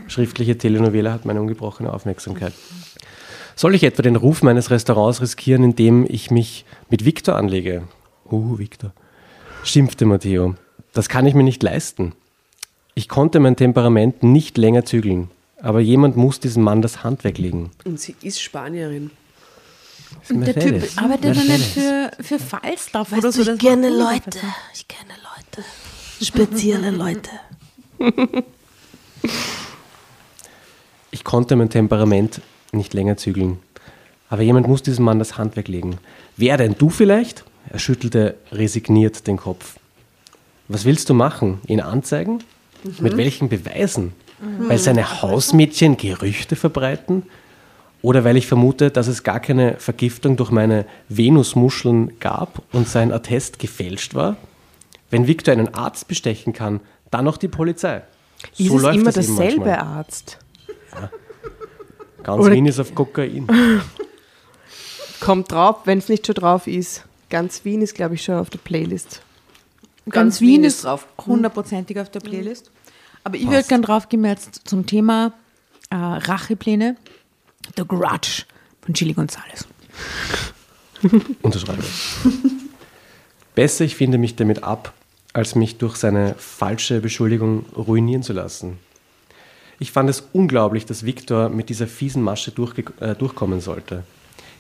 schriftliche 0.08 0.58
Telenovela 0.58 1.12
hat 1.12 1.26
meine 1.26 1.42
ungebrochene 1.42 1.92
Aufmerksamkeit. 1.92 2.54
Soll 3.56 3.74
ich 3.76 3.84
etwa 3.84 4.02
den 4.02 4.18
Ruf 4.18 4.44
meines 4.44 4.70
Restaurants 4.70 5.22
riskieren, 5.22 5.64
indem 5.64 6.06
ich 6.08 6.30
mich 6.30 6.66
mit 6.90 7.06
Viktor 7.06 7.36
anlege? 7.36 7.84
Uh, 8.30 8.58
Viktor. 8.58 8.92
Schimpfte 9.64 10.06
Matteo. 10.06 10.56
Das 10.94 11.10
kann 11.10 11.26
ich 11.26 11.34
mir 11.34 11.44
nicht 11.44 11.64
leisten. 11.64 12.14
Ich 12.96 13.10
konnte 13.10 13.40
mein 13.40 13.56
Temperament 13.56 14.24
nicht 14.24 14.58
länger 14.58 14.86
zügeln. 14.86 15.30
Aber 15.62 15.80
jemand 15.80 16.18
muss 16.18 16.40
diesem 16.40 16.64
Mann 16.64 16.82
das 16.82 17.04
Handwerk 17.04 17.38
legen. 17.38 17.72
Und 17.86 18.00
sie 18.00 18.16
ist 18.22 18.42
Spanierin. 18.42 19.12
und 20.30 20.46
der 20.46 20.56
Typ 20.56 20.84
arbeitet 20.98 21.38
doch 21.38 21.44
nicht 21.44 21.66
für, 21.66 22.12
für 22.20 22.40
Falstaff 22.40 23.12
Weißt 23.12 23.24
oder 23.24 23.32
du, 23.32 23.44
so. 23.44 23.54
ich 23.54 23.60
kenne 23.60 23.90
Leute. 23.90 24.40
Ich 24.74 24.88
kenne 24.88 25.14
Leute. 25.24 25.68
Spezielle 26.22 26.92
Leute. 26.92 27.30
Ich 31.12 31.24
konnte 31.24 31.56
mein 31.56 31.70
Temperament 31.70 32.42
nicht 32.72 32.94
länger 32.94 33.18
zügeln. 33.18 33.60
Aber 34.30 34.42
jemand 34.42 34.68
muss 34.68 34.84
diesem 34.84 35.06
Mann 35.06 35.20
das 35.20 35.38
Handwerk 35.38 35.68
legen. 35.68 35.98
Wer 36.38 36.58
denn? 36.58 36.76
Du 36.78 36.90
vielleicht? 36.90 37.46
Er 37.70 37.80
schüttelte 37.80 38.36
resigniert 38.52 39.28
den 39.28 39.38
Kopf. 39.38 39.78
Was 40.68 40.86
willst 40.86 41.10
du 41.10 41.14
machen? 41.14 41.60
Ihn 41.68 41.82
anzeigen? 41.82 42.44
Mit 43.00 43.18
welchen 43.18 43.50
Beweisen? 43.50 44.14
Weil 44.60 44.78
seine 44.78 45.22
Hausmädchen 45.22 45.98
Gerüchte 45.98 46.56
verbreiten? 46.56 47.24
Oder 48.02 48.24
weil 48.24 48.38
ich 48.38 48.46
vermute, 48.46 48.92
dass 48.92 49.08
es 49.08 49.24
gar 49.24 49.40
keine 49.40 49.76
Vergiftung 49.80 50.38
durch 50.38 50.52
meine 50.52 50.86
Venusmuscheln 51.10 52.20
gab 52.20 52.62
und 52.72 52.88
sein 52.88 53.12
Attest 53.12 53.58
gefälscht 53.58 54.14
war? 54.14 54.38
Wenn 55.10 55.28
Victor 55.28 55.54
einen 55.54 55.74
Arzt 55.74 56.08
bestechen 56.08 56.54
kann, 56.54 56.82
dann 57.10 57.26
noch 57.26 57.38
die 57.38 57.48
Polizei. 57.48 58.02
Ist 58.58 58.68
so 58.68 58.78
es 58.78 58.82
läuft 58.82 58.96
immer 58.96 59.12
das 59.12 59.28
eben 59.28 59.38
derselbe 59.38 59.66
manchmal. 59.66 59.98
Arzt? 59.98 60.38
Ganz 62.24 62.44
Oder- 62.44 62.54
Wien 62.56 62.66
ist 62.66 62.80
auf 62.80 62.96
Kokain. 62.96 63.48
Kommt 65.20 65.52
drauf, 65.52 65.78
wenn 65.86 65.98
es 66.00 66.10
nicht 66.10 66.26
schon 66.26 66.36
drauf 66.36 66.68
ist. 66.68 67.04
Ganz 67.30 67.66
Wien 67.66 67.82
ist, 67.82 67.96
glaube 67.96 68.16
ich, 68.16 68.24
schon 68.24 68.36
auf 68.36 68.50
der 68.50 68.60
Playlist. 68.60 69.22
Ganz 70.10 70.42
Wien 70.42 70.64
ist 70.64 70.84
drauf. 70.84 71.08
Hundertprozentig 71.26 72.00
auf 72.00 72.10
der 72.10 72.20
Playlist. 72.20 72.72
Aber 73.24 73.38
ich 73.38 73.48
würde 73.48 73.64
gerne 73.64 73.84
drauf 73.84 74.08
gehen 74.08 74.24
jetzt 74.24 74.62
zum 74.66 74.86
Thema 74.86 75.34
äh, 75.90 75.96
Rachepläne. 75.96 76.96
The 77.76 77.84
Grudge 77.88 78.44
von 78.82 78.94
Chili 78.94 79.14
Gonzales. 79.14 79.68
Unterschreibe. 81.42 81.84
Besser, 83.56 83.86
ich 83.86 83.96
finde 83.96 84.18
mich 84.18 84.36
damit 84.36 84.64
ab, 84.64 84.94
als 85.36 85.54
mich 85.54 85.78
durch 85.78 85.98
seine 85.98 86.34
falsche 86.38 87.02
Beschuldigung 87.02 87.66
ruinieren 87.76 88.24
zu 88.24 88.32
lassen. 88.32 88.78
Ich 89.80 89.92
fand 89.92 90.10
es 90.10 90.30
unglaublich, 90.32 90.86
dass 90.86 91.06
Viktor 91.06 91.50
mit 91.50 91.68
dieser 91.68 91.88
fiesen 91.88 92.24
Masche 92.24 92.54
äh, 93.02 93.16
durchkommen 93.16 93.60
sollte. 93.60 94.04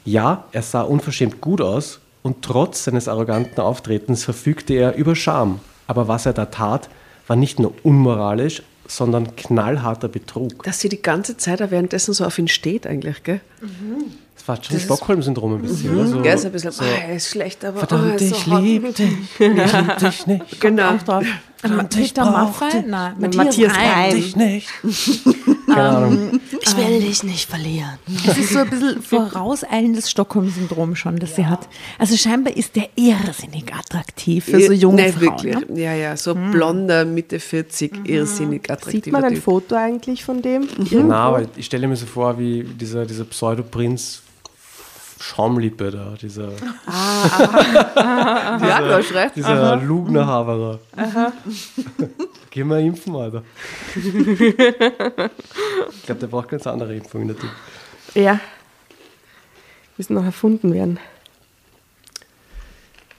Ja, 0.03 0.43
er 0.51 0.61
sah 0.61 0.81
unverschämt 0.81 1.39
gut 1.39 1.61
aus 1.61 2.01
und 2.23 2.41
trotz 2.41 2.83
seines 2.83 3.07
arroganten 3.07 3.61
Auftretens 3.61 4.25
verfügte 4.25 4.73
er 4.73 4.95
über 4.95 5.15
Charme. 5.15 5.61
Aber 5.87 6.09
was 6.09 6.25
er 6.25 6.33
da 6.33 6.47
tat, 6.47 6.89
war 7.27 7.37
nicht 7.37 7.57
nur 7.57 7.73
unmoralisch, 7.83 8.61
sondern 8.85 9.33
knallharter 9.37 10.09
Betrug. 10.09 10.61
Dass 10.63 10.81
sie 10.81 10.89
die 10.89 11.01
ganze 11.01 11.37
Zeit 11.37 11.59
währenddessen 11.71 12.13
so 12.13 12.25
auf 12.25 12.37
ihn 12.37 12.49
steht 12.49 12.85
eigentlich, 12.85 13.23
gell? 13.23 13.39
Das 13.61 13.69
war 14.47 14.63
schon 14.63 14.79
Stockholm-Syndrom 14.79 15.55
ein 15.55 15.61
bisschen. 15.61 15.95
oder? 15.95 16.07
So, 16.07 16.21
Gell, 16.21 16.37
so 16.37 16.47
ein 16.47 16.51
bisschen, 16.51 16.71
so, 16.71 16.83
ah, 16.83 17.11
ist 17.13 17.29
schlecht, 17.29 17.63
aber 17.65 17.77
oh, 17.77 17.81
er 17.81 17.87
Verdammt, 17.87 18.21
ist 18.21 18.31
ich 18.31 18.43
so 18.43 18.51
hot. 18.51 18.61
lieb 18.63 18.95
dich, 18.95 19.11
ich 19.11 19.39
lieb 19.39 19.97
dich 19.99 20.27
nicht. 20.27 20.61
Genau. 20.61 20.95
Auch 20.95 21.01
drauf. 21.03 21.25
Peter 21.89 22.25
Maffei? 22.29 22.83
Nein, 22.85 23.15
Matthias, 23.17 23.35
Matthias 23.45 23.73
Reim. 23.75 24.11
Dich 24.15 24.35
nicht. 24.35 24.67
Keine 25.65 25.81
Ahnung. 25.81 26.39
Ich 26.61 26.77
will 26.77 26.99
dich 26.99 27.23
nicht 27.23 27.49
verlieren. 27.49 27.97
Das 28.25 28.37
ist 28.37 28.51
so 28.53 28.59
ein 28.59 28.69
bisschen 28.69 29.01
vorauseilendes 29.01 30.11
Stockholm-Syndrom 30.11 30.95
schon, 30.95 31.17
das 31.17 31.35
sie 31.35 31.47
hat. 31.47 31.67
Also 31.97 32.15
scheinbar 32.17 32.55
ist 32.55 32.75
der 32.75 32.89
irrsinnig 32.95 33.73
attraktiv 33.73 34.45
für 34.45 34.61
so 34.61 34.73
junge 34.73 35.01
Nein, 35.01 35.13
Frauen. 35.13 35.21
wirklich. 35.43 35.69
Ne? 35.69 35.81
Ja, 35.81 35.93
ja, 35.95 36.15
so 36.15 36.35
blonder, 36.35 37.03
Mitte 37.03 37.39
40, 37.39 38.07
irrsinnig 38.07 38.69
attraktiver 38.69 39.03
Sieht 39.05 39.11
man 39.13 39.23
ein 39.23 39.33
Typ. 39.33 39.43
Foto 39.43 39.73
eigentlich 39.75 40.23
von 40.23 40.43
dem? 40.43 40.67
Na, 40.91 41.15
aber 41.23 41.45
ich 41.55 41.65
stelle 41.65 41.87
mir 41.87 41.95
so 41.95 42.05
vor, 42.05 42.37
wie 42.37 42.63
dieser, 42.63 43.07
dieser 43.07 43.25
Pseudoprinz 43.25 44.21
Schaumlippe 45.19 45.91
da, 45.91 46.15
dieser, 46.21 46.49
Ja, 46.51 46.57
du 48.81 48.93
hast 48.95 49.13
recht. 49.13 49.35
dieser 49.35 49.77
Lugner-Haverer. 49.77 50.79
Geh 52.51 52.63
mal 52.63 52.81
impfen, 52.81 53.15
Alter. 53.15 53.43
ich 53.95 54.03
glaube, 56.05 56.19
der 56.19 56.27
braucht 56.27 56.49
ganz 56.49 56.67
andere 56.67 56.95
Impfungen, 56.95 57.27
der 57.29 57.37
Typ. 57.37 57.49
Ja. 58.13 58.39
Müssen 59.97 60.13
noch 60.15 60.25
erfunden 60.25 60.73
werden. 60.73 60.99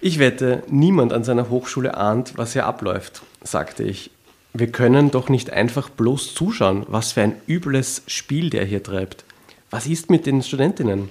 Ich 0.01 0.18
wette, 0.18 0.62
niemand 0.68 1.12
an 1.12 1.24
seiner 1.24 1.49
Hochschule 1.49 1.97
ahnt, 1.97 2.34
was 2.36 2.53
hier 2.53 2.66
abläuft, 2.66 3.22
sagte 3.42 3.82
ich. 3.82 4.11
Wir 4.53 4.70
können 4.70 5.11
doch 5.11 5.28
nicht 5.28 5.51
einfach 5.51 5.90
bloß 5.90 6.34
zuschauen, 6.34 6.84
was 6.88 7.12
für 7.12 7.22
ein 7.22 7.36
übles 7.47 8.03
Spiel 8.07 8.51
der 8.51 8.64
hier 8.64 8.82
treibt. 8.82 9.24
Was 9.70 9.86
ist 9.86 10.11
mit 10.11 10.26
den 10.26 10.42
Studentinnen? 10.42 11.11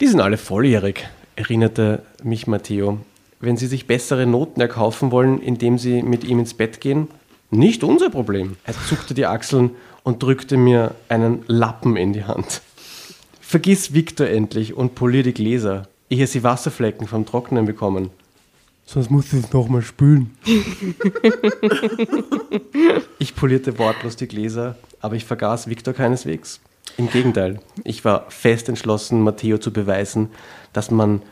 Die 0.00 0.08
sind 0.08 0.20
alle 0.20 0.38
volljährig, 0.38 1.06
erinnerte 1.36 2.02
mich 2.24 2.48
Matteo. 2.48 2.98
Wenn 3.38 3.56
sie 3.56 3.68
sich 3.68 3.86
bessere 3.86 4.26
Noten 4.26 4.60
erkaufen 4.60 5.12
wollen, 5.12 5.40
indem 5.40 5.78
sie 5.78 6.02
mit 6.02 6.24
ihm 6.24 6.40
ins 6.40 6.54
Bett 6.54 6.80
gehen, 6.80 7.08
nicht 7.50 7.84
unser 7.84 8.10
Problem. 8.10 8.56
Er 8.64 8.74
zuckte 8.88 9.14
die 9.14 9.26
Achseln 9.26 9.70
und 10.02 10.20
drückte 10.22 10.56
mir 10.56 10.96
einen 11.08 11.44
Lappen 11.46 11.96
in 11.96 12.12
die 12.12 12.24
Hand. 12.24 12.60
Vergiss 13.40 13.94
Victor 13.94 14.26
endlich 14.26 14.74
und 14.74 14.96
polier 14.96 15.22
die 15.22 15.34
Gläser, 15.34 15.86
ehe 16.10 16.26
sie 16.26 16.42
Wasserflecken 16.42 17.06
vom 17.06 17.24
Trocknen 17.24 17.64
bekommen. 17.64 18.10
Sonst 18.86 19.10
musst 19.10 19.32
du 19.32 19.38
es 19.38 19.52
nochmal 19.52 19.82
spülen. 19.82 20.36
ich 23.20 23.36
polierte 23.36 23.78
wortlos 23.78 24.16
die 24.16 24.26
Gläser, 24.26 24.76
aber 25.00 25.14
ich 25.14 25.24
vergaß 25.24 25.68
Victor 25.68 25.94
keineswegs. 25.94 26.60
Im 26.96 27.10
Gegenteil, 27.10 27.60
ich 27.82 28.04
war 28.04 28.30
fest 28.30 28.68
entschlossen, 28.68 29.20
Matteo 29.20 29.58
zu 29.58 29.72
beweisen, 29.72 30.30
dass 30.72 30.90
man 30.90 31.22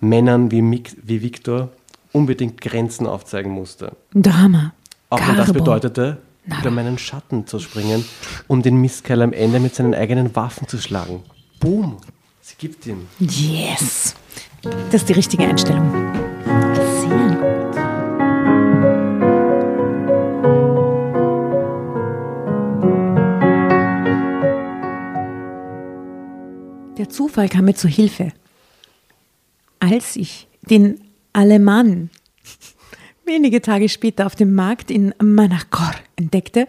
Männern 0.00 0.50
wie, 0.50 0.62
Mik 0.62 0.96
wie 1.02 1.22
Victor 1.22 1.70
unbedingt 2.12 2.60
Grenzen 2.60 3.06
aufzeigen 3.06 3.50
musste. 3.50 3.96
Drama. 4.14 4.72
Auch 5.10 5.26
wenn 5.26 5.36
das 5.36 5.52
bedeutete, 5.52 6.18
über 6.60 6.70
meinen 6.70 6.98
Schatten 6.98 7.46
zu 7.46 7.58
springen, 7.58 8.04
um 8.46 8.62
den 8.62 8.80
Mistkerl 8.80 9.22
am 9.22 9.32
Ende 9.32 9.60
mit 9.60 9.74
seinen 9.74 9.94
eigenen 9.94 10.34
Waffen 10.36 10.68
zu 10.68 10.78
schlagen. 10.78 11.22
Boom! 11.60 11.98
Sie 12.40 12.54
gibt 12.56 12.86
ihm. 12.86 13.06
Yes. 13.18 14.14
Das 14.62 15.02
ist 15.02 15.08
die 15.08 15.14
richtige 15.14 15.44
Einstellung. 15.44 15.90
Sehr 16.74 17.08
gut. 17.08 17.67
Der 26.98 27.08
Zufall 27.08 27.48
kam 27.48 27.64
mir 27.66 27.74
zu 27.74 27.88
Hilfe. 27.88 28.32
Als 29.80 30.16
ich 30.16 30.48
den 30.68 31.00
Alemann 31.32 32.10
wenige 33.24 33.62
Tage 33.62 33.88
später 33.88 34.26
auf 34.26 34.34
dem 34.34 34.54
Markt 34.54 34.90
in 34.90 35.14
Manacor 35.22 35.92
entdeckte, 36.16 36.66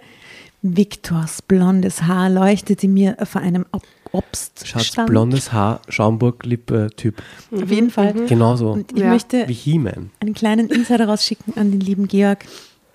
Viktors 0.61 1.41
blondes 1.41 2.03
Haar 2.03 2.29
leuchtete 2.29 2.87
mir 2.87 3.17
vor 3.23 3.41
einem 3.41 3.65
Ob 3.71 3.83
Schatz, 4.11 4.51
Obststand. 4.75 5.09
blondes 5.09 5.53
Haar, 5.53 5.81
Schaumburg-Lippe-Typ. 5.87 7.21
Auf 7.51 7.71
jeden 7.71 7.89
Fall. 7.91 8.13
Genauso. 8.27 8.71
Und 8.71 8.91
ich 8.91 8.99
Ja. 8.99 9.09
möchte 9.09 9.47
Wie 9.47 9.53
He-Man. 9.53 10.11
einen 10.19 10.33
kleinen 10.33 10.69
Insider 10.69 11.07
rausschicken 11.07 11.55
an 11.57 11.71
den 11.71 11.79
lieben 11.79 12.07
Georg. 12.07 12.45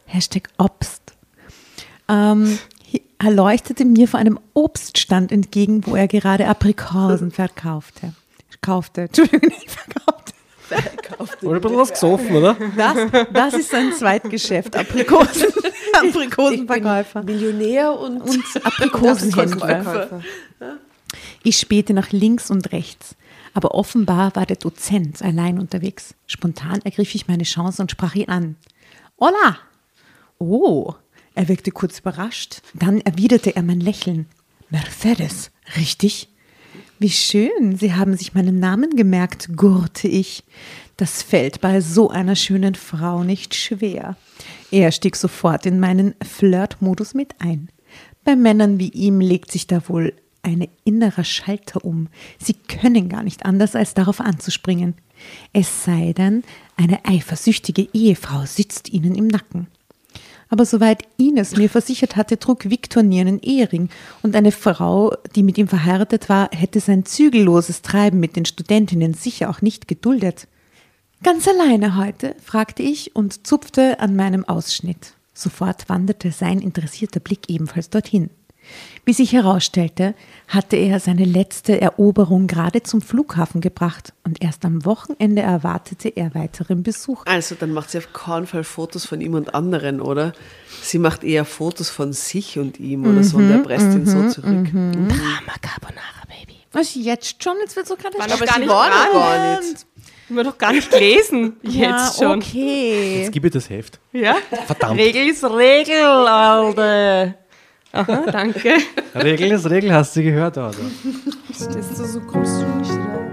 Hashtag 0.06 0.50
Obst. 0.58 1.14
Ähm, 2.08 2.58
er 3.18 3.30
leuchtete 3.30 3.84
mir 3.84 4.08
vor 4.08 4.20
einem 4.20 4.38
Obststand 4.54 5.32
entgegen, 5.32 5.86
wo 5.86 5.96
er 5.96 6.08
gerade 6.08 6.46
Aprikosen 6.46 7.30
verkaufte. 7.30 8.12
Kaufte. 8.60 9.02
Entschuldigung, 9.02 9.48
nicht 9.48 9.70
verkaufte. 9.70 10.34
Oder 11.42 11.56
ein 11.56 11.60
bisschen 11.60 11.78
was 11.78 11.90
gesoffen, 11.90 12.36
oder? 12.36 12.56
Das, 12.76 12.96
das 13.32 13.54
ist 13.54 13.70
sein 13.70 13.92
Zweitgeschäft. 13.92 14.74
Aprikosen, 14.76 15.52
Aprikosenverkäufer. 16.08 17.22
Millionär 17.22 17.98
und, 17.98 18.22
Und 18.22 18.44
Aprikosenhändler. 18.64 20.22
Ich 21.42 21.58
spähte 21.58 21.92
nach 21.92 22.12
links 22.12 22.50
und 22.50 22.72
rechts. 22.72 23.16
Aber 23.52 23.74
offenbar 23.74 24.34
war 24.34 24.46
der 24.46 24.56
Dozent 24.56 25.22
allein 25.22 25.58
unterwegs. 25.58 26.14
Spontan 26.26 26.80
ergriff 26.82 27.14
ich 27.14 27.28
meine 27.28 27.44
Chance 27.44 27.82
und 27.82 27.90
sprach 27.90 28.14
ihn 28.14 28.28
an. 28.28 28.56
Hola! 29.20 29.58
Oh, 30.38 30.94
er 31.34 31.48
wirkte 31.48 31.70
kurz 31.70 31.98
überrascht. 31.98 32.62
Dann 32.74 33.00
erwiderte 33.00 33.56
er 33.56 33.62
mein 33.62 33.80
Lächeln. 33.80 34.26
Mercedes, 34.70 35.50
richtig? 35.76 36.28
Wie 36.98 37.10
schön, 37.10 37.76
Sie 37.76 37.94
haben 37.94 38.16
sich 38.16 38.34
meinen 38.34 38.60
Namen 38.60 38.96
gemerkt, 38.96 39.56
gurrte 39.56 40.08
ich. 40.08 40.44
Das 40.96 41.22
fällt 41.22 41.60
bei 41.60 41.80
so 41.80 42.08
einer 42.10 42.36
schönen 42.36 42.76
Frau 42.76 43.24
nicht 43.24 43.54
schwer. 43.54 44.16
Er 44.70 44.92
stieg 44.92 45.16
sofort 45.16 45.66
in 45.66 45.80
meinen 45.80 46.14
Flirtmodus 46.22 47.14
mit 47.14 47.34
ein. 47.40 47.68
Bei 48.24 48.36
Männern 48.36 48.78
wie 48.78 48.90
ihm 48.90 49.20
legt 49.20 49.50
sich 49.50 49.66
da 49.66 49.88
wohl 49.88 50.14
ein 50.42 50.68
innerer 50.84 51.24
Schalter 51.24 51.84
um. 51.84 52.08
Sie 52.38 52.54
können 52.54 53.08
gar 53.08 53.22
nicht 53.22 53.44
anders, 53.44 53.74
als 53.74 53.94
darauf 53.94 54.20
anzuspringen. 54.20 54.94
Es 55.52 55.84
sei 55.84 56.12
denn, 56.12 56.44
eine 56.76 57.04
eifersüchtige 57.04 57.88
Ehefrau 57.92 58.44
sitzt 58.46 58.92
ihnen 58.92 59.14
im 59.14 59.26
Nacken. 59.26 59.68
Aber 60.54 60.66
soweit 60.66 61.02
Ines 61.16 61.56
mir 61.56 61.68
versichert 61.68 62.14
hatte, 62.14 62.38
trug 62.38 62.70
Viktor 62.70 63.02
nie 63.02 63.20
einen 63.20 63.40
Ehering 63.40 63.88
und 64.22 64.36
eine 64.36 64.52
Frau, 64.52 65.12
die 65.34 65.42
mit 65.42 65.58
ihm 65.58 65.66
verheiratet 65.66 66.28
war, 66.28 66.48
hätte 66.52 66.78
sein 66.78 67.04
zügelloses 67.04 67.82
Treiben 67.82 68.20
mit 68.20 68.36
den 68.36 68.44
Studentinnen 68.44 69.14
sicher 69.14 69.50
auch 69.50 69.62
nicht 69.62 69.88
geduldet. 69.88 70.46
Ganz 71.24 71.48
alleine 71.48 71.96
heute? 71.96 72.36
fragte 72.40 72.84
ich 72.84 73.16
und 73.16 73.48
zupfte 73.48 73.98
an 73.98 74.14
meinem 74.14 74.44
Ausschnitt. 74.44 75.14
Sofort 75.32 75.88
wanderte 75.88 76.30
sein 76.30 76.60
interessierter 76.60 77.18
Blick 77.18 77.50
ebenfalls 77.50 77.90
dorthin. 77.90 78.30
Wie 79.04 79.12
sich 79.12 79.32
herausstellte, 79.32 80.14
hatte 80.48 80.76
er 80.76 80.98
seine 80.98 81.24
letzte 81.24 81.80
Eroberung 81.80 82.46
gerade 82.46 82.82
zum 82.82 83.02
Flughafen 83.02 83.60
gebracht 83.60 84.14
und 84.24 84.42
erst 84.42 84.64
am 84.64 84.84
Wochenende 84.84 85.42
erwartete 85.42 86.08
er 86.08 86.34
weiteren 86.34 86.82
Besuch. 86.82 87.24
Also 87.26 87.54
dann 87.54 87.72
macht 87.72 87.90
sie 87.90 87.98
auf 87.98 88.12
keinen 88.12 88.46
Fall 88.46 88.64
Fotos 88.64 89.04
von 89.04 89.20
ihm 89.20 89.34
und 89.34 89.54
anderen, 89.54 90.00
oder? 90.00 90.32
Sie 90.82 90.98
macht 90.98 91.22
eher 91.24 91.44
Fotos 91.44 91.90
von 91.90 92.12
sich 92.12 92.58
und 92.58 92.80
ihm 92.80 93.06
oder 93.06 93.22
so 93.24 93.38
und 93.38 93.50
er 93.50 93.58
presst 93.58 93.92
ihn 93.92 94.06
so 94.06 94.28
zurück. 94.28 94.70
Drama 94.72 95.54
Carbonara, 95.60 96.24
Baby. 96.28 96.58
Was 96.72 96.94
jetzt 96.94 97.42
schon? 97.42 97.54
Jetzt 97.60 97.76
wird 97.76 97.86
so 97.86 97.96
gerade 97.96 98.18
Aber 98.18 98.34
sie 98.36 98.40
war 98.40 98.58
noch 98.58 99.12
gar 99.12 99.60
nicht. 99.60 99.86
Haben 100.28 100.36
wir 100.36 100.44
doch 100.44 100.58
gar 100.58 100.72
nicht 100.72 100.90
gelesen. 100.90 101.56
Jetzt 101.62 102.18
schon. 102.18 102.38
Okay. 102.38 103.20
Jetzt 103.20 103.32
gib 103.32 103.44
ich 103.44 103.52
das 103.52 103.68
Heft. 103.68 104.00
Ja? 104.12 104.36
Verdammt. 104.66 104.98
Regel 104.98 105.28
ist 105.28 105.44
Regel, 105.44 106.02
Alter. 106.02 107.34
Aha, 107.94 108.24
danke. 108.26 108.72
Regel 109.14 109.52
ist 109.52 109.70
Regel, 109.70 109.94
hast 109.94 110.16
du 110.16 110.22
gehört, 110.22 110.58
Alter. 110.58 110.82
Stehst 111.52 111.96
du 111.96 112.04
so, 112.04 112.20
kommst 112.20 112.60
du 112.60 112.66
nicht 112.78 112.90
rein. 112.90 113.24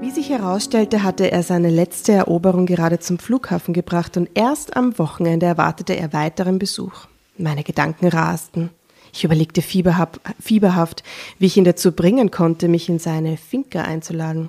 Wie 0.00 0.10
sich 0.10 0.30
herausstellte, 0.30 1.04
hatte 1.04 1.30
er 1.30 1.44
seine 1.44 1.70
letzte 1.70 2.12
Eroberung 2.12 2.66
gerade 2.66 2.98
zum 2.98 3.20
Flughafen 3.20 3.74
gebracht 3.74 4.16
und 4.16 4.30
erst 4.34 4.76
am 4.76 4.98
Wochenende 4.98 5.46
erwartete 5.46 5.94
er 5.94 6.12
weiteren 6.12 6.58
Besuch. 6.58 7.06
Meine 7.38 7.62
Gedanken 7.62 8.08
rasten. 8.08 8.70
Ich 9.12 9.22
überlegte 9.22 9.62
fieberhaft, 9.62 11.02
wie 11.38 11.46
ich 11.46 11.56
ihn 11.56 11.64
dazu 11.64 11.92
bringen 11.92 12.32
konnte, 12.32 12.66
mich 12.66 12.88
in 12.88 12.98
seine 12.98 13.36
Finca 13.36 13.82
einzuladen. 13.82 14.48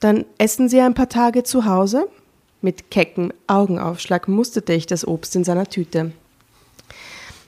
Dann 0.00 0.24
essen 0.38 0.68
Sie 0.68 0.80
ein 0.80 0.94
paar 0.94 1.08
Tage 1.08 1.42
zu 1.42 1.66
Hause? 1.66 2.08
Mit 2.62 2.90
keckem 2.90 3.32
Augenaufschlag 3.46 4.28
musterte 4.28 4.72
ich 4.72 4.86
das 4.86 5.06
Obst 5.06 5.36
in 5.36 5.44
seiner 5.44 5.66
Tüte. 5.66 6.12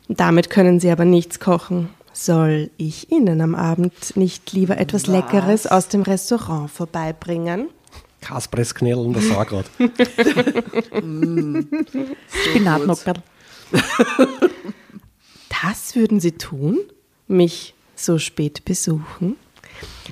Damit 0.08 0.50
können 0.50 0.78
Sie 0.78 0.90
aber 0.90 1.04
nichts 1.04 1.40
kochen. 1.40 1.88
Soll 2.12 2.70
ich 2.76 3.10
Ihnen 3.10 3.40
am 3.40 3.54
Abend 3.54 4.16
nicht 4.16 4.52
lieber 4.52 4.76
etwas 4.76 5.06
Leckeres 5.06 5.66
aus 5.66 5.88
dem 5.88 6.02
Restaurant 6.02 6.70
vorbeibringen? 6.70 7.68
Kaspressknell, 8.20 9.12
das 9.14 9.28
sah 9.28 9.44
gerade. 9.44 9.68
Spinatnockerl. 12.28 13.14
Das 15.62 15.96
würden 15.96 16.20
Sie 16.20 16.32
tun? 16.32 16.78
Mich 17.28 17.74
so 17.96 18.18
spät 18.18 18.64
besuchen? 18.64 19.36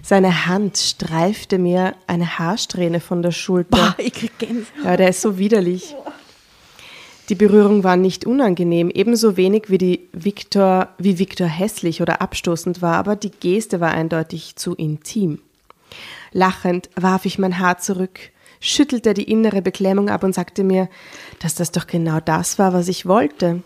Seine 0.02 0.46
Hand 0.46 0.78
streifte 0.78 1.58
mir 1.58 1.94
eine 2.06 2.38
Haarsträhne 2.38 3.00
von 3.00 3.22
der 3.22 3.32
Schulter. 3.32 3.76
Bah, 3.76 3.94
ich 3.98 4.12
krieg 4.12 4.38
Gänsehaut. 4.38 4.84
Ja, 4.84 4.96
der 4.96 5.10
ist 5.10 5.20
so 5.20 5.38
widerlich. 5.38 5.94
Die 7.28 7.36
Berührung 7.36 7.84
war 7.84 7.96
nicht 7.96 8.24
unangenehm, 8.24 8.90
ebenso 8.90 9.36
wenig 9.36 9.64
wie 9.68 9.78
die 9.78 10.08
Viktor, 10.12 10.88
wie 10.98 11.20
Viktor 11.20 11.46
hässlich 11.46 12.02
oder 12.02 12.20
abstoßend 12.20 12.82
war, 12.82 12.96
aber 12.96 13.14
die 13.14 13.30
Geste 13.30 13.78
war 13.78 13.92
eindeutig 13.92 14.56
zu 14.56 14.74
intim. 14.74 15.38
Lachend 16.32 16.90
warf 16.96 17.26
ich 17.26 17.38
mein 17.38 17.60
Haar 17.60 17.78
zurück, 17.78 18.18
schüttelte 18.60 19.14
die 19.14 19.30
innere 19.30 19.62
Beklemmung 19.62 20.10
ab 20.10 20.24
und 20.24 20.34
sagte 20.34 20.64
mir, 20.64 20.88
dass 21.38 21.54
das 21.54 21.70
doch 21.70 21.86
genau 21.86 22.18
das 22.18 22.58
war, 22.58 22.72
was 22.72 22.88
ich 22.88 23.06
wollte. 23.06 23.62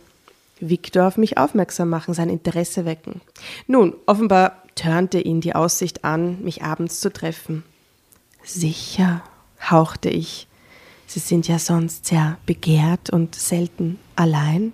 Viktor 0.61 1.07
auf 1.07 1.17
mich 1.17 1.39
aufmerksam 1.39 1.89
machen, 1.89 2.13
sein 2.13 2.29
Interesse 2.29 2.85
wecken. 2.85 3.23
Nun, 3.67 3.95
offenbar 4.05 4.63
törnte 4.75 5.21
ihn 5.21 5.41
die 5.41 5.55
Aussicht 5.55 6.05
an, 6.05 6.43
mich 6.43 6.63
abends 6.63 7.01
zu 7.01 7.13
treffen. 7.13 7.63
Sicher, 8.43 9.23
hauchte 9.71 10.11
ich. 10.11 10.47
Sie 11.07 11.21
sind 11.21 11.47
ja 11.49 11.59
sonst 11.59 12.07
sehr 12.07 12.39
begehrt 12.47 13.11
und 13.11 13.35
selten 13.35 13.99
allein. 14.17 14.73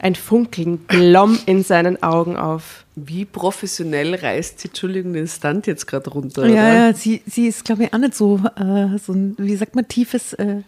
Ein 0.00 0.14
Funkeln 0.14 0.86
glomm 0.86 1.38
in 1.46 1.64
seinen 1.64 2.02
Augen 2.02 2.36
auf. 2.36 2.84
Wie 2.94 3.24
professionell 3.24 4.14
reißt 4.14 4.60
sie, 4.60 4.68
Entschuldigung, 4.68 5.12
den 5.12 5.26
Stand 5.26 5.66
jetzt 5.66 5.86
gerade 5.86 6.10
runter, 6.10 6.46
Ja, 6.46 6.52
oder? 6.52 6.74
ja, 6.88 6.94
sie, 6.94 7.22
sie 7.26 7.46
ist, 7.48 7.64
glaube 7.64 7.84
ich, 7.84 7.92
auch 7.94 7.98
nicht 7.98 8.14
so, 8.14 8.40
äh, 8.56 8.98
so 8.98 9.12
ein, 9.12 9.34
wie 9.38 9.56
sagt 9.56 9.74
man, 9.74 9.88
tiefes, 9.88 10.34
äh, 10.34 10.62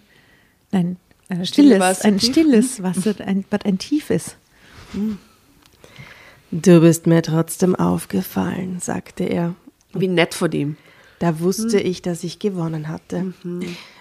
nein, 0.72 0.96
äh, 1.28 1.44
stilles, 1.44 1.78
Wasser, 1.78 2.06
ein 2.06 2.18
tief? 2.18 2.30
stilles 2.30 2.82
Wasser, 2.82 3.14
ein, 3.24 3.44
was 3.50 3.60
ein 3.64 3.78
tiefes. 3.78 4.36
Du 6.52 6.80
bist 6.80 7.06
mir 7.06 7.22
trotzdem 7.22 7.76
aufgefallen, 7.76 8.78
sagte 8.80 9.24
er. 9.24 9.54
Wie 9.92 10.08
nett 10.08 10.34
von 10.34 10.50
ihm. 10.52 10.76
Da 11.20 11.38
wusste 11.38 11.78
ich, 11.78 12.00
dass 12.00 12.24
ich 12.24 12.38
gewonnen 12.38 12.88
hatte. 12.88 13.34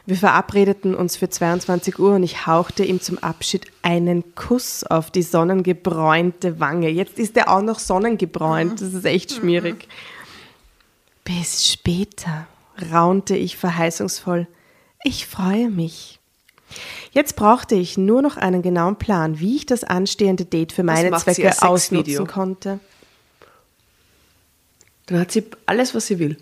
Wir 0.06 0.16
verabredeten 0.16 0.96
uns 0.96 1.18
für 1.18 1.30
22 1.30 2.00
Uhr 2.00 2.16
und 2.16 2.24
ich 2.24 2.48
hauchte 2.48 2.86
ihm 2.86 3.02
zum 3.02 3.18
Abschied 3.18 3.68
einen 3.82 4.36
Kuss 4.36 4.86
auf 4.86 5.12
die 5.12 5.22
sonnengebräunte 5.22 6.60
Wange. 6.60 6.90
Jetzt 6.90 7.20
ist 7.20 7.36
er 7.36 7.50
auch 7.50 7.62
noch 7.62 7.78
sonnengebräunt. 7.78 8.82
Das 8.82 8.94
ist 8.94 9.06
echt 9.06 9.34
schmierig. 9.34 9.88
Bis 11.26 11.68
später, 11.68 12.48
raunte 12.92 13.36
ich 13.36 13.58
verheißungsvoll. 13.58 14.48
Ich 15.04 15.28
freue 15.28 15.70
mich. 15.70 16.19
Jetzt 17.12 17.36
brauchte 17.36 17.76
ich 17.76 17.98
nur 17.98 18.22
noch 18.22 18.38
einen 18.38 18.62
genauen 18.62 18.98
Plan, 18.98 19.40
wie 19.40 19.58
ich 19.58 19.66
das 19.66 19.84
anstehende 19.84 20.46
Date 20.46 20.72
für 20.72 20.84
meine 20.84 21.16
Zwecke 21.18 21.52
ausnutzen 21.62 22.28
konnte. 22.28 22.80
Dann 25.08 25.20
hat 25.20 25.32
sie 25.32 25.44
alles, 25.66 25.96
was 25.96 26.08
sie 26.08 26.20
will. 26.20 26.38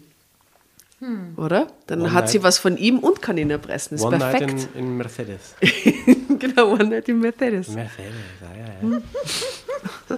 Oder? 1.36 1.68
Dann 1.86 2.02
One 2.02 2.12
hat 2.12 2.24
night. 2.24 2.30
sie 2.32 2.42
was 2.44 2.58
von 2.58 2.76
ihm 2.76 2.98
und 3.00 3.22
kann 3.22 3.38
ihn 3.38 3.52
erpressen. 3.52 3.96
Ist 3.96 4.04
One 4.04 4.18
perfekt. 4.18 4.48
Night 4.48 4.68
in, 4.74 4.80
in 4.80 4.98
Mercedes. 4.98 5.54
genau, 6.40 6.72
One 6.72 6.86
Night 6.86 7.08
in 7.08 7.20
Mercedes. 7.20 7.68
Mercedes, 7.70 8.14
ja, 8.42 8.50
ja, 8.58 8.66
ja. 8.90 10.18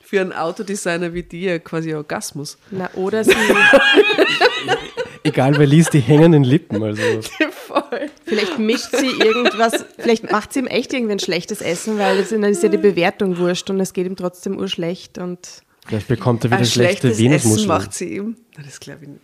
Für 0.00 0.20
einen 0.20 0.32
Autodesigner 0.32 1.14
wie 1.14 1.22
dir 1.22 1.60
quasi 1.60 1.94
Orgasmus. 1.94 2.58
Na, 2.70 2.90
oder 2.94 3.22
sie, 3.22 3.30
Egal 5.28 5.56
wer 5.58 5.66
liest, 5.66 5.92
die 5.92 6.00
hängenden 6.00 6.44
Lippen. 6.44 6.82
Also. 6.82 7.02
vielleicht 8.24 8.58
mischt 8.58 8.90
sie 8.96 9.06
irgendwas, 9.06 9.84
vielleicht 9.98 10.30
macht 10.30 10.52
sie 10.52 10.60
ihm 10.60 10.66
echt 10.66 10.92
irgendwie 10.92 11.12
ein 11.12 11.18
schlechtes 11.18 11.60
Essen, 11.60 11.98
weil 11.98 12.18
das- 12.18 12.30
dann 12.30 12.42
ist 12.44 12.62
ja 12.62 12.68
die 12.68 12.76
Bewertung 12.78 13.38
wurscht 13.38 13.68
und 13.70 13.80
es 13.80 13.92
geht 13.92 14.06
ihm 14.06 14.16
trotzdem 14.16 14.58
urschlecht 14.58 15.18
und 15.18 15.62
Vielleicht 15.86 16.08
bekommt 16.08 16.44
er 16.44 16.50
wieder 16.50 16.58
Ein 16.58 16.66
schlechte 16.66 17.08
schlechtes 17.08 17.12
Essen 17.12 17.24
Venusmuscheln. 17.24 17.68
macht 17.68 17.94
sie 17.94 18.16
ihm. 18.16 18.36
Das 18.62 18.78
glaube 18.78 19.00
ich 19.04 19.08
nicht. 19.08 19.20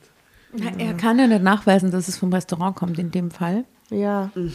Na, 0.57 0.71
er 0.83 0.95
kann 0.95 1.19
ja 1.19 1.27
nicht 1.27 1.43
nachweisen, 1.43 1.91
dass 1.91 2.09
es 2.09 2.17
vom 2.17 2.33
Restaurant 2.33 2.75
kommt 2.77 2.99
in 2.99 3.11
dem 3.11 3.31
Fall. 3.31 3.65
Ja. 3.91 4.31
Und 4.35 4.55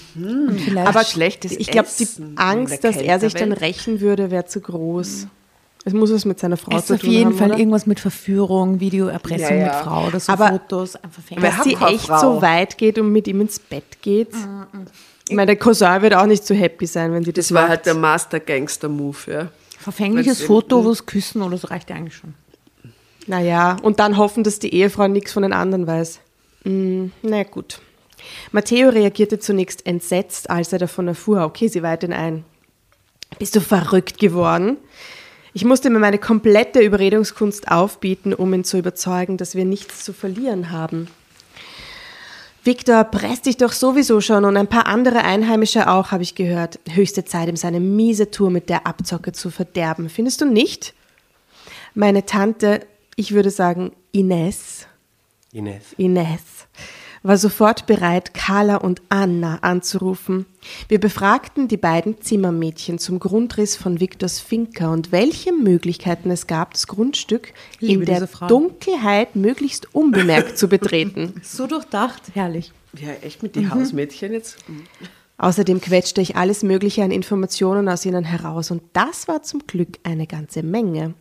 vielleicht 0.60 0.88
Aber 0.88 1.04
schlechtes 1.04 1.52
ich 1.52 1.68
glaube, 1.70 1.88
die 2.00 2.04
Essen 2.04 2.36
Angst, 2.38 2.84
dass 2.84 2.98
er 2.98 3.20
sich 3.20 3.34
dann 3.36 3.52
rächen 3.52 4.02
würde, 4.02 4.32
wäre 4.32 4.46
zu 4.46 4.60
groß. 4.62 5.28
Es 5.86 5.94
muss 5.94 6.12
was 6.14 6.26
mit 6.26 6.40
seiner 6.40 6.58
Frau 6.58 6.76
es 6.78 6.86
zu 6.88 6.94
ist 6.94 7.00
auf 7.00 7.06
tun 7.06 7.12
jeden 7.12 7.26
haben, 7.32 7.38
Fall 7.38 7.50
oder? 7.52 7.60
irgendwas 7.60 7.86
mit 7.86 8.00
Verführung, 8.00 8.80
Videoerpressung 8.80 9.50
Ja, 9.50 9.56
ja. 9.56 9.66
mit 9.68 9.76
Frau 9.76 10.08
oder 10.08 10.20
so 10.20 10.32
Aber- 10.34 10.50
Fotos, 10.50 10.96
einfach 10.98 11.24
hat 11.58 11.64
sie 11.64 11.76
echt 11.76 12.06
Frau? 12.08 12.20
so 12.20 12.42
weit 12.42 12.78
geht 12.78 13.00
und 13.00 13.12
mit 13.12 13.28
ihm 13.28 13.42
ins 13.42 13.60
Bett 13.60 14.02
geht. 14.02 14.30
Ich 15.30 15.36
meine, 15.36 15.48
der 15.48 15.56
Cousin 15.58 16.02
wird 16.02 16.14
auch 16.16 16.26
nicht 16.26 16.46
so 16.46 16.54
happy 16.54 16.86
sein, 16.86 17.14
wenn 17.14 17.24
sie 17.24 17.32
das, 17.32 17.48
Das 17.48 17.56
war 17.56 17.62
macht. 17.64 17.70
halt 17.70 17.86
der 17.86 17.94
Master-Gangster-Move, 17.96 19.18
ja. 19.32 19.48
Verfängliches 19.78 20.42
Foto, 20.42 20.84
wo 20.84 20.90
es 20.92 21.06
küssen 21.06 21.42
oder 21.42 21.58
so 21.58 21.68
reicht 21.68 21.90
ja 21.90 21.96
eigentlich 21.96 22.16
schon. 22.16 22.34
Naja, 23.28 23.78
und 23.82 24.00
dann 24.00 24.18
hoffen, 24.18 24.44
dass 24.44 24.60
die 24.60 24.74
Ehefrau 24.74 25.08
nichts 25.08 25.32
von 25.32 25.44
den 25.44 25.54
anderen 25.54 25.88
weiß. 25.88 26.20
Mm, 26.66 27.06
na 27.22 27.44
gut. 27.44 27.80
Matteo 28.52 28.90
reagierte 28.90 29.40
zunächst 29.40 29.86
entsetzt, 29.86 30.50
als 30.50 30.74
er 30.74 30.80
davon 30.80 31.08
erfuhr. 31.08 31.44
Okay, 31.46 31.68
sie 31.70 31.84
weiht 31.84 32.04
ihn 32.04 32.12
ein. 32.12 32.44
Bist 33.38 33.56
du 33.56 33.62
verrückt 33.62 34.18
geworden? 34.18 34.78
Ich 35.54 35.66
musste 35.66 35.90
mir 35.90 36.00
meine 36.00 36.20
komplette 36.20 36.80
Überredungskunst 36.80 37.70
aufbieten, 37.70 38.34
um 38.34 38.54
ihn 38.54 38.64
zu 38.64 38.78
überzeugen, 38.78 39.38
dass 39.38 39.56
wir 39.56 39.66
nichts 39.66 40.04
zu 40.04 40.14
verlieren 40.14 40.72
haben. 40.72 41.08
Victor 42.64 43.04
presst 43.06 43.46
dich 43.46 43.58
doch 43.58 43.72
sowieso 43.72 44.22
schon 44.22 44.46
und 44.46 44.58
ein 44.58 44.68
paar 44.68 44.86
andere 44.86 45.24
Einheimische 45.24 45.90
auch, 45.90 46.12
habe 46.12 46.24
ich 46.24 46.36
gehört. 46.36 46.80
Höchste 46.90 47.26
Zeit, 47.26 47.48
ihm 47.48 47.56
seine 47.56 47.80
miese 47.80 48.32
Tour 48.32 48.52
mit 48.52 48.70
der 48.70 48.86
Abzocke 48.86 49.32
zu 49.32 49.50
verderben. 49.50 50.10
Findest 50.10 50.42
du 50.42 50.46
nicht? 50.46 50.94
Meine 51.96 52.26
Tante, 52.26 52.86
ich 53.16 53.34
würde 53.34 53.50
sagen 53.50 53.94
Ines, 54.12 54.86
Ines. 55.52 55.94
Ines, 55.98 56.59
war 57.24 57.38
sofort 57.38 57.86
bereit, 57.86 58.34
Carla 58.34 58.78
und 58.78 59.02
Anna 59.10 59.60
anzurufen. 59.62 60.46
Wir 60.88 61.00
befragten 61.00 61.68
die 61.68 61.78
beiden 61.78 62.22
Zimmermädchen 62.22 63.00
zum 63.00 63.20
Grundriss 63.20 63.76
von 63.76 64.00
Victors 64.00 64.40
Finca 64.40 64.92
und 64.92 65.12
welche 65.12 65.54
Möglichkeiten 65.54 66.32
es 66.32 66.48
gab, 66.48 66.74
das 66.74 66.88
Grundstück 66.88 67.54
Liebe 67.80 68.04
in 68.04 68.06
der. 68.06 68.28
Dunkelheit 68.48 69.36
möglichst 69.36 69.94
unbemerkt 69.94 70.58
zu 70.58 70.68
betreten. 70.68 71.34
So 71.42 71.68
durchdacht, 71.68 72.22
herrlich. 72.34 72.72
Ja, 73.00 73.12
echt 73.22 73.44
mit 73.44 73.56
den 73.56 73.74
Hausmädchen 73.74 74.34
jetzt. 74.34 74.58
Außerdem 75.38 75.80
quetschte 75.82 76.22
ich 76.22 76.36
alles 76.36 76.64
Mögliche 76.64 77.04
an 77.04 77.12
Informationen 77.12 77.88
aus 77.88 78.06
ihnen 78.06 78.24
heraus 78.24 78.72
und 78.72 78.82
das 78.94 79.28
war 79.28 79.42
zum 79.42 79.66
Glück 79.66 79.98
eine 80.04 80.28
ganze 80.28 80.64
Menge. 80.64 81.14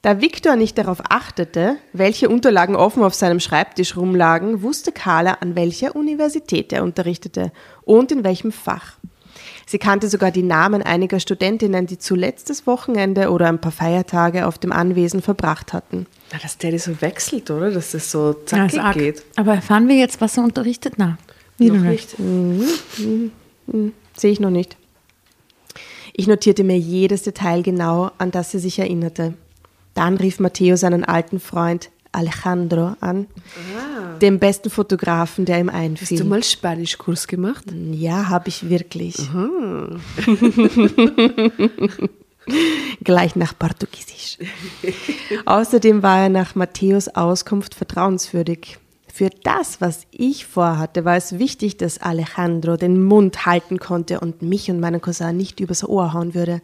Da 0.00 0.20
Viktor 0.20 0.56
nicht 0.56 0.78
darauf 0.78 0.98
achtete, 1.10 1.76
welche 1.92 2.28
Unterlagen 2.28 2.74
offen 2.74 3.02
auf 3.04 3.14
seinem 3.14 3.38
Schreibtisch 3.40 3.96
rumlagen, 3.96 4.62
wusste 4.62 4.90
Carla, 4.90 5.34
an 5.40 5.54
welcher 5.54 5.94
Universität 5.94 6.72
er 6.72 6.82
unterrichtete 6.82 7.52
und 7.82 8.10
in 8.10 8.24
welchem 8.24 8.50
Fach. 8.52 8.94
Sie 9.66 9.78
kannte 9.78 10.08
sogar 10.08 10.30
die 10.30 10.42
Namen 10.42 10.82
einiger 10.82 11.20
Studentinnen, 11.20 11.86
die 11.86 11.98
zuletzt 11.98 12.50
das 12.50 12.66
Wochenende 12.66 13.30
oder 13.30 13.48
ein 13.48 13.60
paar 13.60 13.72
Feiertage 13.72 14.46
auf 14.46 14.58
dem 14.58 14.72
Anwesen 14.72 15.22
verbracht 15.22 15.72
hatten. 15.72 16.06
Na, 16.32 16.38
dass 16.38 16.58
der 16.58 16.72
das 16.72 16.84
so 16.84 17.00
wechselt, 17.00 17.50
oder? 17.50 17.70
Dass 17.70 17.92
das 17.92 18.10
so 18.10 18.32
zackig 18.32 18.80
arg. 18.80 18.94
geht. 18.96 19.22
Aber 19.36 19.54
erfahren 19.54 19.88
wir 19.88 19.96
jetzt, 19.96 20.20
was 20.20 20.36
er 20.36 20.44
unterrichtet? 20.44 20.94
Na, 20.96 21.16
Noch 21.58 21.76
nicht. 21.76 22.18
nicht. 22.18 23.30
Sehe 24.16 24.30
ich 24.32 24.40
noch 24.40 24.50
nicht. 24.50 24.76
Ich 26.12 26.26
notierte 26.26 26.64
mir 26.64 26.78
jedes 26.78 27.22
Detail 27.22 27.62
genau, 27.62 28.10
an 28.18 28.30
das 28.32 28.50
sie 28.50 28.58
sich 28.58 28.78
erinnerte. 28.78 29.34
Dann 29.94 30.16
rief 30.16 30.40
Matteo 30.40 30.76
seinen 30.76 31.04
alten 31.04 31.40
Freund 31.40 31.90
Alejandro 32.12 32.94
an, 33.00 33.26
dem 34.20 34.38
besten 34.38 34.68
Fotografen, 34.68 35.46
der 35.46 35.60
ihm 35.60 35.68
Hast 35.68 35.76
du 35.76 35.80
einfiel. 35.80 36.24
mal 36.24 36.42
Spanischkurs 36.44 37.26
gemacht? 37.26 37.64
Ja, 37.92 38.28
habe 38.28 38.48
ich 38.48 38.68
wirklich. 38.68 39.16
Gleich 43.02 43.36
nach 43.36 43.58
Portugiesisch. 43.58 44.36
Außerdem 45.46 46.02
war 46.02 46.22
er 46.24 46.28
nach 46.28 46.54
Matthäus 46.54 47.08
Auskunft 47.08 47.74
vertrauenswürdig. 47.74 48.78
Für 49.12 49.30
das, 49.44 49.80
was 49.80 50.06
ich 50.10 50.46
vorhatte, 50.46 51.04
war 51.04 51.16
es 51.16 51.38
wichtig, 51.38 51.76
dass 51.76 51.98
Alejandro 51.98 52.76
den 52.76 53.02
Mund 53.04 53.46
halten 53.46 53.78
konnte 53.78 54.20
und 54.20 54.42
mich 54.42 54.70
und 54.70 54.80
meinen 54.80 55.00
Cousin 55.00 55.36
nicht 55.36 55.60
übers 55.60 55.86
Ohr 55.86 56.12
hauen 56.14 56.34
würde. 56.34 56.62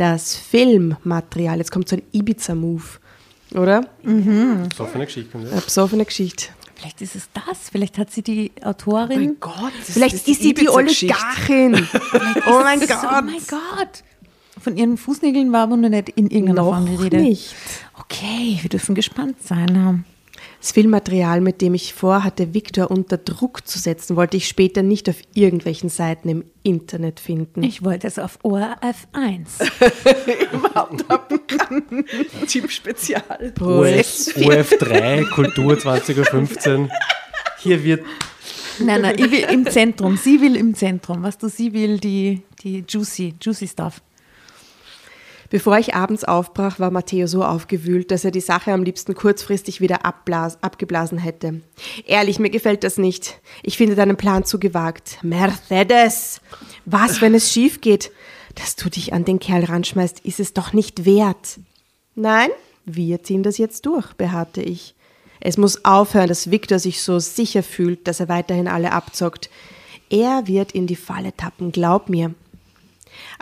Das 0.00 0.34
Filmmaterial, 0.34 1.58
jetzt 1.58 1.70
kommt 1.70 1.86
so 1.86 1.94
ein 1.94 2.02
Ibiza-Move, 2.12 2.82
oder? 3.52 3.86
So 4.74 4.86
für 4.86 4.94
eine 4.94 5.04
Geschichte. 5.04 5.30
kommt 5.30 5.52
Eine 5.52 5.60
besoffene 5.60 6.06
Geschichte. 6.06 6.46
Vielleicht 6.74 7.02
ist 7.02 7.16
es 7.16 7.28
das. 7.34 7.68
Vielleicht 7.70 7.98
hat 7.98 8.10
sie 8.10 8.22
die 8.22 8.50
Autorin. 8.62 9.36
Gott, 9.40 9.72
das 9.78 9.90
Vielleicht 9.90 10.14
das 10.14 10.26
ist 10.26 10.40
sie 10.40 10.54
die. 10.54 10.70
Oligarchin. 10.70 11.74
oh 12.46 12.60
mein 12.62 12.80
Gott. 12.80 12.98
Oh 13.02 13.22
mein 13.22 13.42
Gott. 13.46 14.02
Von 14.58 14.78
ihren 14.78 14.96
Fußnägeln 14.96 15.52
war 15.52 15.64
aber 15.64 15.76
noch 15.76 15.90
nicht 15.90 16.08
in 16.08 16.30
irgendeiner 16.30 16.62
Noch 16.62 16.72
Form 16.72 16.86
die 16.86 16.94
Rede. 16.94 17.18
nicht. 17.18 17.54
Okay, 17.98 18.58
wir 18.62 18.70
dürfen 18.70 18.94
gespannt 18.94 19.42
sein. 19.42 20.06
Das 20.60 20.72
Filmmaterial, 20.72 21.40
mit 21.40 21.62
dem 21.62 21.72
ich 21.72 21.94
vorhatte, 21.94 22.52
Victor 22.52 22.90
unter 22.90 23.16
Druck 23.16 23.66
zu 23.66 23.78
setzen, 23.78 24.16
wollte 24.16 24.36
ich 24.36 24.46
später 24.46 24.82
nicht 24.82 25.08
auf 25.08 25.16
irgendwelchen 25.32 25.88
Seiten 25.88 26.28
im 26.28 26.44
Internet 26.62 27.18
finden. 27.18 27.62
Ich 27.62 27.82
wollte 27.82 28.06
es 28.06 28.18
auf 28.18 28.38
ORF 28.42 29.08
1. 29.12 29.58
Typ 32.46 32.70
Spezial. 32.70 33.54
OF, 33.58 33.66
OF3, 34.36 35.30
Kultur 35.30 35.72
20.15 35.72 36.78
Uhr. 36.78 36.88
Hier 37.58 37.82
wird 37.82 38.04
Nein, 38.80 39.02
nein, 39.02 39.14
ich 39.18 39.30
will 39.30 39.46
im 39.50 39.66
Zentrum. 39.66 40.16
Sie 40.16 40.40
will 40.40 40.56
im 40.56 40.74
Zentrum. 40.74 41.22
Was 41.22 41.38
du, 41.38 41.48
sie 41.48 41.72
will 41.72 41.98
die, 41.98 42.42
die 42.62 42.84
juicy, 42.86 43.34
juicy 43.40 43.68
Stuff. 43.68 44.00
Bevor 45.50 45.78
ich 45.78 45.94
abends 45.94 46.22
aufbrach, 46.22 46.78
war 46.78 46.92
Matteo 46.92 47.26
so 47.26 47.44
aufgewühlt, 47.44 48.12
dass 48.12 48.24
er 48.24 48.30
die 48.30 48.40
Sache 48.40 48.72
am 48.72 48.84
liebsten 48.84 49.14
kurzfristig 49.14 49.80
wieder 49.80 50.06
abgeblasen 50.06 51.18
hätte. 51.18 51.60
Ehrlich, 52.06 52.38
mir 52.38 52.50
gefällt 52.50 52.84
das 52.84 52.98
nicht. 52.98 53.40
Ich 53.64 53.76
finde 53.76 53.96
deinen 53.96 54.16
Plan 54.16 54.44
zu 54.44 54.60
gewagt. 54.60 55.18
Mercedes! 55.22 56.40
Was, 56.84 57.20
wenn 57.20 57.34
es 57.34 57.52
schief 57.52 57.80
geht? 57.80 58.12
Dass 58.54 58.76
du 58.76 58.88
dich 58.88 59.12
an 59.12 59.24
den 59.24 59.40
Kerl 59.40 59.64
ranschmeißt, 59.64 60.20
ist 60.20 60.38
es 60.38 60.54
doch 60.54 60.72
nicht 60.72 61.04
wert. 61.04 61.58
Nein, 62.14 62.50
wir 62.84 63.22
ziehen 63.24 63.42
das 63.42 63.58
jetzt 63.58 63.86
durch, 63.86 64.12
beharrte 64.14 64.62
ich. 64.62 64.94
Es 65.40 65.56
muss 65.56 65.84
aufhören, 65.84 66.28
dass 66.28 66.50
Victor 66.52 66.78
sich 66.78 67.02
so 67.02 67.18
sicher 67.18 67.64
fühlt, 67.64 68.06
dass 68.06 68.20
er 68.20 68.28
weiterhin 68.28 68.68
alle 68.68 68.92
abzockt. 68.92 69.50
Er 70.10 70.46
wird 70.46 70.72
in 70.72 70.86
die 70.86 70.96
Falle 70.96 71.34
tappen, 71.36 71.72
glaub 71.72 72.08
mir. 72.08 72.34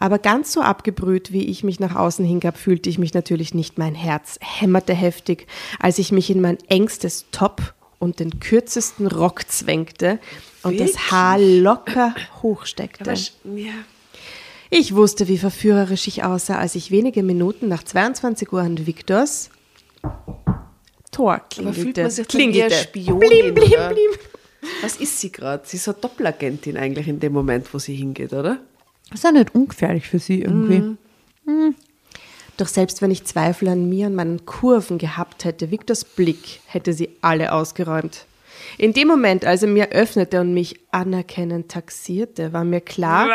Aber 0.01 0.19
ganz 0.21 0.53
so 0.53 0.61
abgebrüht, 0.61 1.33
wie 1.33 1.47
ich 1.47 1.65
mich 1.65 1.81
nach 1.81 1.97
außen 1.97 2.25
hingab, 2.25 2.57
fühlte 2.57 2.89
ich 2.89 2.99
mich 2.99 3.15
natürlich 3.15 3.53
nicht. 3.53 3.79
Mein 3.79 3.95
Herz 3.97 4.39
hämmerte 4.41 4.95
heftig, 4.95 5.47
als 5.81 5.99
ich 5.99 6.13
mich 6.13 6.31
in 6.31 6.41
mein 6.41 6.57
engstes 6.69 7.27
Top 7.33 7.75
und 7.99 8.21
den 8.21 8.39
kürzesten 8.39 9.09
Rock 9.09 9.49
zwängte 9.49 10.21
und 10.63 10.79
das 10.79 10.91
Wirklich? 10.91 11.11
Haar 11.11 11.39
locker 11.41 12.15
hochsteckte. 12.43 13.03
Aber 13.11 13.13
sch- 13.15 13.33
ja. 13.57 13.73
Ich 14.71 14.95
wusste, 14.95 15.27
wie 15.29 15.39
verführerisch 15.39 16.07
ich 16.07 16.23
aussah, 16.25 16.59
als 16.59 16.75
ich 16.77 16.91
wenige 16.93 17.23
Minuten 17.25 17.67
nach 17.69 17.83
22 17.83 18.53
Uhr 18.53 18.61
an 18.61 18.87
Victors 18.87 19.51
Tor 21.11 21.41
Aber 21.59 21.73
fühlt 21.73 21.95
klingelte. 21.95 22.03
man 22.03 22.11
sich 22.11 22.29
klingelte. 22.29 22.75
Spionin, 22.77 23.19
Blim, 23.21 23.55
blim, 23.55 23.71
blim. 23.71 24.71
Was 24.83 24.97
ist 24.97 25.19
sie 25.21 25.33
gerade? 25.33 25.63
Sie 25.67 25.77
ist 25.79 25.89
eine 25.89 25.97
Doppelagentin 25.99 26.77
eigentlich 26.77 27.09
in 27.09 27.19
dem 27.19 27.33
Moment, 27.33 27.73
wo 27.73 27.79
sie 27.79 27.95
hingeht, 27.97 28.33
oder? 28.33 28.59
Das 29.11 29.21
ist 29.21 29.25
ja 29.25 29.33
nicht 29.33 29.55
ungefährlich 29.55 30.07
für 30.09 30.19
sie 30.19 30.43
irgendwie. 30.43 30.97
Doch 32.57 32.67
selbst 32.69 33.01
wenn 33.03 33.11
ich 33.11 33.25
Zweifel 33.25 33.69
an 33.69 33.89
mir 33.89 34.07
und 34.09 34.15
meinen 34.17 34.45
Kurven 34.45 34.99
gehabt 34.99 35.45
hätte, 35.45 35.71
Victors 35.71 36.05
Blick 36.05 36.61
hätte 36.67 36.93
sie 36.93 37.11
alle 37.23 37.53
ausgeräumt. 37.53 38.25
In 38.77 38.93
dem 38.93 39.07
Moment, 39.09 39.45
als 39.45 39.63
er 39.63 39.69
mir 39.69 39.91
öffnete 39.93 40.41
und 40.41 40.53
mich 40.53 40.81
anerkennend 40.91 41.71
taxierte, 41.71 42.53
war 42.53 42.65
mir 42.65 42.81
klar, 42.81 43.29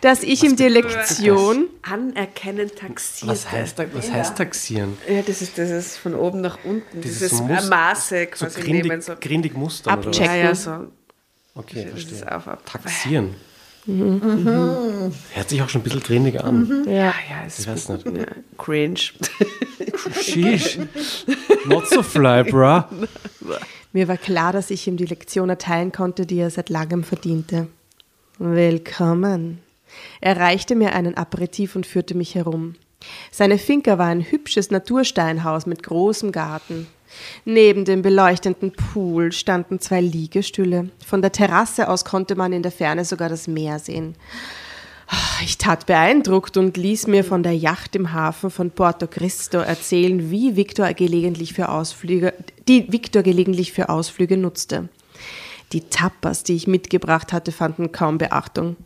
dass 0.00 0.22
ich 0.24 0.42
ihm 0.42 0.56
die 0.56 0.64
Lektion 0.68 1.68
Anerkennen 1.82 2.68
taxiert. 2.74 3.30
Was 3.30 3.50
heißt, 3.50 3.78
was 3.94 4.10
heißt 4.10 4.36
taxieren? 4.36 4.98
Ja, 5.08 5.22
das 5.22 5.40
ist, 5.40 5.56
das 5.56 5.70
ist 5.70 5.96
von 5.96 6.14
oben 6.16 6.40
nach 6.40 6.58
unten. 6.64 7.00
Dieses 7.00 7.20
Dieses 7.20 7.40
Muster- 7.40 7.68
Maße 7.70 8.28
So 8.34 8.44
quasi 8.46 8.60
grindig, 8.60 8.82
nehmen. 8.90 9.00
So. 9.02 9.14
grindig 9.20 9.54
Muster 9.56 9.92
oder 9.96 10.08
was? 10.08 10.18
Ja, 10.18 10.24
Abchecken. 10.24 10.44
ja, 10.46 10.54
so. 10.54 10.70
Okay, 11.54 11.88
Das 11.90 11.98
ist 12.00 12.08
verstehe. 12.10 12.36
auf, 12.36 12.48
ab. 12.48 12.66
Taxieren. 12.66 13.34
Hört 13.86 15.48
sich 15.48 15.62
auch 15.62 15.68
schon 15.68 15.80
ein 15.80 15.84
bisschen 15.84 16.02
grindig 16.02 16.42
an. 16.42 16.84
Ja, 16.86 16.92
ja, 16.92 17.14
es 17.46 17.58
Ich 17.60 17.66
ist 17.66 17.88
weiß 17.88 18.04
nicht. 18.04 18.06
ja, 18.16 18.26
cringe. 18.58 18.98
Sheesh. 20.20 20.78
Not 21.66 21.88
so 21.88 22.02
fly, 22.02 22.42
bruh. 22.44 22.82
Mir 23.92 24.08
war 24.08 24.16
klar, 24.16 24.52
dass 24.52 24.70
ich 24.70 24.86
ihm 24.86 24.96
die 24.96 25.06
Lektion 25.06 25.48
erteilen 25.48 25.92
konnte, 25.92 26.26
die 26.26 26.38
er 26.38 26.50
seit 26.50 26.68
langem 26.68 27.04
verdiente. 27.04 27.68
Willkommen. 28.38 29.60
Er 30.20 30.36
reichte 30.36 30.74
mir 30.74 30.94
einen 30.94 31.16
Aperitif 31.16 31.76
und 31.76 31.86
führte 31.86 32.14
mich 32.14 32.34
herum. 32.34 32.74
Seine 33.30 33.56
Finca 33.56 33.98
war 33.98 34.06
ein 34.08 34.22
hübsches 34.30 34.70
Natursteinhaus 34.70 35.66
mit 35.66 35.82
großem 35.82 36.32
Garten. 36.32 36.86
Neben 37.44 37.84
dem 37.84 38.02
beleuchteten 38.02 38.72
Pool 38.72 39.32
standen 39.32 39.80
zwei 39.80 40.00
Liegestühle. 40.00 40.90
Von 41.04 41.22
der 41.22 41.32
Terrasse 41.32 41.88
aus 41.88 42.04
konnte 42.04 42.34
man 42.34 42.52
in 42.52 42.62
der 42.62 42.72
Ferne 42.72 43.04
sogar 43.04 43.28
das 43.28 43.48
Meer 43.48 43.78
sehen. 43.78 44.14
Ich 45.44 45.58
tat 45.58 45.86
beeindruckt 45.86 46.56
und 46.56 46.76
ließ 46.76 47.06
mir 47.06 47.22
von 47.22 47.42
der 47.42 47.56
Yacht 47.56 47.94
im 47.94 48.12
Hafen 48.12 48.50
von 48.50 48.72
Porto 48.72 49.06
Cristo 49.06 49.58
erzählen, 49.58 50.30
wie 50.30 50.56
Victor 50.56 50.92
gelegentlich 50.94 51.52
für 51.52 51.68
Ausflüge, 51.68 52.34
die 52.66 52.90
Victor 52.92 53.22
gelegentlich 53.22 53.72
für 53.72 53.88
Ausflüge 53.88 54.36
nutzte. 54.36 54.88
Die 55.72 55.82
Tapas, 55.82 56.42
die 56.42 56.54
ich 56.54 56.66
mitgebracht 56.66 57.32
hatte, 57.32 57.52
fanden 57.52 57.92
kaum 57.92 58.18
Beachtung. 58.18 58.76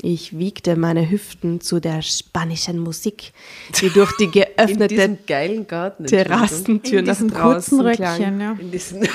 Ich 0.00 0.38
wiegte 0.38 0.76
meine 0.76 1.10
Hüften 1.10 1.60
zu 1.60 1.80
der 1.80 2.02
spanischen 2.02 2.78
Musik, 2.78 3.32
die 3.80 3.90
durch 3.90 4.16
die 4.16 4.24
In 4.24 4.30
geöffnete 4.30 4.88
diesem 4.94 5.18
geilen 5.26 5.66
Garten. 5.66 6.06
Terrassentür 6.06 7.00
In 7.00 7.04
nach 7.06 7.14
diesem 7.14 7.34
kurzen 7.34 7.78
draußen. 7.78 8.04
Röckchen, 8.04 8.40
ja. 8.40 8.56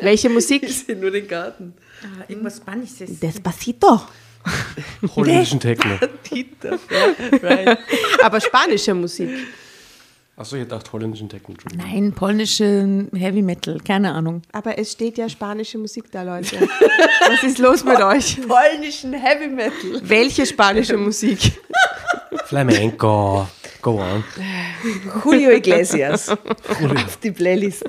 Welche 0.00 0.28
Musik? 0.28 0.64
ich 0.64 0.78
sehe 0.80 0.96
nur 0.96 1.12
den 1.12 1.28
Garten. 1.28 1.72
Irgendwas 2.28 2.56
Spanisches. 2.56 3.20
Despacito. 3.20 4.02
Holländischen 5.14 5.60
Techno. 5.60 5.92
Ja, 6.32 7.38
right. 7.42 7.78
Aber 8.22 8.40
spanische 8.40 8.92
Musik. 8.92 9.30
Achso, 10.36 10.56
ich 10.56 10.66
dachte 10.66 10.90
holländischen 10.92 11.28
Techno. 11.28 11.54
Nein, 11.76 12.12
polnische 12.12 13.06
Heavy 13.12 13.40
Metal, 13.40 13.78
keine 13.78 14.12
Ahnung. 14.12 14.42
Aber 14.50 14.76
es 14.76 14.90
steht 14.90 15.16
ja 15.16 15.28
spanische 15.28 15.78
Musik 15.78 16.10
da, 16.10 16.22
Leute. 16.22 16.56
Was 17.28 17.44
ist 17.44 17.58
los 17.58 17.84
mit 17.84 18.00
euch? 18.00 18.40
Polnischen 18.48 19.12
Heavy 19.12 19.46
Metal. 19.46 20.00
Welche 20.02 20.44
spanische 20.44 20.96
Musik? 20.96 21.52
Flamenco. 22.46 23.46
Go 23.80 24.00
on. 24.00 24.24
Julio 25.24 25.50
Iglesias. 25.50 26.28
Auf 26.30 27.16
die 27.22 27.30
Playlist. 27.30 27.84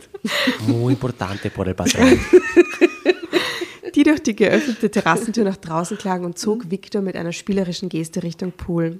Muy 0.67 0.93
importante 0.93 1.49
por 1.49 1.67
el 1.67 1.73
patrón. 1.73 2.19
Die 3.95 4.03
durch 4.03 4.21
die 4.21 4.35
geöffnete 4.35 4.91
Terrassentür 4.91 5.45
nach 5.45 5.55
draußen 5.55 5.97
klang 5.97 6.25
und 6.25 6.37
zog 6.37 6.69
Victor 6.69 7.01
mit 7.01 7.15
einer 7.15 7.31
spielerischen 7.31 7.87
Geste 7.87 8.23
Richtung 8.23 8.51
Pool. 8.51 8.99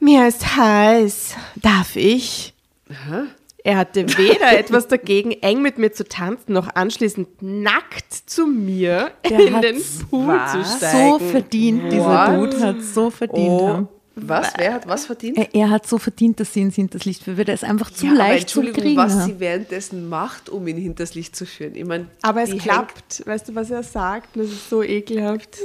Mir 0.00 0.26
ist 0.28 0.56
heiß. 0.56 1.34
Darf 1.56 1.94
ich? 1.96 2.54
Er 3.62 3.76
hatte 3.76 4.06
weder 4.16 4.58
etwas 4.58 4.88
dagegen, 4.88 5.32
eng 5.32 5.60
mit 5.62 5.76
mir 5.78 5.92
zu 5.92 6.04
tanzen, 6.08 6.52
noch 6.54 6.74
anschließend 6.74 7.28
nackt 7.42 8.12
zu 8.26 8.46
mir 8.46 9.12
in 9.22 9.54
hat's 9.54 9.60
den 9.98 10.08
Pool 10.08 10.26
was? 10.28 10.52
zu 10.52 10.64
So 10.64 10.76
steigen. 11.18 11.30
verdient, 11.30 11.92
dieser 11.92 12.06
What? 12.40 12.52
Dude 12.54 12.60
hat 12.66 12.82
so 12.82 13.10
verdient. 13.10 13.48
Oh, 13.50 13.68
ja. 13.68 13.88
was? 14.16 14.52
Wer 14.56 14.72
hat 14.74 14.88
was 14.88 15.04
verdient? 15.06 15.36
Er, 15.36 15.54
er 15.54 15.68
hat 15.70 15.86
so 15.86 15.98
verdient, 15.98 16.40
dass 16.40 16.54
sie 16.54 16.60
ihn 16.60 16.70
hinters 16.70 17.04
Licht 17.04 17.24
führt. 17.24 17.46
Er 17.48 17.54
ist 17.54 17.64
einfach 17.64 17.90
zu 17.90 18.06
Ja, 18.06 18.12
leicht 18.14 18.48
zu 18.48 18.60
Entschuldigung, 18.60 18.82
kriegen. 18.82 18.96
was 18.96 19.26
sie 19.26 19.38
währenddessen 19.38 20.08
macht, 20.08 20.48
um 20.48 20.66
ihn 20.66 20.78
hinters 20.78 21.14
Licht 21.14 21.36
zu 21.36 21.44
führen. 21.44 21.74
Ich 21.74 21.84
mein, 21.84 22.08
Aber 22.22 22.42
es 22.42 22.56
klappt. 22.56 23.22
Weißt 23.26 23.50
du, 23.50 23.54
was 23.54 23.70
er 23.70 23.82
sagt? 23.82 24.34
Das 24.36 24.46
ist 24.46 24.70
so 24.70 24.82
ekelhaft. 24.82 25.58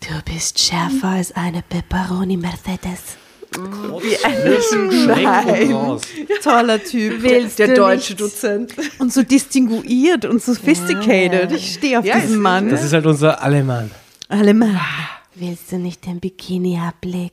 Du 0.00 0.32
bist 0.32 0.58
schärfer 0.60 1.08
als 1.08 1.32
eine 1.32 1.62
Pepperoni 1.68 2.36
Mercedes. 2.36 3.16
Wie 3.52 4.16
ein 4.24 5.06
Nein. 5.06 5.72
Raus. 5.72 6.02
Toller 6.42 6.82
Typ. 6.82 7.22
hängt 7.22 7.58
der 7.58 7.74
deutsche 7.74 8.12
nicht? 8.12 8.20
Dozent. 8.20 8.74
Und 8.98 9.12
so 9.12 9.22
distinguiert 9.22 10.24
und 10.24 10.42
sophisticated. 10.42 11.50
Ich 11.52 11.74
stehe 11.74 11.98
auf 11.98 12.04
Ja, 12.04 12.18
diesen 12.20 12.40
Mann. 12.40 12.68
Das 12.68 12.84
ist 12.84 12.92
halt 12.92 13.06
unser 13.06 13.42
Alemann. 13.42 13.90
Alle 14.28 14.54
Mann. 14.54 14.78
Willst 15.34 15.72
du 15.72 15.76
nicht 15.78 16.04
den 16.06 16.20
Bikini 16.20 16.78
ablegen? 16.78 17.30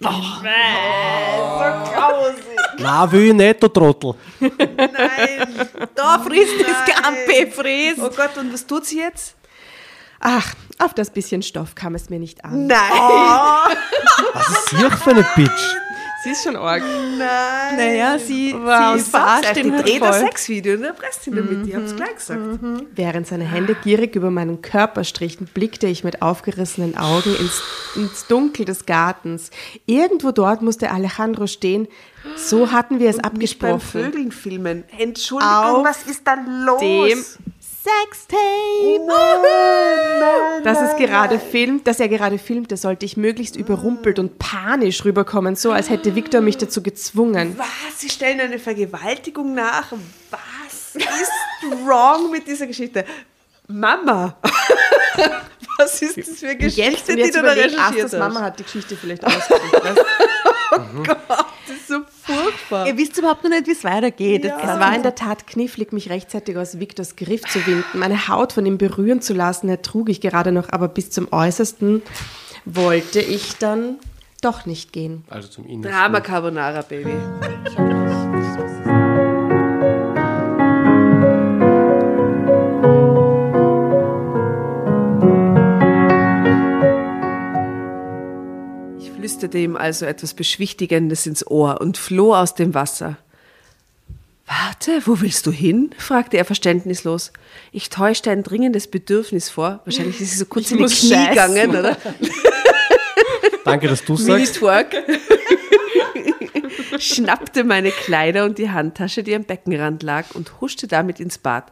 Na, 2.80 3.12
will 3.12 3.28
ich 3.30 3.34
nicht, 3.34 3.62
du 3.62 3.68
Trottel. 3.68 4.14
Nein, 4.40 4.50
Da 5.96 6.20
frisst 6.20 6.54
das 6.62 6.86
Gampe, 7.02 7.52
frisst. 7.52 8.00
Oh 8.00 8.10
Gott, 8.16 8.38
und 8.40 8.54
was 8.54 8.66
tut 8.66 8.86
sie 8.86 9.00
jetzt? 9.00 9.36
Ach, 10.20 10.54
auf 10.80 10.94
das 10.94 11.10
bisschen 11.12 11.42
Stoff 11.44 11.76
kam 11.76 11.96
es 11.96 12.10
mir 12.10 12.20
nicht 12.20 12.44
an. 12.46 12.68
Nein. 12.68 12.78
Was 14.34 14.50
ist 14.50 14.70
sie 14.70 14.86
auch 14.86 14.94
für 14.98 15.12
eine 15.12 15.26
Bitch? 15.36 15.52
Sie 16.28 16.34
ist 16.34 16.44
schon 16.44 16.58
arg. 16.58 16.84
Nein. 17.18 17.78
Naja, 17.78 18.20
sie, 18.20 18.54
Wow, 18.54 18.98
sie 18.98 19.10
verarscht 19.10 19.56
die 19.56 19.62
ihn 19.62 19.74
halt 19.74 19.90
voll. 19.90 20.14
Sexvideo 20.14 20.74
und 20.74 20.84
erpresst 20.84 21.26
ihn 21.26 21.36
damit. 21.38 21.66
Ich 21.66 21.74
hab's 21.74 21.96
gleich 21.96 22.16
gesagt. 22.16 22.42
Während 22.96 23.28
seine 23.28 23.46
Hände 23.46 23.76
gierig 23.76 24.14
über 24.18 24.30
meinen 24.30 24.62
Körper 24.62 25.06
strichen, 25.06 25.48
blickte 25.54 25.88
ich 25.88 26.04
mit 26.04 26.22
aufgerissenen 26.22 26.98
Augen 26.98 27.34
ins, 27.40 27.62
ins 27.96 28.28
Dunkel 28.28 28.66
des 28.66 28.86
Gartens. 28.86 29.52
Irgendwo 29.86 30.32
dort 30.32 30.62
musste 30.62 30.92
Alejandro 30.92 31.48
stehen. 31.48 31.88
So 32.36 32.74
hatten 32.74 33.00
wir 33.00 33.10
es 33.10 33.18
Beim 33.18 33.32
abgesprochen. 33.32 33.80
Vögeln 33.80 34.32
filmen. 34.34 34.84
Entschuldigung, 34.98 35.54
Auf 35.54 35.86
was 35.86 36.04
ist 36.08 36.28
dann 36.28 36.66
los? 36.66 36.82
Dem 36.82 37.24
Sextape. 37.88 39.08
Das 40.64 40.82
es 40.82 40.96
gerade 40.98 41.40
filmt, 41.40 41.88
dass 41.88 42.00
er 42.00 42.10
gerade 42.10 42.38
filmte, 42.38 42.76
sollte 42.78 43.06
ich 43.06 43.18
möglichst 43.18 43.56
überrumpelt 43.56 44.20
und 44.20 44.40
panisch 44.40 45.06
rüberkommen, 45.06 45.56
so 45.56 45.72
als 45.72 45.90
hätte 45.90 46.16
Victor 46.16 46.42
mich 46.42 46.58
dazu 46.58 46.84
gezwungen. 46.84 47.56
Was? 47.58 47.68
Sie 48.00 48.10
stellen 48.10 48.42
eine 48.42 48.60
Vergewaltigung 48.60 49.54
nach? 49.54 49.94
Was 50.30 50.96
ist 50.96 51.32
wrong 51.86 52.32
mit 52.32 52.48
dieser 52.48 52.68
Geschichte? 52.68 53.06
Mama! 53.68 54.38
Was 55.80 56.02
ist 56.02 56.18
das 56.18 56.40
für 56.40 56.48
eine 56.48 56.58
Geschichte, 56.58 56.82
Jetzt, 56.82 57.10
und 57.10 57.16
die 57.18 57.22
jetzt 57.22 57.36
du 57.36 57.44
da 57.44 57.52
recherchiert 57.52 58.06
das 58.06 58.14
hast? 58.14 58.20
Mama 58.20 58.42
hat 58.42 58.58
die 58.58 58.64
Geschichte 58.64 58.96
vielleicht 58.96 59.24
ausgedacht. 59.24 59.74
weißt 59.84 59.98
du? 59.98 61.04
Das 61.04 61.76
ist 61.76 61.88
so 61.88 62.00
furchtbar. 62.58 62.88
Ihr 62.88 62.98
wisst 62.98 63.18
überhaupt 63.18 63.44
noch 63.44 63.52
nicht, 63.52 63.68
wie 63.68 63.72
es 63.72 63.84
weitergeht. 63.84 64.46
Es 64.46 64.68
war 64.68 64.96
in 64.96 65.04
der 65.04 65.16
Tat 65.16 65.48
knifflig, 65.48 65.94
mich 65.94 66.10
rechtzeitig 66.10 66.58
aus 66.58 66.80
Victors 66.80 67.16
Griff 67.16 67.42
zu 67.42 67.66
winden, 67.66 68.00
meine 68.00 68.28
Haut 68.28 68.54
von 68.54 68.66
ihm 68.66 68.78
berühren 68.78 69.22
zu 69.22 69.34
lassen. 69.34 69.70
ertrug 69.70 70.10
ich 70.10 70.22
gerade 70.22 70.52
noch, 70.52 70.70
aber 70.70 70.88
bis 70.88 71.10
zum 71.10 71.32
Äußersten 71.32 72.02
wollte 72.66 73.20
ich 73.20 73.58
dann 73.58 74.00
doch 74.42 74.66
nicht 74.66 74.94
gehen. 74.94 75.24
Also 75.30 75.48
zum 75.48 75.66
Innersten. 75.66 75.92
Drama 75.92 76.22
Carbonara, 76.22 76.82
Baby. 76.82 77.14
flüsterte 89.38 89.60
ihm 89.60 89.76
also 89.76 90.06
etwas 90.08 90.34
Beschwichtigendes 90.34 91.28
ins 91.28 91.46
Ohr 91.46 91.80
und 91.80 91.98
floh 91.98 92.34
aus 92.34 92.56
dem 92.56 92.74
Wasser. 92.74 93.18
Warte, 94.48 95.02
wo 95.06 95.22
willst 95.22 95.46
du 95.46 95.52
hin? 95.52 95.92
fragte 96.00 96.38
er 96.38 96.46
verständnislos. 96.46 97.34
Ich 97.72 97.90
täuschte 97.90 98.32
ein 98.32 98.42
dringendes 98.42 98.88
Bedürfnis 98.88 99.52
vor. 99.52 99.82
Wahrscheinlich 99.86 100.20
ist 100.20 100.32
sie 100.32 100.38
so 100.38 100.46
kurz 100.46 100.72
in 100.72 100.80
die 100.80 100.86
Knie 100.86 101.10
scheißen. 101.14 101.30
gegangen, 101.30 101.70
oder? 101.70 101.98
Danke, 103.66 103.90
dass 103.90 104.04
du 104.04 104.16
sagst. 104.16 104.56
Twerk. 104.56 104.96
schnappte 106.98 107.64
meine 107.64 107.92
Kleider 107.92 108.46
und 108.46 108.58
die 108.58 108.72
Handtasche, 108.72 109.22
die 109.22 109.36
am 109.36 109.44
Beckenrand 109.44 110.02
lag, 110.02 110.34
und 110.34 110.62
huschte 110.62 110.88
damit 110.88 111.20
ins 111.20 111.38
Bad. 111.38 111.72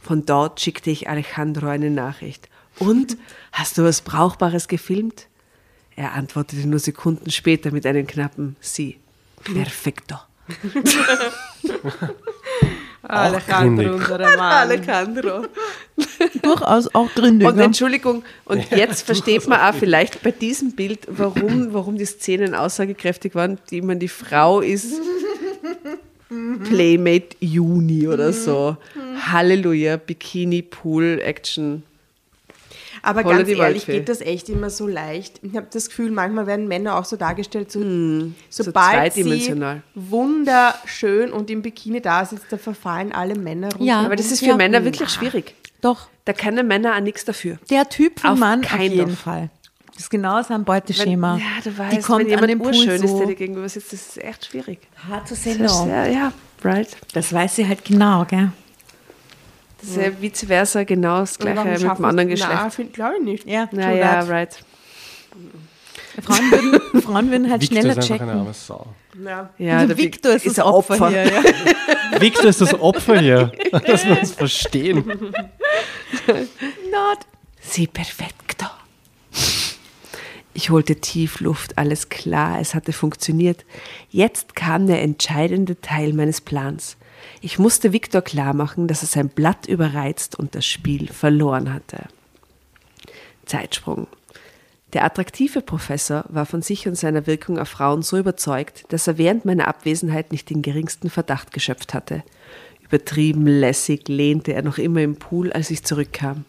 Von 0.00 0.24
dort 0.24 0.60
schickte 0.60 0.90
ich 0.90 1.08
Alejandro 1.08 1.66
eine 1.66 1.90
Nachricht. 1.90 2.48
Und, 2.78 3.16
hast 3.50 3.76
du 3.76 3.82
was 3.82 4.02
Brauchbares 4.02 4.68
gefilmt? 4.68 5.26
Er 5.96 6.12
antwortete 6.12 6.66
nur 6.66 6.78
Sekunden 6.78 7.30
später 7.30 7.70
mit 7.70 7.86
einem 7.86 8.06
knappen 8.06 8.56
Sie. 8.60 8.98
Perfecto. 9.44 10.16
Alejandro, 13.02 13.64
gründig. 13.64 13.92
unserer 13.92 14.40
Alejandro. 14.40 15.46
Durchaus 16.42 16.94
auch 16.94 17.12
gründig. 17.14 17.48
Und 17.48 17.56
ne? 17.56 17.64
Entschuldigung, 17.64 18.22
und 18.44 18.70
jetzt 18.70 19.02
versteht 19.02 19.46
man 19.48 19.60
auch 19.60 19.74
vielleicht 19.74 20.22
bei 20.22 20.30
diesem 20.30 20.72
Bild, 20.72 21.00
warum, 21.08 21.72
warum 21.74 21.98
die 21.98 22.04
Szenen 22.04 22.54
aussagekräftig 22.54 23.34
waren, 23.34 23.58
die 23.70 23.82
man 23.82 23.98
die 23.98 24.08
Frau 24.08 24.60
ist 24.60 24.94
Playmate 26.64 27.36
Juni 27.40 28.08
oder 28.08 28.32
so. 28.32 28.76
Halleluja, 29.20 29.96
Bikini, 29.96 30.62
Pool, 30.62 31.20
Action. 31.22 31.82
Aber 33.04 33.24
Holla 33.24 33.38
ganz 33.38 33.46
die 33.48 33.52
ehrlich, 33.56 33.82
Waldfee. 33.88 33.92
geht 33.98 34.08
das 34.08 34.20
echt 34.20 34.48
immer 34.48 34.70
so 34.70 34.86
leicht. 34.86 35.40
Ich 35.42 35.56
habe 35.56 35.66
das 35.72 35.88
Gefühl, 35.88 36.10
manchmal 36.12 36.46
werden 36.46 36.68
Männer 36.68 36.96
auch 36.96 37.04
so 37.04 37.16
dargestellt, 37.16 37.72
so, 37.72 37.80
so 37.80 38.62
sobald 38.62 39.12
sie 39.12 39.22
zweidimensional. 39.22 39.82
wunderschön 39.94 41.32
und 41.32 41.50
im 41.50 41.62
Bikini 41.62 42.00
da 42.00 42.24
sitzt, 42.24 42.46
da 42.50 42.58
verfallen 42.58 43.12
alle 43.12 43.34
Männer 43.34 43.68
runter. 43.72 43.84
Ja. 43.84 44.00
Aber 44.00 44.16
das 44.16 44.30
ist 44.30 44.40
für 44.40 44.46
Ja. 44.46 44.56
Männer 44.56 44.84
wirklich 44.84 45.08
schwierig. 45.10 45.54
Doch, 45.80 46.08
Da 46.24 46.32
können 46.32 46.66
Männer 46.68 46.94
auch 46.96 47.00
nichts 47.00 47.24
dafür. 47.24 47.58
der 47.70 47.88
Typ 47.88 48.20
von 48.20 48.30
Auf 48.30 48.38
Mann 48.38 48.60
auf 48.60 48.66
keinen 48.70 48.92
jeden 48.92 49.12
of. 49.12 49.18
Fall. 49.18 49.50
Das 49.94 50.04
ist 50.04 50.10
genau 50.10 50.40
sein 50.42 50.58
Wenn, 50.58 50.64
Beuteschema. 50.64 51.36
ja, 51.38 51.42
du 51.64 51.76
weißt, 51.76 51.96
Die 51.96 52.00
kommt 52.02 52.20
wenn 52.20 52.26
jemand 52.28 52.42
an 52.44 52.48
den 52.50 52.58
Pool 52.60 52.68
urschön 52.68 53.02
ist, 53.02 53.08
so 53.10 53.18
der 53.18 53.26
dir 53.26 53.34
gegenüber 53.34 53.68
sitzt, 53.68 53.92
das 53.92 54.00
ist 54.08 54.18
echt 54.22 54.46
schwierig. 54.46 54.78
hard 55.08 55.28
to 55.28 55.34
say 55.34 55.56
Das 55.58 55.72
ist, 55.72 55.78
no. 55.84 55.88
ja, 55.90 56.06
ja, 56.06 56.32
right. 56.64 56.88
Das 57.12 57.32
weiß 57.32 57.56
sie 57.56 57.66
halt 57.66 57.84
genau, 57.84 58.24
gell? 58.24 58.52
Das 59.82 59.90
ist 59.90 59.96
ja 59.96 60.20
vice 60.20 60.44
versa 60.46 60.84
genau 60.84 61.20
das 61.20 61.38
Gleiche 61.38 61.64
mit 61.64 61.80
dem 61.82 62.04
anderen 62.04 62.30
es- 62.30 62.40
Geschlecht. 62.40 62.78
Na, 62.78 62.84
glaube 62.92 63.14
ich 63.18 63.24
nicht. 63.24 63.48
Ja, 63.48 63.68
Naja, 63.72 64.20
right. 64.22 64.56
Frauen 66.22 66.50
würden, 66.50 67.02
Frauen 67.02 67.30
würden 67.30 67.50
halt 67.50 67.62
Victor 67.62 67.78
schneller 67.80 67.96
ist 67.98 68.10
einfach 68.10 68.20
eine 68.20 68.30
checken. 68.30 68.40
arme 68.40 68.54
Sau. 68.54 68.86
Ja, 69.58 69.86
der 69.86 69.96
Victor 69.98 70.32
ist, 70.32 70.46
das 70.46 70.58
Opfer, 70.60 71.08
hier. 71.08 71.24
Ja. 71.24 72.20
Victor 72.20 72.44
ist 72.46 72.60
das 72.60 72.74
Opfer 72.78 73.18
hier. 73.18 73.50
Dass 73.72 74.06
wir 74.06 74.18
uns 74.18 74.32
verstehen. 74.32 75.04
Not. 76.26 77.18
Sie 77.60 77.86
perfekto. 77.86 78.66
Ich 80.54 80.68
holte 80.70 80.96
tief 80.96 81.40
Luft, 81.40 81.78
alles 81.78 82.08
klar, 82.10 82.60
es 82.60 82.74
hatte 82.74 82.92
funktioniert. 82.92 83.64
Jetzt 84.10 84.54
kam 84.54 84.86
der 84.86 85.00
entscheidende 85.02 85.80
Teil 85.80 86.12
meines 86.12 86.40
Plans. 86.42 86.96
Ich 87.40 87.58
musste 87.58 87.92
Viktor 87.92 88.22
klarmachen, 88.22 88.88
dass 88.88 89.02
er 89.02 89.08
sein 89.08 89.28
Blatt 89.28 89.66
überreizt 89.66 90.38
und 90.38 90.54
das 90.54 90.66
Spiel 90.66 91.08
verloren 91.08 91.72
hatte. 91.72 92.04
Zeitsprung. 93.46 94.06
Der 94.92 95.04
attraktive 95.04 95.62
Professor 95.62 96.24
war 96.28 96.44
von 96.44 96.60
sich 96.60 96.86
und 96.86 96.96
seiner 96.96 97.26
Wirkung 97.26 97.58
auf 97.58 97.68
Frauen 97.68 98.02
so 98.02 98.18
überzeugt, 98.18 98.84
dass 98.90 99.06
er 99.06 99.16
während 99.16 99.44
meiner 99.44 99.66
Abwesenheit 99.66 100.32
nicht 100.32 100.50
den 100.50 100.60
geringsten 100.60 101.08
Verdacht 101.08 101.52
geschöpft 101.52 101.94
hatte. 101.94 102.22
Übertrieben 102.82 103.46
lässig 103.46 104.06
lehnte 104.08 104.52
er 104.52 104.62
noch 104.62 104.76
immer 104.76 105.00
im 105.00 105.16
Pool, 105.16 105.50
als 105.52 105.70
ich 105.70 105.82
zurückkam. 105.82 106.44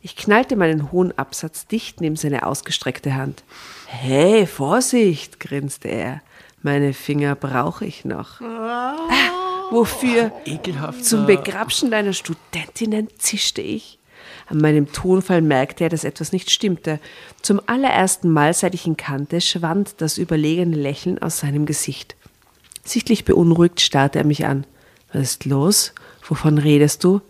Ich 0.00 0.16
knallte 0.16 0.56
meinen 0.56 0.92
hohen 0.92 1.16
Absatz 1.18 1.66
dicht 1.66 2.00
neben 2.00 2.16
seine 2.16 2.46
ausgestreckte 2.46 3.14
Hand. 3.14 3.42
Hey, 3.86 4.46
Vorsicht, 4.46 5.40
grinste 5.40 5.88
er. 5.88 6.22
Meine 6.62 6.94
Finger 6.94 7.34
brauche 7.34 7.84
ich 7.84 8.06
noch. 8.06 8.40
Ah, 8.40 8.96
wofür? 9.74 10.32
Ekelhaft. 10.46 11.04
Zum 11.04 11.26
Begrapschen 11.26 11.90
deiner 11.90 12.12
Studentinnen 12.12 13.08
zischte 13.18 13.60
ich. 13.60 13.98
An 14.46 14.58
meinem 14.58 14.92
Tonfall 14.92 15.42
merkte 15.42 15.84
er, 15.84 15.90
dass 15.90 16.04
etwas 16.04 16.32
nicht 16.32 16.50
stimmte. 16.50 17.00
Zum 17.42 17.60
allerersten 17.66 18.30
Mal, 18.30 18.54
seit 18.54 18.74
ich 18.74 18.86
ihn 18.86 18.96
kannte, 18.96 19.40
schwand 19.40 19.96
das 19.98 20.18
überlegene 20.18 20.76
Lächeln 20.76 21.20
aus 21.20 21.38
seinem 21.38 21.66
Gesicht. 21.66 22.16
Sichtlich 22.84 23.24
beunruhigt 23.24 23.80
starrte 23.80 24.18
er 24.18 24.24
mich 24.24 24.44
an. 24.44 24.66
Was 25.12 25.22
ist 25.22 25.44
los? 25.44 25.94
Wovon 26.26 26.58
redest 26.58 27.04
du? 27.04 27.20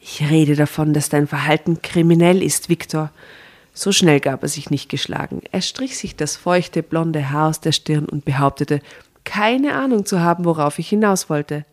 Ich 0.00 0.28
rede 0.28 0.56
davon, 0.56 0.92
dass 0.92 1.08
dein 1.08 1.26
Verhalten 1.26 1.82
kriminell 1.82 2.42
ist, 2.42 2.68
Viktor. 2.68 3.10
So 3.72 3.92
schnell 3.92 4.20
gab 4.20 4.42
er 4.42 4.48
sich 4.48 4.70
nicht 4.70 4.88
geschlagen. 4.88 5.42
Er 5.52 5.60
strich 5.60 5.98
sich 5.98 6.16
das 6.16 6.36
feuchte 6.36 6.82
blonde 6.82 7.30
Haar 7.30 7.48
aus 7.48 7.60
der 7.60 7.72
Stirn 7.72 8.06
und 8.06 8.24
behauptete, 8.24 8.80
keine 9.24 9.74
Ahnung 9.74 10.06
zu 10.06 10.20
haben, 10.20 10.44
worauf 10.44 10.78
ich 10.78 10.88
hinaus 10.88 11.28
wollte. 11.28 11.64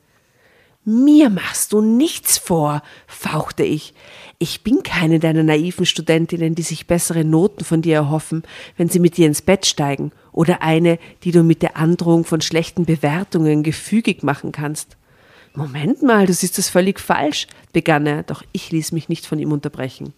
Mir 0.85 1.29
machst 1.29 1.71
du 1.71 1.79
nichts 1.79 2.37
vor, 2.37 2.83
fauchte 3.07 3.63
ich. 3.63 3.93
Ich 4.37 4.63
bin 4.63 4.83
keine 4.83 5.19
deiner 5.19 5.43
naiven 5.43 5.85
Studentinnen, 5.85 6.55
die 6.55 6.61
sich 6.61 6.87
bessere 6.87 7.23
Noten 7.23 7.63
von 7.63 7.81
dir 7.81 7.95
erhoffen, 7.95 8.43
wenn 8.75 8.89
sie 8.89 8.99
mit 8.99 9.15
dir 9.15 9.27
ins 9.27 9.41
Bett 9.41 9.65
steigen, 9.65 10.11
oder 10.33 10.61
eine, 10.61 10.99
die 11.23 11.31
du 11.31 11.43
mit 11.43 11.61
der 11.61 11.77
Androhung 11.77 12.25
von 12.25 12.41
schlechten 12.41 12.83
Bewertungen 12.83 13.63
gefügig 13.63 14.23
machen 14.23 14.51
kannst. 14.51 14.97
Moment 15.53 16.03
mal, 16.03 16.25
du 16.25 16.33
siehst 16.33 16.57
das 16.57 16.67
völlig 16.67 16.99
falsch, 16.99 17.47
begann 17.71 18.05
er, 18.05 18.23
doch 18.23 18.43
ich 18.51 18.71
ließ 18.71 18.91
mich 18.91 19.07
nicht 19.07 19.25
von 19.25 19.39
ihm 19.39 19.53
unterbrechen. 19.53 20.13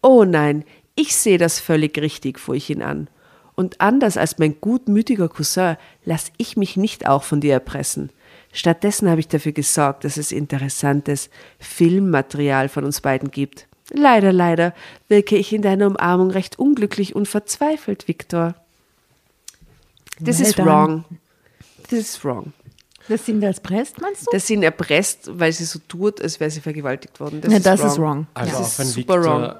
Oh 0.00 0.24
nein, 0.24 0.64
ich 0.94 1.14
sehe 1.14 1.38
das 1.38 1.60
völlig 1.60 1.98
richtig, 1.98 2.38
fuhr 2.38 2.54
ich 2.54 2.70
ihn 2.70 2.80
an. 2.80 3.08
Und 3.54 3.82
anders 3.82 4.16
als 4.16 4.38
mein 4.38 4.58
gutmütiger 4.62 5.28
Cousin 5.28 5.76
lass 6.06 6.32
ich 6.38 6.56
mich 6.56 6.78
nicht 6.78 7.06
auch 7.06 7.24
von 7.24 7.42
dir 7.42 7.52
erpressen. 7.52 8.10
Stattdessen 8.52 9.08
habe 9.08 9.20
ich 9.20 9.28
dafür 9.28 9.52
gesorgt, 9.52 10.04
dass 10.04 10.16
es 10.16 10.32
interessantes 10.32 11.30
Filmmaterial 11.58 12.68
von 12.68 12.84
uns 12.84 13.00
beiden 13.00 13.30
gibt. 13.30 13.68
Leider, 13.92 14.32
leider 14.32 14.74
wirke 15.08 15.36
ich 15.36 15.52
in 15.52 15.62
deiner 15.62 15.86
Umarmung 15.86 16.30
recht 16.30 16.58
unglücklich 16.58 17.14
und 17.16 17.26
verzweifelt, 17.26 18.06
Victor. 18.08 18.54
This 20.22 20.38
Well 20.40 20.46
is 20.46 20.54
done. 20.54 20.68
wrong. 20.68 21.04
This 21.88 22.14
is 22.14 22.24
wrong. 22.24 22.52
Das 23.08 23.26
sind 23.26 23.42
als 23.42 23.58
Prest, 23.60 24.00
meinst 24.00 24.22
du? 24.26 24.30
Dass 24.30 24.46
sie 24.46 24.54
ihn 24.54 24.62
erpresst, 24.62 25.30
weil 25.32 25.52
sie 25.52 25.64
so 25.64 25.80
tut, 25.88 26.20
als 26.20 26.38
wäre 26.38 26.50
sie 26.50 26.60
vergewaltigt 26.60 27.18
worden. 27.18 27.40
Das 27.40 27.50
Ja, 27.50 27.56
ist 27.58 27.66
das 27.66 27.80
wrong. 27.80 27.90
ist 27.90 27.98
wrong. 27.98 28.26
Also 28.34 28.50
Das 28.52 28.60
auch 28.60 28.66
ist 28.66 28.78
wenn 28.78 28.86
super 28.86 29.14
Victor, 29.16 29.24
wrong. 29.42 29.54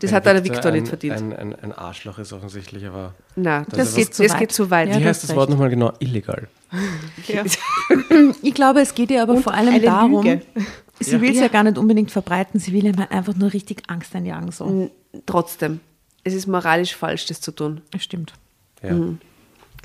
Das 0.00 0.12
hat 0.12 0.26
der 0.26 0.42
Victor 0.44 0.70
nicht 0.70 0.88
verdient. 0.88 1.16
Ein, 1.16 1.32
ein, 1.36 1.54
ein 1.56 1.72
Arschloch 1.72 2.18
ist 2.18 2.32
offensichtlich, 2.32 2.86
aber 2.86 3.14
Na, 3.36 3.64
Das 3.68 3.78
das, 3.78 3.94
geht, 3.94 4.10
was- 4.10 4.16
das 4.28 4.38
geht 4.38 4.52
zu 4.52 4.70
weit. 4.70 4.88
Ja, 4.88 4.96
wie 4.96 5.00
du 5.00 5.06
heißt 5.08 5.22
hast 5.22 5.30
das 5.30 5.36
Wort 5.36 5.50
nochmal 5.50 5.70
genau? 5.70 5.92
Illegal. 5.98 6.48
Ich 8.42 8.54
glaube, 8.54 8.80
es 8.80 8.94
geht 8.94 9.10
ihr 9.10 9.22
aber 9.22 9.36
vor 9.38 9.54
allem 9.54 9.82
darum, 9.82 10.24
Lüge. 10.24 10.42
sie 11.00 11.20
will 11.20 11.30
es 11.32 11.40
ja. 11.40 11.48
gar 11.48 11.64
nicht 11.64 11.78
unbedingt 11.78 12.10
verbreiten, 12.10 12.60
sie 12.60 12.72
will 12.72 12.84
ihm 12.86 12.96
einfach 13.10 13.34
nur 13.34 13.52
richtig 13.52 13.82
Angst 13.88 14.14
einjagen. 14.14 14.52
So. 14.52 14.90
Trotzdem, 15.26 15.80
es 16.24 16.34
ist 16.34 16.46
moralisch 16.46 16.94
falsch, 16.94 17.26
das 17.26 17.40
zu 17.40 17.52
tun. 17.52 17.80
Das 17.90 18.02
stimmt. 18.02 18.34
Ja. 18.82 18.94
Mhm. 18.94 19.18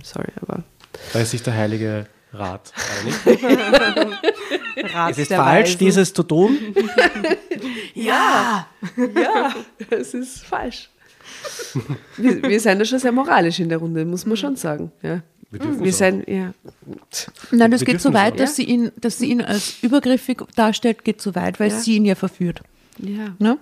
Sorry, 0.03 0.31
aber. 0.41 0.63
Da 1.13 1.19
ist 1.19 1.31
sich 1.31 1.43
der 1.43 1.55
Heilige 1.55 2.07
Rat 2.37 2.73
einig. 3.01 3.43
Rat 4.93 5.11
es 5.11 5.17
ist 5.19 5.31
der 5.31 5.37
falsch, 5.37 5.67
Weisen. 5.69 5.79
dieses 5.79 6.13
zu 6.13 6.23
tun. 6.23 6.57
Ja, 7.93 8.67
ja, 9.15 9.55
es 9.89 10.13
ist 10.13 10.45
falsch. 10.45 10.89
Wir, 12.17 12.43
wir 12.43 12.59
sind 12.59 12.79
da 12.79 12.85
schon 12.85 12.99
sehr 12.99 13.11
moralisch 13.13 13.59
in 13.59 13.69
der 13.69 13.77
Runde, 13.77 14.03
muss 14.05 14.25
man 14.25 14.35
schon 14.37 14.55
sagen. 14.57 14.91
Ja. 15.01 15.21
Wir 15.49 15.59
dürfen 15.59 15.83
Wir 15.83 15.93
sind, 15.93 16.27
ja. 16.27 16.53
Nein, 17.51 17.71
das 17.71 17.81
Wir 17.81 17.85
geht 17.87 18.01
so 18.01 18.13
weit, 18.13 18.39
dass 18.39 18.55
sie, 18.57 18.63
ihn, 18.65 18.91
dass 18.99 19.17
sie 19.17 19.27
ihn 19.31 19.41
als 19.41 19.81
übergriffig 19.81 20.41
darstellt, 20.55 21.03
geht 21.05 21.21
so 21.21 21.35
weit, 21.35 21.59
weil 21.59 21.69
Ja. 21.71 21.79
sie 21.79 21.95
ihn 21.95 22.05
ja 22.05 22.15
verführt. 22.15 22.61
ja. 22.99 23.33
Ne? 23.39 23.57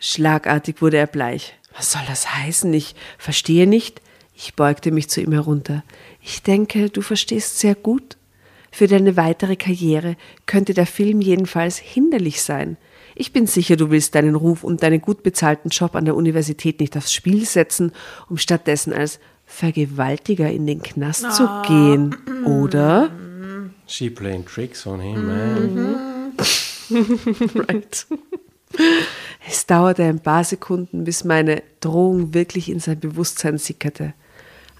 Schlagartig 0.00 0.82
wurde 0.82 0.98
er 0.98 1.06
bleich. 1.06 1.54
Was 1.76 1.92
soll 1.92 2.02
das 2.06 2.34
heißen? 2.34 2.72
Ich 2.74 2.94
verstehe 3.16 3.66
nicht. 3.66 4.02
Ich 4.36 4.54
beugte 4.54 4.90
mich 4.90 5.08
zu 5.08 5.20
ihm 5.20 5.32
herunter. 5.32 5.84
Ich 6.20 6.42
denke, 6.42 6.90
du 6.90 7.02
verstehst 7.02 7.58
sehr 7.58 7.74
gut. 7.74 8.16
Für 8.70 8.88
deine 8.88 9.16
weitere 9.16 9.54
Karriere 9.54 10.16
könnte 10.46 10.74
der 10.74 10.86
Film 10.86 11.20
jedenfalls 11.20 11.78
hinderlich 11.78 12.42
sein. 12.42 12.76
Ich 13.14 13.32
bin 13.32 13.46
sicher, 13.46 13.76
du 13.76 13.90
willst 13.90 14.16
deinen 14.16 14.34
Ruf 14.34 14.64
und 14.64 14.82
deinen 14.82 15.00
gut 15.00 15.22
bezahlten 15.22 15.68
Job 15.68 15.94
an 15.94 16.04
der 16.04 16.16
Universität 16.16 16.80
nicht 16.80 16.96
aufs 16.96 17.12
Spiel 17.12 17.44
setzen, 17.44 17.92
um 18.28 18.36
stattdessen 18.38 18.92
als 18.92 19.20
Vergewaltiger 19.46 20.50
in 20.50 20.66
den 20.66 20.82
Knast 20.82 21.32
zu 21.32 21.48
gehen, 21.66 22.16
oder? 22.44 23.10
She 23.86 24.10
playing 24.10 24.44
tricks 24.44 24.86
on 24.86 25.00
him, 25.00 25.26
man. 25.26 26.32
Right. 27.54 28.06
Es 29.48 29.66
dauerte 29.66 30.02
ein 30.02 30.20
paar 30.20 30.44
Sekunden, 30.44 31.04
bis 31.04 31.24
meine 31.24 31.62
Drohung 31.80 32.34
wirklich 32.34 32.68
in 32.68 32.80
sein 32.80 32.98
Bewusstsein 32.98 33.58
sickerte. 33.58 34.14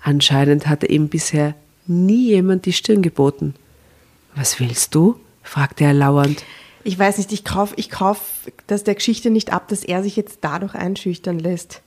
Anscheinend 0.04 0.66
hatte 0.68 0.86
ihm 0.86 1.08
bisher 1.08 1.54
nie 1.86 2.26
jemand 2.28 2.66
die 2.66 2.72
Stirn 2.74 3.00
geboten. 3.02 3.54
Was 4.36 4.60
willst 4.60 4.94
du? 4.94 5.18
fragte 5.42 5.84
er 5.84 5.92
lauernd. 5.94 6.44
Ich 6.84 6.98
weiß 6.98 7.16
nicht, 7.18 7.32
ich 7.32 7.44
kaufe 7.44 7.74
ich 7.78 7.88
kauf 7.90 8.20
das 8.66 8.84
der 8.84 8.94
Geschichte 8.94 9.30
nicht 9.30 9.52
ab, 9.52 9.68
dass 9.68 9.82
er 9.84 10.02
sich 10.02 10.16
jetzt 10.16 10.38
dadurch 10.42 10.74
einschüchtern 10.74 11.38
lässt. 11.38 11.80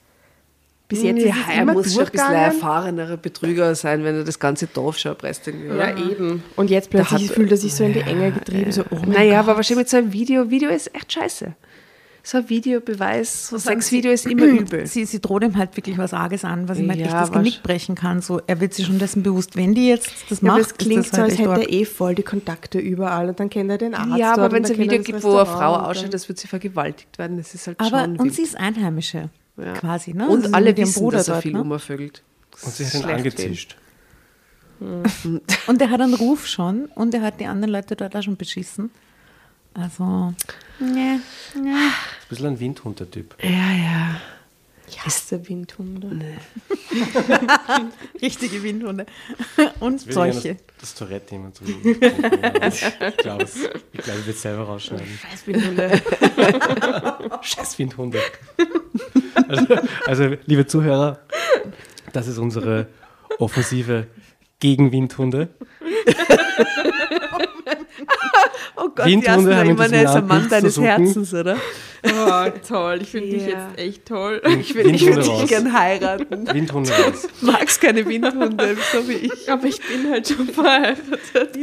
Bis 0.88 1.03
jetzt 1.03 1.20
ist 1.22 1.36
es 1.36 1.53
er 1.55 1.61
immer 1.61 1.74
muss 1.74 1.93
schon 1.93 2.05
ein 2.05 2.11
bisschen 2.11 2.28
ein 2.28 2.34
erfahrenerer 2.36 3.18
Betrüger 3.18 3.76
sein, 3.76 4.03
wenn 4.03 4.15
er 4.15 4.24
das 4.24 4.39
ganze 4.39 4.68
Dorf 4.68 4.97
schon 4.97 5.11
erpresst. 5.11 5.45
Ja, 5.47 5.95
eben. 5.97 6.41
Und 6.55 6.70
jetzt 6.72 6.89
plötzlich 6.89 7.28
hat- 7.30 7.36
fühlt 7.36 7.51
er 7.51 7.57
sich 7.57 7.76
so 7.76 7.84
in 7.84 7.93
die 7.93 7.99
Enge 8.01 8.32
getrieben, 8.32 8.72
so, 8.72 8.84
oh 8.89 8.95
mein 9.01 9.09
Naja, 9.09 9.32
Gott. 9.41 9.49
aber 9.49 9.57
wahrscheinlich 9.57 9.84
mit 9.84 9.89
so 9.89 9.97
einem 9.97 10.13
Video, 10.13 10.49
Video 10.49 10.70
ist 10.70 10.95
echt 10.95 11.11
scheiße. 11.13 11.53
So 12.30 12.39
ein 12.39 12.49
Videobeweis, 12.49 13.47
so 13.47 13.57
Sexvideo 13.57 14.11
ist 14.11 14.25
immer 14.25 14.43
übel. 14.59 14.86
Sie, 14.86 15.05
sie 15.05 15.21
droht 15.21 15.43
ihm 15.43 15.55
halt 15.55 15.78
wirklich 15.78 15.97
was 15.97 16.13
Arges 16.13 16.43
an, 16.43 16.67
was 16.67 16.78
ihm 16.78 16.89
halt 16.89 16.99
Ja, 16.99 17.05
echt 17.05 17.15
das 17.15 17.32
Genick 17.32 17.63
brechen 17.63 17.95
kann. 17.95 18.21
So, 18.21 18.41
er 18.47 18.59
wird 18.59 18.73
sich 18.73 18.86
schon 18.86 18.99
dessen 18.99 19.23
bewusst, 19.23 19.55
wenn 19.55 19.73
die 19.73 19.88
jetzt 19.88 20.11
das 20.30 20.41
Ja, 20.41 20.47
macht, 20.47 20.53
aber 20.55 20.61
es 20.61 20.67
ist 20.67 20.78
klingt 20.78 20.99
das 21.05 21.11
so, 21.11 21.17
halt 21.21 21.32
als 21.32 21.39
hätte 21.39 21.51
er 21.61 21.69
eh 21.71 21.86
voll 21.86 22.15
die 22.15 22.23
Kontakte 22.23 22.80
überall 22.80 23.30
und 23.30 23.39
dann 23.39 23.49
kennt 23.49 23.69
er 23.71 23.78
den 23.78 23.93
Arzt. 23.95 24.17
Ja, 24.17 24.34
aber 24.34 24.51
wenn 24.51 24.65
es 24.65 24.71
ein 24.71 24.78
Video 24.78 25.01
gibt, 25.01 25.23
wo 25.23 25.38
eine 25.38 25.45
Frau 25.45 25.75
ausschaut, 25.78 26.03
dann- 26.03 26.11
das 26.11 26.28
wird 26.28 26.38
sie 26.39 26.49
vergewaltigt 26.49 27.17
werden, 27.17 27.38
das 27.38 27.53
ist 27.53 27.65
halt 27.65 27.80
Aber, 27.80 28.01
schon 28.01 28.17
und 28.17 28.23
wild. 28.25 28.34
sie 28.34 28.41
ist 28.41 28.57
Einheimische, 28.57 29.30
Ja. 29.55 29.71
quasi. 29.75 30.13
Ne? 30.13 30.28
Und 30.28 30.43
Also 30.43 30.53
alle 30.53 30.75
wissen, 30.75 30.99
Bruder 31.01 31.19
dass 31.19 31.30
er 31.30 31.36
dort, 31.36 31.43
viel 31.43 31.53
ne? 31.53 31.61
umvögelt. 31.61 32.23
Und 32.61 32.73
sie 32.73 32.86
hat 32.86 32.93
ihn 32.93 33.03
angezischt. 33.05 33.78
Und 34.82 35.82
er 35.82 35.89
hat 35.89 36.01
einen 36.01 36.13
Ruf 36.13 36.45
schon 36.45 36.86
und 36.93 37.13
er 37.13 37.21
hat 37.21 37.39
die 37.39 37.45
anderen 37.45 37.71
Leute 37.71 37.95
dort 37.95 38.15
auch 38.17 38.21
schon 38.21 38.36
beschissen. 38.36 38.91
Also, 39.73 40.34
ne, 40.80 41.19
ne. 41.55 41.69
Ein 41.75 41.91
bisschen 42.30 42.45
ein 42.47 42.59
Windhund, 42.59 42.99
der 42.99 43.09
Typ. 43.11 43.36
Ja, 43.41 43.49
ja. 43.49 44.21
Ich 44.89 45.03
hasse 45.05 45.45
Windhunde. 45.49 46.38
richtige 48.21 48.63
Windhunde. 48.63 49.05
Und 49.82 50.05
will 50.07 50.13
solche. 50.13 50.55
Das, 50.55 50.63
das 50.80 50.95
Tourette 50.95 51.32
jemand 51.34 51.55
zum 51.55 51.67
Ich 51.84 53.17
glaube, 53.17 53.43
es- 53.43 53.57
ich, 53.57 53.67
glaube, 53.67 53.80
ich 53.91 54.07
werde 54.07 54.30
es 54.32 54.41
selber 54.41 54.63
rausschneiden. 54.63 55.05
Scheiß 55.21 55.45
Windhunde. 55.47 56.01
Scheiß 57.41 57.78
Windhunde. 57.80 58.19
Also, 59.47 59.65
also, 60.05 60.36
liebe 60.45 60.65
Zuhörer, 60.67 61.19
das 62.13 62.28
ist 62.28 62.38
unsere 62.38 62.88
Offensive 63.39 64.07
gegen 64.59 64.93
Windhunde. 64.93 65.49
Oh 68.78 68.89
Gott, 68.93 69.05
Windhunde 69.05 69.55
haben 69.55 69.65
in 69.69 69.75
immer 69.75 69.88
diesem 69.88 70.05
ist 70.05 70.15
ein 70.15 70.28
Mann 70.28 70.49
deines. 70.49 70.80
Herzens, 70.80 71.34
oder? 71.34 71.57
Oh, 72.04 72.45
toll. 72.68 73.00
Ich 73.02 73.10
finde 73.10 73.30
dich 73.30 73.43
Ja. 73.43 73.70
jetzt 73.70 73.80
echt 73.80 74.06
toll. 74.06 74.41
Ich 74.60 74.76
würde 74.76 74.89
ich 74.91 75.06
würd 75.06 75.16
Windhunde 75.18 75.22
dich 75.22 75.30
raus. 75.30 75.50
gern 75.50 75.74
heiraten. 75.74 76.48
Windhunde 76.54 76.91
raus. 76.91 77.28
Magst 77.41 77.82
keine 77.82 78.06
Windhunde, 78.06 78.78
so 78.91 79.08
wie 79.08 79.14
ich. 79.14 79.52
Aber 79.52 79.66
ich 79.66 79.80
bin 79.82 80.10
halt 80.12 80.28
schon 80.28 80.48
verheiratet. 80.48 81.58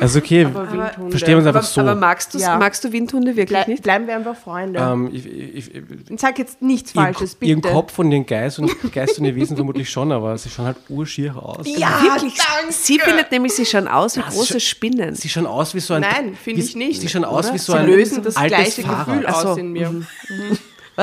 Also 0.00 0.18
okay, 0.20 0.44
Windhunde. 0.46 1.10
verstehen 1.10 1.28
wir 1.30 1.36
uns 1.38 1.46
einfach 1.46 1.60
Aber, 1.60 1.66
so. 1.68 1.80
aber 1.80 1.94
magst, 1.94 2.34
Ja. 2.34 2.56
magst 2.58 2.84
du 2.84 2.92
Windhunde 2.92 3.36
wirklich 3.36 3.58
Ble 3.64 3.72
nicht? 3.72 3.82
bleiben 3.82 4.06
wir 4.06 4.14
einfach 4.16 4.36
Freunde. 4.36 4.78
ähm, 4.80 5.10
ich, 5.12 5.26
ich, 5.26 5.74
ich, 5.74 5.82
Und 6.10 6.20
sag 6.20 6.38
jetzt 6.38 6.62
nichts 6.62 6.94
ihren, 6.94 7.04
Falsches, 7.04 7.36
ihren 7.40 7.60
bitte. 7.60 7.74
Kopf 7.74 7.98
und 7.98 8.12
ihren 8.12 8.26
Geist 8.26 8.58
und 8.58 8.70
Geist 8.92 9.18
und 9.18 9.24
ihr 9.24 9.34
Wesen 9.34 9.56
vermutlich 9.56 9.90
schon, 9.90 10.12
aber 10.12 10.36
sie 10.38 10.48
schauen 10.50 10.66
halt 10.66 10.76
urschier 10.88 11.36
aus. 11.36 11.66
Ja, 11.66 12.02
Wirklich, 12.02 12.34
danke. 12.36 12.72
sie 12.72 12.98
findet 12.98 13.30
nämlich, 13.32 13.52
sie 13.54 13.66
schauen 13.66 13.88
aus 13.88 14.16
wie 14.16 14.20
Das 14.20 14.34
große 14.34 14.60
Spinnen. 14.60 15.14
Sie 15.14 15.28
schauen 15.28 15.46
aus 15.46 15.74
wie 15.74 15.80
so 15.80 15.94
ein. 15.94 16.02
Nein, 16.02 16.34
finde 16.40 16.60
ich 16.62 16.76
nicht. 16.76 17.00
Sie 17.00 17.08
schauen 17.08 17.24
aus 17.24 17.46
oder? 17.46 17.54
wie 17.54 17.58
so 17.58 17.72
sie 17.72 17.78
ein 17.78 17.86
lösen 17.86 18.22
das 18.22 18.36
altes 18.36 18.56
gleiche 18.76 18.82
Fahrrad. 18.82 19.07
Gefühl 19.08 19.26
Ach 19.26 19.40
so, 19.42 19.48
aus 19.48 19.58
in 19.58 19.72
mir. 19.72 19.92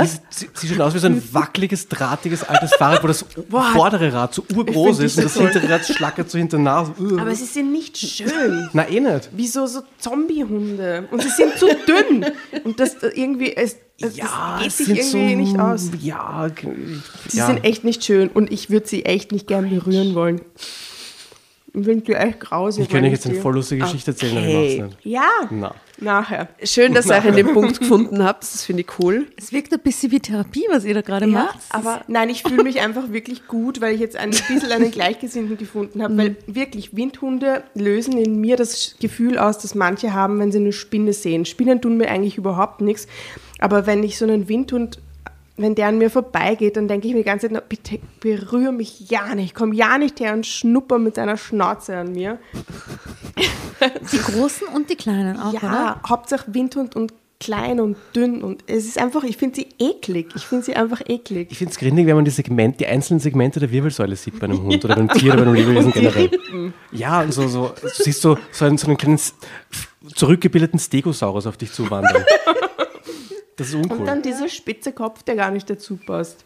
Sie, 0.03 0.17
sie, 0.29 0.49
sie 0.53 0.67
schauen 0.67 0.81
aus 0.81 0.93
wie 0.93 0.99
so 0.99 1.07
ein 1.07 1.23
wackeliges, 1.33 1.87
drahtiges 1.87 2.43
altes 2.43 2.73
Fahrrad, 2.75 3.01
wo 3.01 3.07
das 3.07 3.23
vordere 3.71 4.11
Rad 4.11 4.33
so 4.33 4.43
urgroß 4.53 4.99
ist 4.99 5.17
und 5.17 5.23
das 5.23 5.35
das 5.35 5.41
hintere 5.41 5.69
Rad 5.69 5.85
schlackert 5.85 6.29
so 6.29 6.37
hinter 6.37 6.57
Nase. 6.57 6.91
Aber 7.17 7.33
sie 7.33 7.45
sind 7.45 7.71
nicht 7.71 7.95
schön. 7.97 8.69
Na 8.73 8.89
eh 8.89 8.99
nicht. 8.99 9.29
Wie 9.31 9.47
so, 9.47 9.65
so 9.67 9.83
Zombiehunde. 9.99 11.07
Und 11.11 11.21
sie 11.21 11.29
sind 11.29 11.57
zu 11.57 11.67
dünn. 11.67 12.25
Und 12.65 12.77
das 12.77 12.95
äh, 12.95 13.07
irgendwie, 13.15 13.55
es, 13.55 13.77
es 14.01 14.17
Ja, 14.17 14.59
das 14.61 14.79
geht 14.79 14.87
sich 14.87 15.11
sind 15.11 15.21
irgendwie 15.29 15.45
so, 15.45 15.51
nicht 15.53 15.59
aus. 15.61 15.89
Ja, 16.01 16.49
Sie 17.29 17.37
ja. 17.37 17.47
sind 17.47 17.63
echt 17.63 17.85
nicht 17.85 18.03
schön 18.03 18.27
und 18.27 18.51
ich 18.51 18.69
würde 18.69 18.87
sie 18.87 19.05
echt 19.05 19.31
nicht 19.31 19.47
gern 19.47 19.69
berühren 19.69 20.13
wollen. 20.13 20.41
Ich 21.73 21.85
finde 21.85 22.01
die 22.01 22.13
echt 22.15 22.41
grausig. 22.41 22.83
Ich 22.83 22.89
könnte 22.89 23.07
euch 23.07 23.13
jetzt 23.13 23.27
eine 23.27 23.39
voll 23.39 23.53
lustige 23.53 23.81
Geschichte 23.83 24.11
erzählen, 24.11 24.37
aber 24.37 24.47
Okay. 24.47 24.67
ich 24.75 24.81
mach's 24.81 24.93
nicht. 24.95 25.05
Ja, 25.05 25.29
Na. 25.51 25.75
Nachher. 26.01 26.49
Schön, 26.63 26.93
dass 26.93 27.07
ihr 27.07 27.15
euch 27.15 27.25
an 27.25 27.35
den 27.35 27.53
Punkt 27.53 27.79
gefunden 27.79 28.23
habt. 28.23 28.43
Das 28.43 28.63
finde 28.63 28.81
ich 28.81 28.99
cool. 28.99 29.27
Es 29.37 29.51
wirkt 29.51 29.73
ein 29.73 29.79
bisschen 29.79 30.11
wie 30.11 30.19
Therapie, 30.19 30.65
was 30.69 30.85
ihr 30.85 30.93
da 30.93 31.01
gerade 31.01 31.27
macht. 31.27 31.59
aber 31.69 32.01
nein, 32.07 32.29
ich 32.29 32.43
fühle 32.43 32.63
mich 32.63 32.81
einfach 32.81 33.11
wirklich 33.11 33.47
gut, 33.47 33.81
weil 33.81 33.93
ich 33.93 34.01
jetzt 34.01 34.15
ein 34.15 34.31
bisschen 34.31 34.71
einen 34.71 34.91
Gleichgesinnten 34.91 35.57
gefunden 35.57 36.03
habe. 36.03 36.17
Weil 36.17 36.35
wirklich, 36.47 36.95
Windhunde 36.95 37.63
lösen 37.73 38.17
in 38.17 38.39
mir 38.39 38.55
das 38.55 38.95
Gefühl 38.99 39.37
aus, 39.37 39.57
das 39.57 39.75
manche 39.75 40.13
haben, 40.13 40.39
wenn 40.39 40.51
sie 40.51 40.59
eine 40.59 40.73
Spinne 40.73 41.13
sehen. 41.13 41.45
Spinnen 41.45 41.81
tun 41.81 41.97
mir 41.97 42.09
eigentlich 42.09 42.37
überhaupt 42.37 42.81
nichts. 42.81 43.07
Aber 43.59 43.87
wenn 43.87 44.03
ich 44.03 44.17
so 44.17 44.25
einen 44.25 44.49
Windhund, 44.49 44.99
wenn 45.57 45.75
der 45.75 45.87
an 45.87 45.97
mir 45.97 46.09
vorbeigeht, 46.09 46.75
dann 46.75 46.87
denke 46.87 47.07
ich 47.07 47.13
mir 47.13 47.19
die 47.19 47.25
ganze 47.25 47.47
Zeit, 47.47 47.53
na, 47.53 47.61
bitte 47.61 47.99
berühre 48.19 48.71
mich 48.71 49.09
ja 49.09 49.35
nicht. 49.35 49.55
Komm 49.55 49.73
ja 49.73 49.97
nicht 49.97 50.19
her 50.19 50.33
und 50.33 50.45
schnupper 50.45 50.99
mit 50.99 51.17
deiner 51.17 51.37
Schnauze 51.37 51.95
an 51.95 52.11
mir. 52.11 52.39
Die 54.11 54.17
großen 54.17 54.67
und 54.67 54.89
die 54.89 54.95
kleinen 54.95 55.39
auch, 55.39 55.53
ja, 55.53 55.59
oder? 55.59 56.01
Hauptsache 56.07 56.53
Windhund 56.53 56.95
und 56.95 57.13
klein 57.39 57.79
und 57.79 57.97
dünn. 58.15 58.41
Und 58.43 58.63
es 58.67 58.85
ist 58.85 58.97
einfach, 58.97 59.23
ich 59.23 59.37
finde 59.37 59.55
sie 59.55 59.67
eklig. 59.79 60.27
Ich 60.35 60.45
finde 60.45 60.65
sie 60.65 60.75
einfach 60.75 61.01
eklig. 61.07 61.49
Ich 61.51 61.57
finde 61.57 61.71
es 61.71 61.77
grindig, 61.77 62.05
wenn 62.07 62.15
man 62.15 62.25
die, 62.25 62.31
Segment, 62.31 62.79
die 62.79 62.87
einzelnen 62.87 63.19
Segmente 63.19 63.59
der 63.59 63.71
Wirbelsäule 63.71 64.15
sieht 64.15 64.39
bei 64.39 64.45
einem 64.45 64.63
Hund 64.63 64.83
oder 64.83 64.95
beim 64.95 65.09
Tier 65.09 65.33
oder 65.33 65.43
bei 65.43 65.49
einem 65.49 65.55
Lebewesen 65.55 65.91
generell. 65.91 66.29
Ja, 66.91 67.21
und 67.21 67.33
so, 67.33 67.47
so, 67.47 67.71
du 67.81 67.87
siehst 67.89 68.21
so, 68.21 68.37
so 68.51 68.65
einen, 68.65 68.77
so 68.77 68.87
einen 68.87 68.97
kleinen 68.97 69.19
zurückgebildeten 70.15 70.79
Stegosaurus 70.79 71.47
auf 71.47 71.57
dich 71.57 71.71
zuwandern. 71.71 72.23
Das 73.57 73.67
ist 73.69 73.75
Und 73.75 73.83
uncool. 73.91 74.05
dann 74.05 74.21
dieser 74.21 74.49
spitze 74.49 74.91
Kopf, 74.91 75.23
der 75.23 75.35
gar 75.35 75.51
nicht 75.51 75.69
dazu 75.69 75.97
passt. 75.97 76.43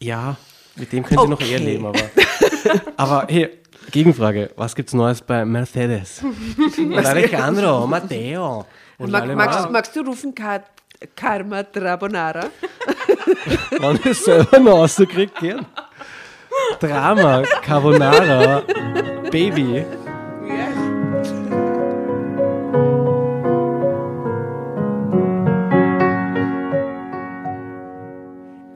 Ja, 0.00 0.36
mit 0.76 0.92
dem 0.92 1.04
können 1.04 1.20
sie 1.20 1.28
noch 1.28 1.40
eher 1.40 1.56
Okay. 1.56 1.64
leben, 1.64 1.86
aber. 1.86 2.00
Aber 2.96 3.26
hey, 3.28 3.50
Gegenfrage: 3.90 4.50
Was 4.56 4.74
gibt's 4.74 4.92
Neues 4.94 5.20
bei 5.20 5.44
Mercedes? 5.44 6.22
Und 6.78 6.96
Alejandro, 6.96 7.86
Matteo. 7.86 8.64
Und 8.98 9.10
Mag, 9.10 9.26
magst, 9.34 9.70
magst 9.70 9.96
du 9.96 10.00
rufen 10.00 10.34
Ka 10.34 10.62
Karma 11.14 11.62
Trabonara? 11.64 12.46
ich 13.70 14.06
es 14.06 14.24
selber 14.24 14.58
noch 14.60 14.72
rauskriege, 14.78 15.32
gern. 15.40 15.66
Drama, 16.80 17.42
Carbonara, 17.62 18.62
Baby. 19.30 19.84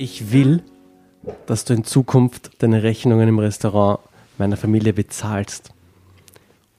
Ich 0.01 0.31
will, 0.31 0.63
dass 1.47 1.65
du 1.65 1.75
in 1.75 1.83
Zukunft 1.83 2.63
deine 2.63 2.85
Rechnungen 2.85 3.29
im 3.29 3.41
Restaurant 3.41 3.99
meiner 4.39 4.57
Familie 4.57 4.93
bezahlst. 4.93 5.73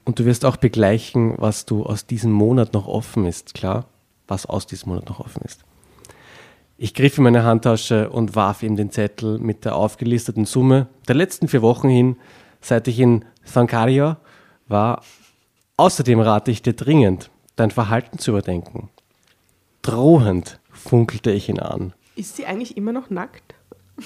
Und 0.04 0.18
du 0.18 0.24
wirst 0.24 0.46
auch 0.46 0.56
begleichen, 0.56 1.34
was 1.36 1.66
du 1.66 1.84
aus 1.84 2.06
diesem 2.06 2.32
Monat 2.32 2.72
noch 2.72 2.88
offen 2.88 3.26
ist, 3.26 3.52
klar? 3.52 3.84
Was 4.26 4.46
aus 4.46 4.66
diesem 4.66 4.88
Monat 4.88 5.10
noch 5.10 5.20
offen 5.20 5.42
ist. 5.44 5.60
Ich 6.78 6.94
griff 6.94 7.18
in 7.18 7.24
meine 7.24 7.44
Handtasche 7.44 8.08
und 8.08 8.36
warf 8.36 8.62
ihm 8.62 8.76
den 8.76 8.90
Zettel 8.90 9.38
mit 9.38 9.66
der 9.66 9.76
aufgelisteten 9.76 10.46
Summe 10.46 10.86
der 11.06 11.14
letzten 11.14 11.46
vier 11.46 11.60
Wochen 11.60 11.90
hin, 11.90 12.16
seit 12.62 12.88
ich 12.88 12.98
in 12.98 13.26
Sankaria 13.44 14.16
war. 14.66 15.02
Außerdem 15.76 16.20
rate 16.20 16.50
ich 16.50 16.62
dir 16.62 16.72
dringend, 16.72 17.30
dein 17.56 17.70
Verhalten 17.70 18.18
zu 18.18 18.30
überdenken. 18.30 18.88
Drohend 19.82 20.58
funkelte 20.72 21.30
ich 21.32 21.50
ihn 21.50 21.60
an. 21.60 21.92
Ist 22.20 22.36
sie 22.36 22.44
eigentlich 22.44 22.76
immer 22.76 22.92
noch 22.92 23.08
nackt? 23.08 23.54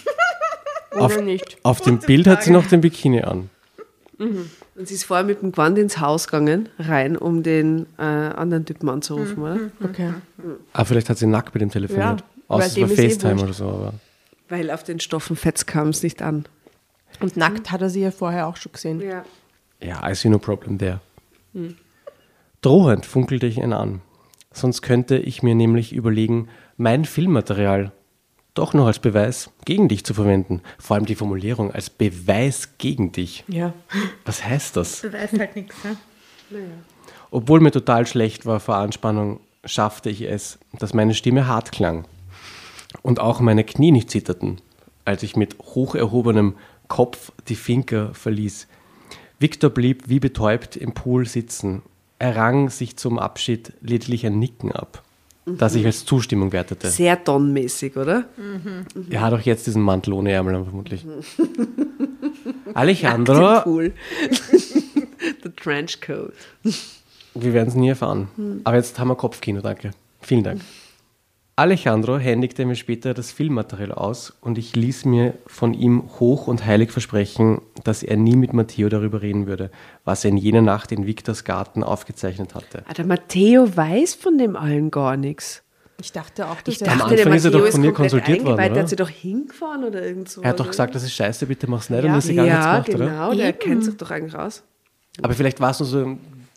Auf, 0.92 1.14
Oder 1.16 1.22
nicht? 1.24 1.56
auf 1.64 1.80
dem 1.80 1.98
Bild 1.98 2.28
hat 2.28 2.44
sie 2.44 2.52
noch 2.52 2.66
den 2.68 2.80
Bikini 2.80 3.22
an. 3.22 3.50
Und 4.18 4.86
sie 4.86 4.94
ist 4.94 5.02
vorher 5.04 5.24
mit 5.24 5.42
dem 5.42 5.50
Gewand 5.50 5.76
ins 5.76 5.98
Haus 5.98 6.28
gegangen, 6.28 6.68
rein, 6.78 7.16
um 7.16 7.42
den 7.42 7.86
äh, 7.98 8.02
anderen 8.02 8.64
Typen 8.64 8.88
anzurufen, 8.88 9.42
oder? 9.42 9.58
Okay. 9.82 10.14
Ah, 10.72 10.84
vielleicht 10.84 11.10
hat 11.10 11.18
sie 11.18 11.26
nackt 11.26 11.52
mit 11.52 11.64
ihm 11.64 11.70
telefoniert. 11.70 12.20
Ja, 12.20 12.26
Außer 12.46 12.66
es 12.66 12.76
war 12.80 12.86
dem 12.86 12.92
ist 12.92 12.98
eh 13.00 13.08
FaceTime 13.08 13.32
wurscht. 13.40 13.44
oder 13.44 13.52
so. 13.54 13.68
Aber 13.68 13.94
Weil 14.48 14.70
auf 14.70 14.84
den 14.84 15.00
Stoffen 15.00 15.34
Fetz 15.34 15.66
kam 15.66 15.88
es 15.88 16.04
nicht 16.04 16.22
an. 16.22 16.44
Und 17.18 17.36
nackt 17.36 17.72
hat 17.72 17.82
er 17.82 17.90
sie 17.90 18.02
ja 18.02 18.12
vorher 18.12 18.46
auch 18.46 18.56
schon 18.56 18.70
gesehen. 18.70 19.00
Ja. 19.00 19.24
Ja, 19.82 20.08
I 20.08 20.14
see 20.14 20.28
no 20.28 20.38
problem 20.38 20.78
there. 20.78 21.00
Drohend 22.62 23.04
funkelte 23.04 23.46
ich 23.46 23.58
ihn 23.58 23.72
an. 23.72 24.00
Sonst 24.52 24.82
könnte 24.82 25.16
ich 25.16 25.42
mir 25.42 25.56
nämlich 25.56 25.92
überlegen, 25.92 26.48
mein 26.76 27.04
Filmmaterial 27.04 27.90
doch 28.54 28.72
noch 28.72 28.86
als 28.86 29.00
Beweis 29.00 29.50
gegen 29.64 29.88
dich 29.88 30.04
zu 30.04 30.14
verwenden. 30.14 30.62
Vor 30.78 30.96
allem 30.96 31.06
die 31.06 31.16
Formulierung 31.16 31.72
als 31.72 31.90
Beweis 31.90 32.78
gegen 32.78 33.12
dich. 33.12 33.44
Ja. 33.48 33.74
Was 34.24 34.44
heißt 34.44 34.76
das? 34.76 35.02
Beweist 35.02 35.38
halt 35.38 35.56
nichts, 35.56 35.76
ne? 35.84 35.96
Obwohl 37.30 37.60
mir 37.60 37.72
total 37.72 38.06
schlecht 38.06 38.46
war 38.46 38.60
vor 38.60 38.76
Anspannung, 38.76 39.40
schaffte 39.64 40.08
ich 40.10 40.22
es, 40.22 40.58
dass 40.78 40.94
meine 40.94 41.14
Stimme 41.14 41.48
hart 41.48 41.72
klang 41.72 42.04
und 43.02 43.18
auch 43.18 43.40
meine 43.40 43.64
Knie 43.64 43.90
nicht 43.90 44.10
zitterten, 44.10 44.60
als 45.04 45.22
ich 45.22 45.36
mit 45.36 45.58
hoch 45.58 45.94
erhobenem 45.94 46.54
Kopf 46.88 47.32
die 47.48 47.56
Finker 47.56 48.14
verließ. 48.14 48.68
Victor 49.38 49.70
blieb 49.70 50.04
wie 50.08 50.20
betäubt 50.20 50.76
im 50.76 50.94
Pool 50.94 51.26
sitzen. 51.26 51.82
Er 52.18 52.36
rang 52.36 52.70
sich 52.70 52.96
zum 52.96 53.18
Abschied 53.18 53.72
lediglich 53.80 54.24
ein 54.26 54.38
Nicken 54.38 54.70
ab, 54.72 55.02
das 55.46 55.74
ich 55.74 55.84
als 55.84 56.04
Zustimmung 56.04 56.52
wertete. 56.52 56.88
Sehr 56.88 57.16
Don-mäßig, 57.16 57.96
oder? 57.96 58.24
Er 59.10 59.20
hat 59.20 59.32
auch 59.32 59.40
jetzt 59.40 59.66
diesen 59.66 59.82
Mantel 59.82 60.12
ohne 60.14 60.32
Ärmel 60.32 60.62
vermutlich. 60.64 61.06
Alejandro, 62.74 63.62
Cool. 63.66 63.92
Der 65.44 65.54
Trenchcoat. 65.56 66.32
Wir 67.34 67.52
werden 67.52 67.68
es 67.68 67.74
nie 67.74 67.88
erfahren. 67.88 68.28
Aber 68.64 68.76
jetzt 68.76 68.98
haben 68.98 69.08
wir 69.08 69.16
Kopfkino, 69.16 69.60
danke. 69.60 69.90
Vielen 70.20 70.44
Dank. 70.44 70.60
Alejandro 71.56 72.18
händigte 72.18 72.64
mir 72.64 72.74
später 72.74 73.14
das 73.14 73.30
Filmmaterial 73.30 73.92
aus 73.92 74.32
und 74.40 74.58
ich 74.58 74.74
ließ 74.74 75.04
mir 75.04 75.34
von 75.46 75.72
ihm 75.72 76.02
hoch 76.18 76.48
und 76.48 76.66
heilig 76.66 76.90
versprechen, 76.90 77.60
dass 77.84 78.02
er 78.02 78.16
nie 78.16 78.34
mit 78.34 78.52
Matteo 78.52 78.88
darüber 78.88 79.22
reden 79.22 79.46
würde, 79.46 79.70
was 80.04 80.24
er 80.24 80.30
in 80.30 80.36
jener 80.36 80.62
Nacht 80.62 80.90
in 80.90 81.06
Victors 81.06 81.44
Garten 81.44 81.84
aufgezeichnet 81.84 82.56
hatte. 82.56 82.82
Ah, 82.88 82.92
der 82.94 83.06
Matteo 83.06 83.76
weiß 83.76 84.14
von 84.14 84.36
dem 84.36 84.56
allen 84.56 84.90
gar 84.90 85.16
nichts. 85.16 85.62
Ich 86.00 86.10
dachte 86.10 86.48
auch, 86.48 86.60
dass 86.60 86.74
Ich 86.74 86.82
er 86.82 86.90
Am 86.90 86.98
dachte, 86.98 87.14
der 87.14 87.26
Anfang 87.26 87.36
ist 87.36 87.44
er 87.44 87.50
Matteo 87.52 87.60
doch 87.60 87.66
ist 87.68 87.74
von 87.74 87.80
mir 87.82 87.92
konsultiert 87.92 88.44
worden. 88.44 88.56
Der 88.56 88.72
oder? 88.72 88.80
hat 88.80 88.88
sie 88.88 88.96
doch 88.96 89.08
hingefahren 89.08 89.84
oder 89.84 90.04
irgend 90.04 90.28
so. 90.28 90.42
Er 90.42 90.48
hat 90.50 90.58
doch 90.58 90.66
gesagt, 90.66 90.92
das 90.96 91.04
ist 91.04 91.12
scheiße, 91.12 91.46
bitte 91.46 91.70
mach's 91.70 91.88
nicht 91.88 92.02
Ja. 92.02 92.08
und 92.10 92.16
das 92.16 92.24
ist 92.24 92.30
egal, 92.32 92.46
ja, 92.48 92.72
gemacht, 92.82 92.88
oder? 92.96 93.06
genau, 93.06 93.32
der 93.34 93.52
kennt 93.52 93.84
sich 93.84 93.96
doch 93.96 94.10
eigentlich 94.10 94.34
raus. 94.34 94.64
Aber 95.22 95.34
vielleicht 95.34 95.60
war 95.60 95.70
es 95.70 95.78
nur 95.78 95.88
so 95.88 96.16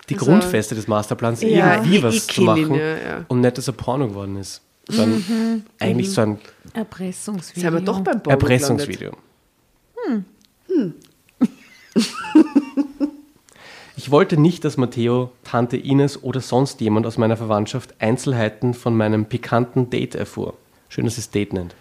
die 0.09 0.15
Also- 0.15 0.25
Grundfeste 0.25 0.73
des 0.73 0.87
Masterplans, 0.87 1.43
Ja, 1.43 1.75
irgendwie 1.75 2.01
was 2.01 2.25
zu 2.25 2.41
ihn, 2.41 2.47
machen 2.47 2.73
ja, 2.73 2.87
ja. 2.97 3.25
und 3.27 3.41
nicht, 3.41 3.55
dass 3.59 3.67
er 3.67 3.73
Porno 3.73 4.07
geworden 4.07 4.37
ist. 4.37 4.63
So 4.89 5.01
ein, 5.01 5.65
Eigentlich 5.79 6.11
so 6.11 6.21
ein 6.21 6.39
Erpressungsvideo. 6.73 7.61
Sind 7.61 7.73
wir 7.73 7.81
doch 7.81 7.99
beim 8.01 8.23
Porno 8.23 8.39
Erpressungsvideo. 8.39 9.11
Ich 13.97 14.11
wollte 14.11 14.39
nicht, 14.39 14.63
dass 14.63 14.77
Matteo, 14.77 15.31
Tante 15.43 15.75
Ines 15.75 16.23
oder 16.23 16.39
sonst 16.39 16.79
jemand 16.79 17.05
aus 17.05 17.17
meiner 17.17 17.35
Verwandtschaft 17.35 17.95
Einzelheiten 17.99 18.73
von 18.73 18.95
meinem 18.95 19.25
pikanten 19.25 19.89
Date 19.89 20.15
erfuhr. 20.15 20.53
Schön, 20.87 21.05
dass 21.05 21.17
es 21.17 21.31
Date 21.31 21.51
nennt. 21.51 21.75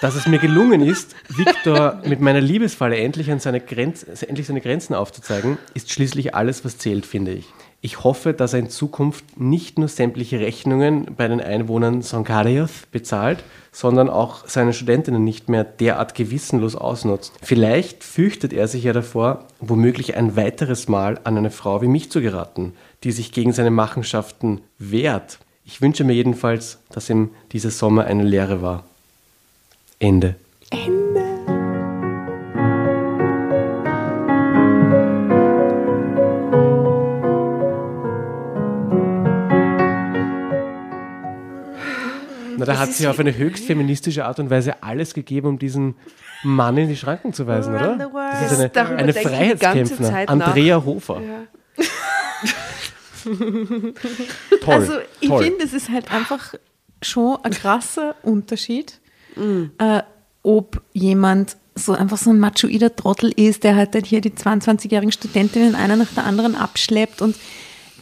Dass 0.00 0.14
es 0.14 0.26
mir 0.26 0.38
gelungen 0.38 0.82
ist, 0.82 1.16
Viktor 1.28 2.00
mit 2.04 2.20
meiner 2.20 2.40
Liebesfalle 2.40 2.96
endlich, 2.96 3.30
an 3.32 3.40
seine 3.40 3.60
Grenz, 3.60 4.04
endlich 4.22 4.46
seine 4.46 4.60
Grenzen 4.60 4.94
aufzuzeigen, 4.94 5.58
ist 5.74 5.90
schließlich 5.90 6.34
alles, 6.34 6.64
was 6.64 6.78
zählt, 6.78 7.06
finde 7.06 7.32
ich. 7.32 7.46
Ich 7.82 8.04
hoffe, 8.04 8.34
dass 8.34 8.52
er 8.52 8.58
in 8.58 8.68
Zukunft 8.68 9.40
nicht 9.40 9.78
nur 9.78 9.88
sämtliche 9.88 10.38
Rechnungen 10.38 11.14
bei 11.16 11.28
den 11.28 11.40
Einwohnern 11.40 12.02
Sankarios 12.02 12.70
bezahlt, 12.92 13.42
sondern 13.72 14.10
auch 14.10 14.46
seine 14.46 14.74
Studentinnen 14.74 15.24
nicht 15.24 15.48
mehr 15.48 15.64
derart 15.64 16.14
gewissenlos 16.14 16.76
ausnutzt. 16.76 17.32
Vielleicht 17.40 18.04
fürchtet 18.04 18.52
er 18.52 18.68
sich 18.68 18.84
ja 18.84 18.92
davor, 18.92 19.46
womöglich 19.60 20.14
ein 20.14 20.36
weiteres 20.36 20.88
Mal 20.88 21.20
an 21.24 21.38
eine 21.38 21.50
Frau 21.50 21.80
wie 21.80 21.88
mich 21.88 22.10
zu 22.10 22.20
geraten, 22.20 22.74
die 23.02 23.12
sich 23.12 23.32
gegen 23.32 23.52
seine 23.54 23.70
Machenschaften 23.70 24.60
wehrt. 24.78 25.38
Ich 25.64 25.80
wünsche 25.80 26.04
mir 26.04 26.14
jedenfalls, 26.14 26.80
dass 26.90 27.08
ihm 27.08 27.30
dieser 27.52 27.70
Sommer 27.70 28.04
eine 28.04 28.24
Lehre 28.24 28.60
war. 28.60 28.84
Ende. 30.00 30.34
Na, 42.60 42.66
da 42.66 42.78
hat 42.78 42.92
sie 42.92 43.08
auf 43.08 43.18
eine 43.18 43.36
höchst 43.36 43.64
feministische 43.64 44.24
Art 44.24 44.38
und 44.38 44.50
Weise 44.50 44.82
alles 44.82 45.14
gegeben, 45.14 45.48
um 45.48 45.58
diesen 45.58 45.94
Mann 46.42 46.76
in 46.76 46.88
die 46.88 46.96
Schranken 46.96 47.32
zu 47.32 47.46
weisen, 47.46 47.74
oder? 47.74 47.96
Das 47.96 48.52
ist 48.52 48.76
eine, 48.76 48.96
eine 48.96 49.12
Freiheitskämpferin. 49.12 50.28
Andrea 50.28 50.84
Hofer. 50.84 51.20
Toll. 54.62 54.74
Also 54.74 54.92
ich 55.20 55.28
finde, 55.28 55.64
es 55.64 55.72
ist 55.72 55.90
halt 55.90 56.12
einfach 56.12 56.54
schon 57.02 57.38
ein 57.42 57.52
krasser 57.52 58.14
Unterschied, 58.22 59.00
äh, 59.78 60.02
ob 60.42 60.82
jemand 60.92 61.56
so 61.74 61.92
einfach 61.92 62.18
so 62.18 62.30
ein 62.30 62.38
machoider 62.38 62.94
Trottel 62.94 63.32
ist, 63.32 63.64
der 63.64 63.76
halt, 63.76 63.94
halt 63.94 64.06
hier 64.06 64.20
die 64.20 64.30
22-jährigen 64.30 65.12
Studentinnen 65.12 65.74
einer 65.74 65.96
nach 65.96 66.12
der 66.14 66.24
anderen 66.24 66.54
abschleppt 66.54 67.22
und 67.22 67.36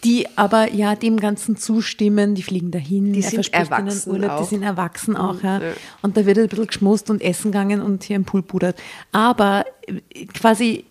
die 0.04 0.26
aber 0.36 0.72
ja 0.72 0.94
dem 0.94 1.18
Ganzen 1.18 1.56
zustimmen, 1.56 2.34
die 2.34 2.42
fliegen 2.42 2.70
dahin, 2.70 3.12
Die 3.12 3.22
er 3.22 3.30
sind 3.30 3.52
erwachsen 3.52 4.10
Urlaub, 4.10 4.30
auch. 4.30 4.42
die 4.42 4.48
sind 4.48 4.62
erwachsen 4.62 5.16
auch, 5.16 5.42
ja. 5.42 5.60
Und 6.02 6.16
da 6.16 6.26
wird 6.26 6.38
ein 6.38 6.48
bisschen 6.48 6.66
geschmust 6.66 7.10
und 7.10 7.22
essen 7.22 7.52
gegangen 7.52 7.80
und 7.80 8.04
hier 8.04 8.16
im 8.16 8.24
Pool 8.24 8.42
pudert. 8.42 8.78
Aber 9.12 9.64
äh, 9.86 10.26
quasi 10.26 10.84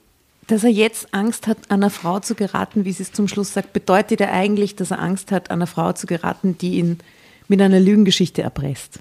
dass 0.47 0.63
er 0.63 0.69
jetzt 0.69 1.13
Angst 1.13 1.45
hat, 1.45 1.57
an 1.67 1.83
eine 1.83 1.89
Frau 1.89 2.21
zu 2.21 2.33
geraten, 2.33 2.85
wie 2.85 2.93
sie 2.93 3.03
es 3.03 3.11
zum 3.11 3.27
Schluss 3.27 3.53
sagt, 3.53 3.73
bedeutet 3.73 4.21
er 4.21 4.31
eigentlich, 4.31 4.75
dass 4.75 4.91
er 4.91 4.99
Angst 4.99 5.31
hat, 5.31 5.51
an 5.51 5.59
eine 5.59 5.67
Frau 5.67 5.91
zu 5.91 6.07
geraten, 6.07 6.57
die 6.57 6.75
ihn 6.77 6.99
mit 7.49 7.61
einer 7.61 7.79
Lügengeschichte 7.79 8.41
erpresst. 8.41 8.99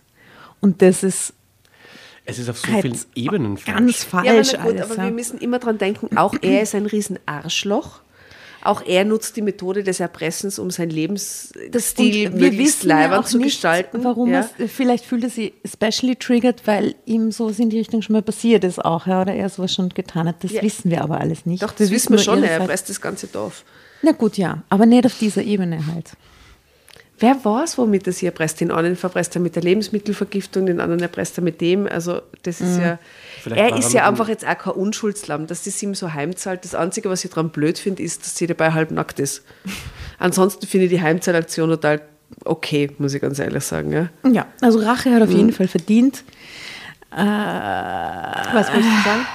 Und 0.61 0.83
das 0.83 1.03
ist 1.03 1.33
es 2.29 2.41
ist 2.41 2.49
auf 2.49 2.59
so 2.59 2.73
halt 2.73 2.83
vielen 2.83 2.99
Ebenen 3.15 3.55
ganz 3.55 4.03
falsch. 4.03 4.27
falsch 4.27 4.53
Ja, 4.53 4.59
aber, 4.59 4.71
gut, 4.71 4.81
alles. 4.81 4.91
aber 4.91 5.01
ja. 5.01 5.05
wir 5.05 5.13
müssen 5.13 5.39
immer 5.39 5.61
dran 5.61 5.79
denken, 5.79 6.17
auch 6.17 6.35
er 6.43 6.63
ist 6.63 6.75
ein 6.75 6.87
riesen 6.87 7.21
Arschloch. 7.25 8.01
Auch 8.67 8.83
er 8.85 9.05
nutzt 9.05 9.37
die 9.37 9.43
Methode 9.43 9.83
des 9.83 10.01
Erpressens, 10.01 10.59
um 10.59 10.71
sein 10.71 10.91
Lebensstil 10.91 12.31
möglichst 12.31 12.85
wissen 12.85 12.89
ja 12.89 13.23
zu 13.23 13.39
nicht, 13.39 13.47
gestalten. 13.47 14.03
Warum 14.03 14.31
ja. 14.31 14.49
es, 14.59 14.73
vielleicht 14.73 15.05
fühlt 15.05 15.25
er 15.25 15.31
sich 15.31 15.53
especially 15.63 16.17
triggered, 16.17 16.67
weil 16.67 16.95
ihm 17.05 17.31
so 17.31 17.49
in 17.49 17.71
die 17.71 17.79
Richtung 17.79 18.03
schon 18.03 18.15
mal 18.15 18.23
passiert 18.23 18.65
ist 18.65 18.85
auch, 18.85 19.07
ja, 19.07 19.23
oder 19.23 19.35
er 19.35 19.49
sowas 19.49 19.73
schon 19.75 19.89
getan 19.91 20.29
hat. 20.29 20.43
Das 20.43 20.53
Ja. 20.53 20.63
wissen 20.63 20.91
wir 20.91 21.03
aber 21.03 21.21
alles 21.21 21.47
nicht. 21.47 21.63
Doch, 21.63 21.73
das 21.73 21.91
wissen 21.91 22.13
wir 22.13 22.19
schon, 22.19 22.43
er 22.43 22.51
erpresst 22.51 22.89
das 22.89 23.01
ganze 23.01 23.27
Dorf. 23.27 23.65
Na 24.03 24.13
gut, 24.13 24.37
ja, 24.37 24.63
aber 24.69 24.87
nicht 24.87 25.07
auf 25.07 25.19
dieser 25.19 25.43
Ebene 25.43 25.87
halt. 25.93 26.13
Wer 27.19 27.43
weiß, 27.43 27.79
womit 27.79 28.07
er 28.07 28.13
sie 28.13 28.27
erpresst? 28.27 28.61
Den 28.61 28.71
einen 28.71 28.95
verpresst 28.95 29.35
er 29.35 29.41
mit 29.41 29.57
der 29.57 29.63
Lebensmittelvergiftung, 29.63 30.67
den 30.67 30.81
anderen 30.81 31.01
erpresst 31.01 31.39
er 31.39 31.45
mit 31.45 31.63
dem. 31.63 31.87
Also, 31.87 32.21
das 32.43 32.61
ist 32.61 32.79
ja. 32.79 32.99
Vielleicht 33.47 33.63
Er 33.73 33.79
ist 33.79 33.93
ja 33.93 34.09
einfach 34.09 34.29
jetzt 34.29 34.45
auch 34.45 34.59
kein 34.59 34.73
Unschuldslamm, 34.73 35.47
dass 35.47 35.63
das 35.63 35.81
ihm 35.81 35.95
so 35.95 36.13
heimzahlt. 36.13 36.65
Das 36.65 36.75
Einzige, 36.75 37.09
was 37.09 37.25
ich 37.25 37.31
daran 37.31 37.51
blöd 37.51 37.79
finde, 37.79 38.03
ist, 38.03 38.23
dass 38.23 38.37
sie 38.37 38.49
dabei 38.49 38.73
halbnackt 38.73 39.21
ist. 39.21 39.45
Ansonsten 40.19 40.67
finde 40.67 40.87
ich 40.87 40.91
die 40.91 41.01
Heimzahlaktion 41.01 41.69
total 41.71 42.01
okay, 42.45 42.91
muss 42.99 43.15
ich 43.15 43.23
ganz 43.23 43.39
ehrlich 43.39 43.63
sagen. 43.63 43.93
Ja. 43.93 44.09
Ja, 44.29 44.47
also 44.61 44.81
Rache 44.81 45.15
hat 45.15 45.23
auf 45.23 45.29
Mhm. 45.31 45.37
jeden 45.37 45.53
Fall 45.53 45.69
verdient. 45.69 46.25
Was 47.11 48.69
wolltest 48.73 48.91
du 48.91 49.05
sagen? 49.05 49.27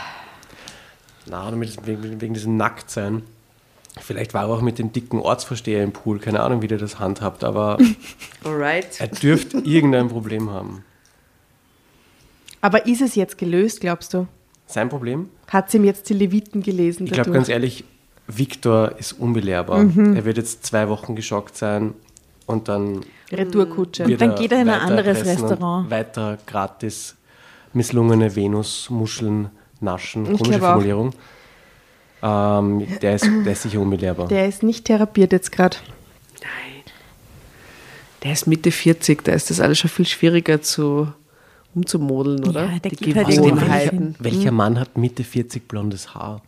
Na, 1.27 1.51
wegen, 1.85 2.21
wegen 2.21 2.33
diesem 2.33 2.57
Nacktsein. 2.57 3.23
Vielleicht 3.99 4.33
war 4.33 4.43
er 4.43 4.49
auch 4.49 4.61
mit 4.61 4.79
dem 4.79 4.91
dicken 4.91 5.19
Ortsvorsteher 5.19 5.83
im 5.83 5.91
Pool. 5.93 6.19
Keine 6.19 6.41
Ahnung, 6.41 6.61
wie 6.61 6.67
der 6.67 6.77
das 6.77 6.99
handhabt, 6.99 7.43
aber 7.43 7.77
Alright. 8.43 8.99
er 8.99 9.07
dürfte 9.07 9.59
irgendein 9.59 10.09
Problem 10.09 10.49
haben. 10.49 10.83
Aber 12.61 12.85
ist 12.85 13.01
es 13.01 13.15
jetzt 13.15 13.37
gelöst, 13.37 13.81
glaubst 13.81 14.13
du? 14.13 14.27
Sein 14.67 14.89
Problem? 14.89 15.29
Hat 15.47 15.69
sie 15.69 15.77
ihm 15.77 15.83
jetzt 15.83 16.09
die 16.09 16.13
Leviten 16.13 16.61
gelesen? 16.61 17.05
Ich 17.05 17.11
glaube 17.11 17.31
ganz 17.31 17.49
ehrlich, 17.49 17.83
Viktor 18.27 18.97
ist 18.97 19.13
unbelehrbar. 19.13 19.83
Mhm. 19.83 20.15
Er 20.15 20.25
wird 20.25 20.37
jetzt 20.37 20.65
zwei 20.65 20.87
Wochen 20.87 21.15
geschockt 21.15 21.57
sein 21.57 21.93
und 22.45 22.69
dann 22.69 23.01
Retourkutsche. 23.31 24.07
wird 24.07 24.21
dann 24.21 24.35
geht 24.35 24.51
er 24.51 24.61
in 24.61 24.69
ein 24.69 24.79
anderes 24.79 25.19
und 25.19 25.27
Restaurant. 25.27 25.89
Weiter 25.89 26.37
gratis 26.45 27.15
misslungene 27.73 28.35
Venus-Muscheln 28.35 29.49
naschen. 29.79 30.31
Ich 30.31 30.37
Komische. 30.37 30.59
Formulierung. 30.59 31.13
Ähm, 32.21 32.87
der, 33.01 33.15
ist, 33.15 33.25
der 33.25 33.53
ist 33.53 33.63
sicher 33.63 33.79
unbelehrbar. 33.79 34.27
Der 34.27 34.47
ist 34.47 34.61
nicht 34.63 34.85
therapiert 34.85 35.31
jetzt 35.31 35.51
gerade. 35.51 35.77
Nein. 36.41 36.83
Der 38.23 38.33
ist 38.33 38.45
Mitte 38.45 38.71
40, 38.71 39.23
da 39.23 39.31
ist 39.31 39.49
das 39.49 39.59
alles 39.59 39.79
schon 39.79 39.89
viel 39.89 40.05
schwieriger 40.05 40.61
zu 40.61 41.11
umzumodeln, 41.75 42.43
oder? 42.47 42.65
Ja, 42.71 42.79
der 42.79 42.91
Die 42.91 42.95
geht 42.97 43.15
halt 43.15 43.27
Gewohnheiten. 43.27 44.15
Welcher 44.19 44.51
Mann 44.51 44.79
hat 44.79 44.97
Mitte 44.97 45.23
40 45.23 45.67
blondes 45.67 46.13
Haar? 46.13 46.41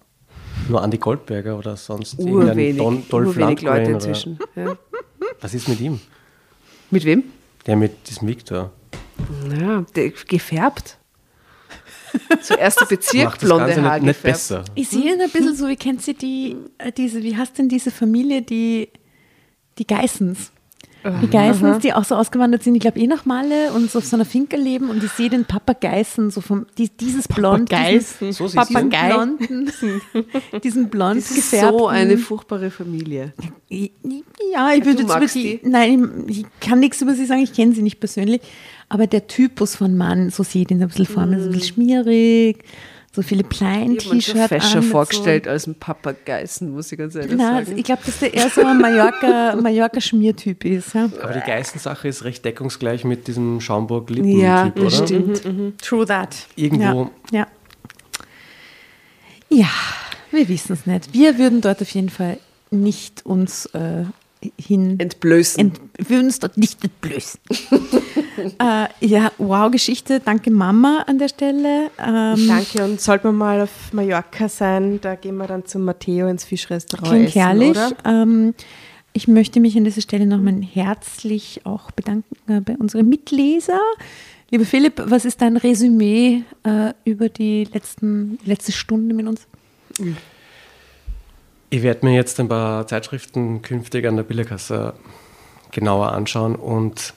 Nur 0.70 0.82
Andi 0.82 0.98
Goldberger 0.98 1.58
oder 1.58 1.76
sonst 1.76 2.20
Urwenig, 2.20 2.78
Don, 2.78 3.04
Dolph 3.10 3.36
Lundgren 3.36 3.68
Leute 3.68 3.82
oder- 3.86 3.94
inzwischen. 3.96 4.40
Ja. 4.56 4.78
Was 5.42 5.54
ist 5.54 5.68
mit 5.68 5.80
ihm? 5.82 6.00
Mit 6.92 7.06
wem? 7.06 7.24
Der 7.66 7.76
mit 7.76 8.08
diesem 8.08 8.28
Viktor. 8.28 8.72
Ja, 9.60 9.84
der, 9.96 10.10
gefärbt. 10.12 10.98
Zuerst 12.42 12.80
der 12.80 12.86
Bezirk 12.86 13.24
Macht 13.26 13.42
das 13.42 13.50
blonde 13.50 13.66
Ganze 13.66 13.82
Haar 13.84 13.96
nicht, 13.96 14.06
nicht 14.06 14.22
besser. 14.24 14.64
Ich 14.76 14.90
sehe 14.90 15.14
ihn 15.16 15.20
ein 15.22 15.32
bisschen 15.32 15.56
so, 15.56 15.68
wie 15.68 15.76
kennt 15.76 16.02
sie 16.04 16.14
die, 16.14 16.56
äh, 16.78 16.92
diese, 16.92 17.24
wie 17.24 17.36
heißt 17.36 17.58
denn 17.58 17.68
diese 17.70 17.90
Familie, 17.90 18.42
die, 18.44 18.90
die 19.80 19.88
Geissens? 19.88 20.52
Die 21.22 21.30
Geissens, 21.30 21.80
die 21.80 21.93
auch 21.93 22.06
so 22.06 22.16
ausgewandert 22.16 22.64
sind, 22.64 22.76
ich 22.76 22.82
glaube 22.82 22.99
eh 22.99 23.08
nach 23.08 23.26
Malle 23.26 23.74
und 23.74 23.91
so 23.91 23.99
auf 23.99 24.06
so 24.06 24.16
einer 24.16 24.26
Finke 24.26 24.56
leben 24.56 24.89
und 24.89 25.04
ich 25.04 25.12
sehe 25.12 25.30
den 25.30 25.45
Papa 25.45 25.74
Geißen, 25.74 26.32
so 26.32 26.39
vom, 26.39 26.66
die, 26.78 26.89
dieses 26.89 27.28
Blond, 27.28 27.70
diesen, 27.72 28.32
So 28.32 28.47
ihn? 28.47 28.89
blonden, 28.89 29.72
diesen 30.64 30.89
blond 30.89 31.18
Das 31.18 31.32
ist 31.32 31.51
so 31.51 31.88
eine 31.88 32.18
furchtbare 32.18 32.72
Familie. 32.72 33.34
Ja, 33.70 34.72
ich 34.74 34.86
würde 34.86 35.01
jetzt 35.01 35.16
über 35.16 35.26
die, 35.26 35.60
die? 35.62 35.70
nein, 35.70 36.26
ich, 36.28 36.45
kann 36.60 36.80
nichts 36.80 37.01
über 37.01 37.14
sie 37.16 37.26
sagen, 37.26 37.41
ich 37.41 37.54
kenne 37.54 37.74
sie 37.74 37.82
nicht 37.82 37.99
persönlich, 37.99 38.41
aber 38.88 39.08
der 39.08 39.28
Typus 39.28 39.76
von 39.76 39.97
Mann, 39.97 40.30
so 40.30 40.43
sehe 40.43 40.62
ich 40.62 40.68
den 40.68 40.82
ein 40.82 40.88
bisschen 40.88 41.06
vor 41.06 41.26
mir, 41.26 41.39
so 41.39 41.47
ein 41.47 41.51
bisschen 41.54 41.76
schmierig, 41.76 42.64
so 43.16 43.22
viele 43.22 43.41
Ich 43.49 43.61
habe 43.61 43.76
Plein-T-Shirt 43.76 44.47
fescher 44.49 44.78
an. 44.80 44.84
mit 44.84 44.91
vorgestellt 44.91 45.47
als 45.47 45.68
ein 45.68 45.76
Papageißen, 45.76 46.72
muss 46.72 46.91
ich 46.91 46.97
ganz 46.97 47.14
So, 47.14 47.20
ehrlich 47.20 47.36
na, 47.38 47.64
sagen. 47.64 47.78
ich 47.78 47.84
glaube, 47.84 48.01
dass 48.05 48.20
der 48.20 48.34
eher 48.34 48.49
so 48.49 48.61
ein 48.66 48.80
Mallorca- 48.82 49.55
Mallorca-Schmiertyp 49.61 50.66
ist. 50.66 50.95
Ja. 50.95 51.09
Aber 51.22 51.34
die 51.34 51.39
Geißen-Sache 51.41 52.07
ist 52.07 52.24
recht 52.24 52.43
deckungsgleich 52.43 53.03
mit 53.03 53.28
diesem 53.28 53.61
Schaumburg-Lippen-Typ, 53.61 54.41
ja, 54.41 54.72
oder? 54.76 54.89
stimmt. 54.89 55.80
True 55.82 56.05
that. 56.07 56.47
Irgendwo- 56.55 57.11
Ja. 57.32 57.47
Ja, 59.49 59.57
ja 59.57 59.70
wir 60.32 60.49
wissen 60.49 60.74
es 60.74 60.86
nicht. 60.88 61.14
Wir 61.14 61.38
würden 61.38 61.61
dort 61.61 61.82
auf 61.82 61.89
jeden 61.91 62.09
Fall 62.09 62.39
nicht 62.72 63.24
uns 63.26 63.68
äh, 63.68 64.05
hin. 64.60 65.00
Entblößen. 65.00 65.60
Ent, 65.60 65.82
wir 65.98 66.10
würden 66.10 66.26
uns 66.26 66.39
dort 66.39 66.58
nicht 66.58 66.84
entblößen. 66.84 67.39
äh, 68.60 68.88
ja, 69.06 69.32
wow, 69.38 69.72
Geschichte. 69.72 70.20
Danke 70.20 70.52
Mama 70.52 71.04
an 71.08 71.20
der 71.20 71.30
Stelle. 71.30 71.91
Ähm, 71.98 72.48
Danke 72.48 72.84
und 72.84 73.02
sollte 73.02 73.28
man 73.28 73.36
mal 73.36 73.62
auf 73.62 73.94
Mallorca 73.94 74.50
sein, 74.50 75.00
da 75.02 75.16
gehen 75.16 75.38
wir 75.38 75.48
dann 75.48 75.66
zum 75.66 75.84
Matteo 75.86 76.28
ins 76.28 76.44
Fischrestaurant 76.44 77.10
Klingt 77.10 77.30
essen, 77.30 77.41
herrlich. 77.41 77.78
Ähm, 78.06 78.54
ich 79.14 79.28
möchte 79.28 79.60
mich 79.60 79.78
an 79.78 79.84
dieser 79.84 80.02
Stelle 80.02 80.26
nochmal 80.26 80.62
herzlich 80.62 81.61
auch 81.65 81.91
bedanken 81.91 82.36
äh, 82.48 82.61
bei 82.61 82.76
unseren 82.76 83.07
Mitleser. 83.07 83.80
Lieber 84.49 84.65
Philipp, 84.65 85.02
was 85.06 85.26
ist 85.26 85.41
dein 85.41 85.57
Resümee 85.57 86.44
äh, 86.64 86.94
über 87.06 87.30
die 87.30 87.64
letzten, 87.65 88.40
letzte 88.45 88.72
Stunde 88.72 89.15
mit 89.15 89.28
uns? 89.28 89.48
Ich 91.74 91.82
werde 91.82 92.06
mir 92.06 92.14
jetzt 92.14 92.40
ein 92.40 92.48
paar 92.48 92.86
Zeitschriften 92.86 93.64
künftig 93.64 94.06
an 94.06 94.16
der 94.16 94.22
Bilderkasse 94.22 94.94
genauer 95.72 96.12
anschauen 96.12 96.56
und 96.56 97.16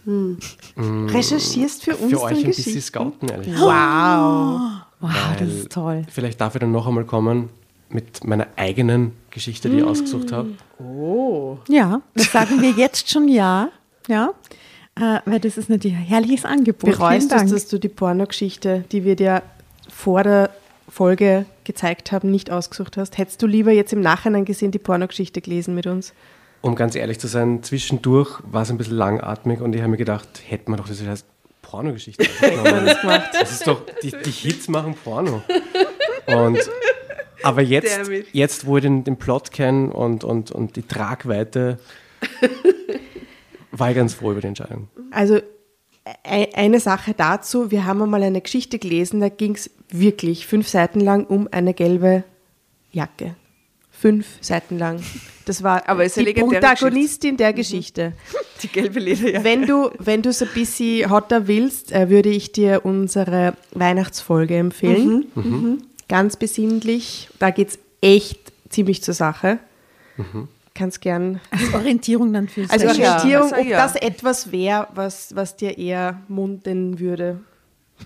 Recherchierst 0.79 1.85
für 1.85 1.95
uns 1.95 2.11
für 2.11 2.23
euch 2.23 2.39
ein 2.39 2.47
bisschen 2.47 2.81
scouten, 2.81 3.29
ehrlich. 3.29 3.49
Wow. 3.49 4.61
Wow, 5.01 5.11
das 5.39 5.41
Weil 5.41 5.49
ist 5.49 5.73
toll. 5.73 6.07
Vielleicht 6.11 6.41
darf 6.41 6.55
ich 6.55 6.61
dann 6.61 6.73
noch 6.73 6.87
einmal 6.87 7.05
kommen 7.05 7.51
mit 7.91 8.25
meiner 8.25 8.47
eigenen 8.57 9.13
Geschichte, 9.29 9.69
die 9.69 9.81
ich 9.81 9.85
ausgesucht 9.85 10.33
habe. 10.33 10.53
Ja, 11.69 12.01
das 12.15 12.33
sagen 12.33 12.63
wir 12.63 12.71
jetzt 12.79 13.11
schon 13.11 13.29
ja. 13.29 13.69
Ja, 14.09 14.33
äh, 14.99 15.19
weil 15.27 15.39
das 15.39 15.59
ist 15.59 15.69
natürlich 15.69 15.99
ein 15.99 16.03
herrliches 16.03 16.47
Angebot. 16.47 16.93
Bereust 16.93 17.31
du 17.31 17.37
dass 17.37 17.69
du 17.69 17.79
die 17.79 17.91
Pornogeschichte, 17.91 18.85
die 18.91 19.05
wir 19.05 19.17
dir 19.17 19.43
vor 19.91 20.23
der 20.23 20.49
Folge 20.89 21.47
gezeigt 21.65 22.13
haben, 22.13 22.31
nicht 22.31 22.51
ausgesucht 22.51 22.97
hast? 22.97 23.19
Hättest 23.19 23.43
du 23.43 23.47
lieber 23.47 23.73
jetzt 23.73 23.93
im 23.93 24.01
Nachhinein 24.01 24.45
gesehen 24.45 24.71
die 24.71 24.79
Pornogeschichte 24.79 25.41
gelesen 25.41 25.75
mit 25.75 25.87
uns? 25.87 26.13
um 26.67 26.75
ganz 26.75 26.95
ehrlich 26.95 27.19
zu 27.19 27.29
sein, 27.29 27.63
zwischendurch 27.63 28.41
war 28.45 28.63
es 28.63 28.71
ein 28.71 28.79
bisschen 28.79 28.97
langatmig 28.97 29.61
und 29.61 29.75
ich 29.75 29.81
habe 29.81 29.91
mir 29.91 29.97
gedacht, 29.97 30.29
hätte 30.47 30.71
man 30.71 30.79
doch 30.79 30.89
das 30.89 31.01
heißt 31.01 31.27
Pornogeschichte 31.63 32.25
aufgenommen. 32.43 33.23
Das 33.33 33.53
ist 33.53 33.67
doch, 33.67 33.83
die, 34.03 34.11
die 34.11 34.31
Hits 34.31 34.69
machen 34.69 34.95
Porno. 35.03 35.43
Und, 36.27 36.59
aber 37.43 37.63
jetzt, 37.63 38.11
jetzt, 38.33 38.67
wo 38.67 38.77
ich 38.77 38.83
den, 38.83 39.05
den 39.05 39.17
Plot 39.17 39.53
kenne 39.53 39.93
und, 39.93 40.25
und, 40.25 40.51
und 40.51 40.77
die 40.77 40.83
Tragweite, 40.83 41.79
war 43.71 43.91
ich 43.91 43.97
ganz 43.97 44.15
froh 44.15 44.33
über 44.33 44.41
die 44.41 44.49
Entscheidung. 44.49 44.89
Also 45.11 45.41
eine 46.25 46.81
Sache 46.81 47.15
dazu, 47.15 47.71
wir 47.71 47.85
haben 47.85 48.03
einmal 48.03 48.23
eine 48.23 48.41
Geschichte 48.41 48.79
gelesen, 48.79 49.21
da 49.21 49.29
ging 49.29 49.55
es 49.55 49.71
wirklich 49.91 50.47
fünf 50.47 50.69
Seiten 50.69 51.01
lang 51.01 51.27
um 51.27 51.49
eine 51.51 51.75
gelbe 51.75 52.25
Jacke. 52.93 53.35
Fünf 53.91 54.27
Seiten 54.41 54.79
lang. 54.79 55.01
Das 55.47 55.63
war 55.63 55.89
Aber 55.89 56.05
ist 56.05 56.19
eine 56.19 56.35
die 56.35 56.41
Protagonistin 56.41 57.37
der 57.37 57.53
Geschichte. 57.53 58.13
Die 58.63 58.69
gelbe 58.69 59.01
Lederjacke. 59.01 59.45
Wenn 59.45 59.67
du 59.67 59.91
wenn 59.99 60.23
du 60.23 60.31
es 60.31 60.43
ein 60.43 60.49
bisschen 60.55 61.11
hotter 61.11 61.47
willst, 61.47 61.93
äh, 61.93 62.11
würde 62.11 62.29
ich 62.29 62.53
dir 62.53 62.83
unsere 62.85 63.55
Weihnachtsfolge 63.73 64.57
empfehlen. 64.57 65.27
Mhm. 65.35 65.83
Ganz 66.09 66.37
besinnlich. 66.37 67.29
Da 67.39 67.51
geht 67.51 67.69
es 67.69 67.79
echt 68.01 68.53
ziemlich 68.69 69.03
zur 69.03 69.15
Sache. 69.15 69.59
Kannst 70.77 71.01
gern 71.01 71.41
Als 71.51 71.75
Orientierung 71.75 72.33
dann 72.33 72.49
fürs 72.49 72.71
also 72.71 72.85
Ja, 72.87 73.17
Orientierung, 73.17 73.53
also 73.53 73.71
ob 73.71 73.71
das 73.71 73.97
etwas 73.97 74.53
wäre, 74.53 74.87
was, 74.95 75.35
was 75.35 75.57
dir 75.57 75.79
eher 75.79 76.21
munden 76.29 76.99
würde. 77.01 77.41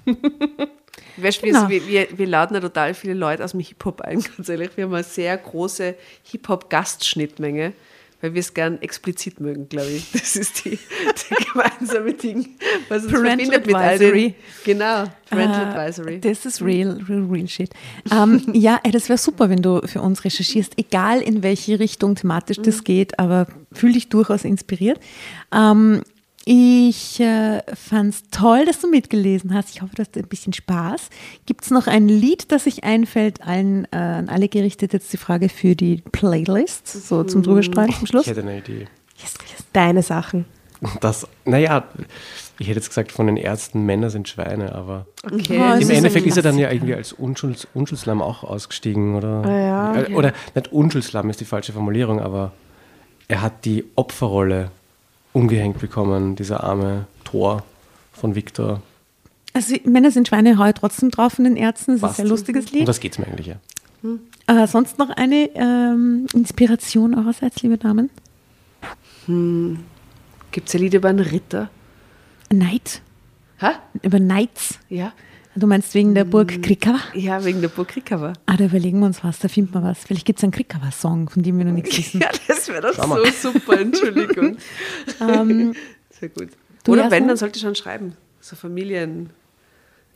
Weißt, 1.17 1.43
du, 1.43 1.47
Genau. 1.47 1.69
wir, 1.69 1.87
wir, 1.87 2.07
wir 2.17 2.27
laden 2.27 2.55
ja 2.55 2.61
total 2.61 2.95
viele 2.95 3.15
Leute 3.15 3.45
aus 3.45 3.51
dem 3.51 3.61
Hip-Hop 3.61 4.01
ein, 4.03 4.23
ganz 4.37 4.49
ehrlich. 4.49 4.71
Wir 4.77 4.85
haben 4.85 4.95
eine 4.95 5.03
sehr 5.05 5.37
große 5.37 5.95
Hip-Hop-Gastschnittmenge, 6.31 7.73
weil 8.21 8.35
wir 8.35 8.41
es 8.41 8.53
gern 8.55 8.81
explizit 8.83 9.41
mögen, 9.41 9.69
glaube 9.69 9.89
ich. 9.91 10.11
Das 10.13 10.37
ist 10.37 10.65
die, 10.65 10.79
die 10.79 11.45
gemeinsame 11.53 12.13
Ding, 12.15 12.51
was 12.89 13.05
uns 13.05 13.13
Parental 13.13 13.47
verbindet 13.47 13.67
mit 13.67 13.75
all 13.75 13.95
Advisory. 13.95 14.23
den... 14.31 14.35
Genau, 14.65 15.05
Parental 15.29 15.63
Äh, 15.63 15.69
Advisory. 15.79 16.21
Das 16.21 16.47
ist 16.47 16.63
real, 16.63 17.01
real, 17.09 17.27
real 17.31 17.49
shit. 17.49 17.71
Ähm, 18.13 18.43
ja, 18.53 18.79
ey, 18.83 18.91
das 18.91 19.09
wäre 19.09 19.19
super, 19.19 19.49
wenn 19.51 19.63
du 19.63 19.81
für 19.87 20.01
uns 20.03 20.25
recherchierst, 20.25 20.75
egal 20.79 21.21
in 21.23 21.43
welche 21.43 21.79
Richtung 21.81 22.15
thematisch 22.15 22.59
Mhm. 22.59 22.63
das 22.65 22.85
geht, 22.85 23.19
aber 23.19 23.47
fühl 23.73 23.93
dich 23.93 24.09
durchaus 24.09 24.45
inspiriert. 24.45 25.01
Ähm, 25.55 26.03
ich 26.45 27.21
äh, 27.21 27.61
fand 27.75 28.15
es 28.15 28.23
toll, 28.31 28.65
dass 28.65 28.81
du 28.81 28.89
mitgelesen 28.89 29.53
hast. 29.55 29.71
Ich 29.71 29.83
hoffe, 29.83 29.95
du 29.95 30.03
hast 30.03 30.17
ein 30.17 30.27
bisschen 30.27 30.53
Spaß. 30.53 31.11
Gibt 31.47 31.65
es 31.65 31.71
noch 31.71 31.87
ein 31.87 32.09
Lied, 32.09 32.51
das 32.51 32.65
sich 32.65 32.83
einfällt, 32.85 33.43
allen, 33.43 33.85
äh, 33.93 33.97
an 33.97 34.29
alle 34.29 34.49
gerichtet, 34.49 34.93
jetzt 34.93 35.13
die 35.13 35.19
Frage 35.19 35.49
für 35.49 35.77
die 35.77 36.03
Playlist, 36.13 36.89
so 36.89 37.25
zum 37.25 37.43
drüberstreiten 37.43 37.95
zum 37.95 38.07
Schluss? 38.07 38.23
Ich 38.23 38.31
hätte 38.31 38.41
eine 38.43 38.59
Idee. 38.59 38.87
Yes, 39.19 39.35
yes. 39.51 39.65
Deine 39.73 40.03
Sachen. 40.03 40.47
Das, 41.03 41.27
naja, 41.45 41.85
ich 42.59 42.69
hätte 42.69 42.79
jetzt 42.79 42.89
gesagt, 42.89 43.13
von 43.13 43.27
den 43.27 43.37
Ärzten, 43.37 43.85
Männer 43.85 44.09
sind 44.09 44.29
Schweine, 44.29 44.75
aber 44.75 45.07
Okay. 45.25 45.57
Im 45.57 45.81
ist 45.81 45.91
Endeffekt 45.91 46.27
ist 46.27 46.39
er 46.39 46.43
dann 46.43 46.59
ja 46.59 46.71
irgendwie 46.73 46.95
als 46.95 47.13
Unschulds, 47.13 47.69
Unschuldslamm 47.75 48.23
auch 48.23 48.45
ausgestiegen, 48.45 49.15
oder? 49.15 49.43
ja, 49.47 49.95
Äh, 49.97 50.15
Oder 50.15 50.33
nicht 50.55 50.73
Unschuldslamm 50.73 51.29
ist 51.29 51.41
die 51.41 51.45
falsche 51.45 51.75
Formulierung, 51.75 52.19
aber 52.21 52.53
er 53.29 53.43
hat 53.43 53.67
die 53.67 53.85
Opferrolle 53.95 54.71
umgehängt 55.33 55.79
bekommen, 55.79 56.37
dieser 56.37 56.65
arme 56.65 57.07
Tor 57.25 57.63
von 58.13 58.35
Viktor. 58.35 58.83
Also 59.53 59.75
Männer 59.85 60.11
sind 60.11 60.29
Schweine 60.29 60.59
heute 60.59 60.81
trotzdem 60.81 61.11
drauf 61.11 61.35
von 61.35 61.45
den 61.45 61.57
Ärzten. 61.57 61.93
Das 61.93 61.97
ist 61.97 62.03
Passt. 62.03 62.21
ein 62.21 62.27
sehr 62.27 62.31
lustiges 62.31 62.67
Um 62.67 62.79
Lied. 62.79 62.89
das 62.89 63.01
geht 63.01 63.13
es 63.13 63.19
mir 63.19 63.27
eigentlich 63.27 63.47
ja. 63.49 63.57
Äh, 64.47 64.67
sonst 64.67 64.99
noch 64.99 65.11
eine 65.11 65.51
ähm, 65.55 66.27
Inspiration 66.35 67.15
eurerseits, 67.15 67.63
liebe 67.63 67.77
Damen? 67.79 68.11
Gibt 70.51 70.69
es 70.69 70.75
ein 70.75 70.81
Lied 70.81 70.95
über 70.95 71.09
einen 71.09 71.21
Ritter? 71.21 71.71
Neid. 72.53 73.03
Hä? 73.59 73.69
Über 74.03 74.19
Knights. 74.19 74.79
Ja. 74.89 75.13
Du 75.61 75.67
meinst 75.67 75.93
wegen 75.93 76.15
der 76.15 76.25
Burg 76.25 76.63
Krikava? 76.63 77.01
Ja, 77.13 77.45
wegen 77.45 77.61
der 77.61 77.69
Burg 77.69 77.89
Krikava. 77.89 78.33
Ah, 78.47 78.57
da 78.57 78.65
überlegen 78.65 78.99
wir 79.01 79.07
uns 79.07 79.23
was, 79.23 79.41
da 79.41 79.49
finden 79.49 79.75
wir 79.75 79.83
was. 79.83 79.99
Vielleicht 79.99 80.25
gibt 80.25 80.39
es 80.39 80.43
einen 80.43 80.53
Krikava-Song, 80.53 81.29
von 81.29 81.43
dem 81.43 81.59
wir 81.59 81.67
noch 81.67 81.73
nichts 81.73 81.99
wissen. 81.99 82.21
Ja, 82.21 82.31
das 82.49 82.67
wäre 82.69 82.81
doch 82.81 82.95
so 82.95 83.53
super, 83.53 83.79
Entschuldigung. 83.79 84.57
ähm, 85.21 85.75
Sehr 86.09 86.31
gut. 86.31 86.49
Du 86.83 86.93
Oder 86.93 87.11
wenn, 87.11 87.29
dann 87.29 87.37
sollte 87.37 87.57
ich 87.57 87.63
schon 87.63 87.75
schreiben. 87.75 88.17
So 88.41 88.57
Familien... 88.57 89.29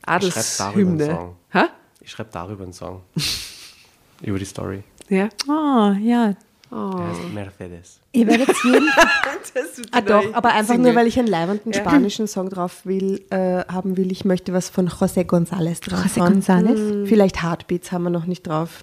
Ich 0.07 0.33
schreibe 0.33 0.47
darüber 0.59 0.93
einen 0.93 1.03
Adelshymne. 1.03 1.75
Ich 2.01 2.11
schreibe 2.11 2.31
darüber 2.33 2.65
einen 2.65 2.73
Song. 2.73 3.03
Über 4.23 4.39
die 4.39 4.45
Story. 4.47 4.83
Ja. 5.11 5.29
oh, 5.47 5.93
ja. 6.01 6.35
Der 6.75 7.09
heißt 7.09 7.33
Mercedes. 7.33 8.01
Ihr 8.13 8.27
werdet 8.27 8.49
jeden 8.65 8.89
Das 9.55 9.79
wird 9.79 9.89
Ah 9.93 10.01
doch, 10.01 10.35
aber 10.35 10.53
einfach 10.53 10.75
Single. 10.75 10.93
nur, 10.93 11.01
weil 11.01 11.07
ich 11.07 11.17
einen 11.19 11.29
leibenden 11.29 11.73
Ja. 11.73 11.81
spanischen 11.81 12.27
Song 12.27 12.49
drauf 12.51 12.85
will, 12.85 13.25
äh, 13.31 13.65
haben 13.73 13.97
will. 13.97 14.11
Ich 14.11 14.25
möchte 14.25 14.53
was 14.53 14.71
von 14.71 14.89
José 14.89 15.25
González 15.25 15.81
drauf 15.89 16.05
José 16.05 16.21
haben. 16.21 16.41
González? 16.41 17.07
Vielleicht 17.07 17.43
Heartbeats 17.45 17.93
haben 17.93 18.03
wir 18.05 18.11
noch 18.11 18.27
nicht 18.27 18.47
drauf. 18.47 18.83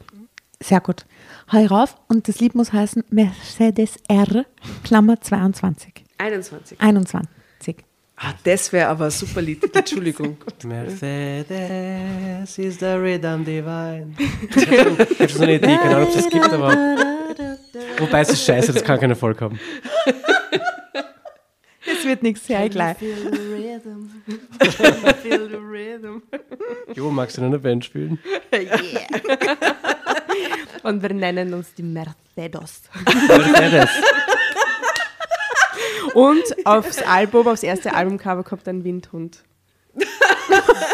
Sehr 0.63 0.79
gut. 0.79 1.05
Hau 1.51 1.65
rauf 1.65 1.95
und 2.07 2.27
das 2.29 2.39
Lied 2.39 2.55
muss 2.55 2.71
heißen 2.71 3.03
Mercedes 3.09 3.95
R, 4.07 4.45
Klammer 4.83 5.19
22. 5.19 6.05
21. 6.17 6.79
21. 6.79 7.77
Ah, 8.23 8.33
das 8.43 8.71
wäre 8.71 8.87
aber 8.89 9.05
ein 9.05 9.11
super 9.11 9.41
Lied. 9.41 9.75
Entschuldigung. 9.75 10.37
Mercedes 10.63 12.57
is 12.59 12.79
the 12.79 12.85
rhythm 12.85 13.43
divine. 13.43 14.13
Ich 14.55 14.67
habe 14.67 15.29
schon 15.29 15.37
so 15.37 15.43
eine 15.43 15.55
Idee, 15.55 15.77
keine 15.77 15.95
Ahnung, 15.95 16.03
ob 16.03 16.15
es 16.15 16.23
das 16.23 16.29
gibt, 16.29 16.49
aber. 16.53 16.77
Wobei 18.01 18.21
es 18.21 18.29
ist 18.29 18.43
scheiße, 18.45 18.73
das 18.73 18.83
kann 18.83 18.99
keinen 18.99 19.11
Erfolg 19.11 19.39
haben. 19.41 19.59
Es 21.85 22.05
wird 22.05 22.23
nichts, 22.23 22.45
sehr 22.47 22.67
gleich. 22.69 22.97
Jo, 26.95 27.09
magst 27.09 27.37
du 27.37 27.41
in 27.41 27.47
einer 27.47 27.57
Band 27.57 27.85
spielen? 27.85 28.19
Und 30.83 31.01
wir 31.01 31.13
nennen 31.13 31.53
uns 31.53 31.73
die 31.73 31.83
Mercedes. 31.83 32.83
Mercedes. 33.27 33.89
Und 36.13 36.43
aufs 36.65 37.01
Album, 37.01 37.47
aufs 37.47 37.63
erste 37.63 37.93
Albumcover 37.93 38.43
kommt 38.43 38.67
ein 38.67 38.83
Windhund. 38.83 39.43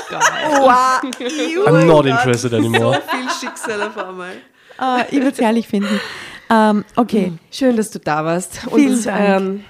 I'm 0.09 1.85
not 1.85 2.05
interested 2.05 2.53
anymore. 2.53 3.01
Viel 3.09 3.29
Schicksal 3.39 3.81
auf 3.81 3.97
einmal. 3.97 4.33
Ah, 4.77 5.03
ich 5.09 5.17
würde 5.17 5.29
es 5.31 5.39
herrlich 5.39 5.67
finden. 5.67 5.99
Ähm, 6.49 6.85
okay. 6.95 7.33
Schön, 7.51 7.75
dass 7.77 7.91
du 7.91 7.99
da 7.99 8.23
warst. 8.23 8.59
Vielen 8.73 8.95
Und, 8.95 9.05
Dank. 9.05 9.41
Ähm, 9.41 9.63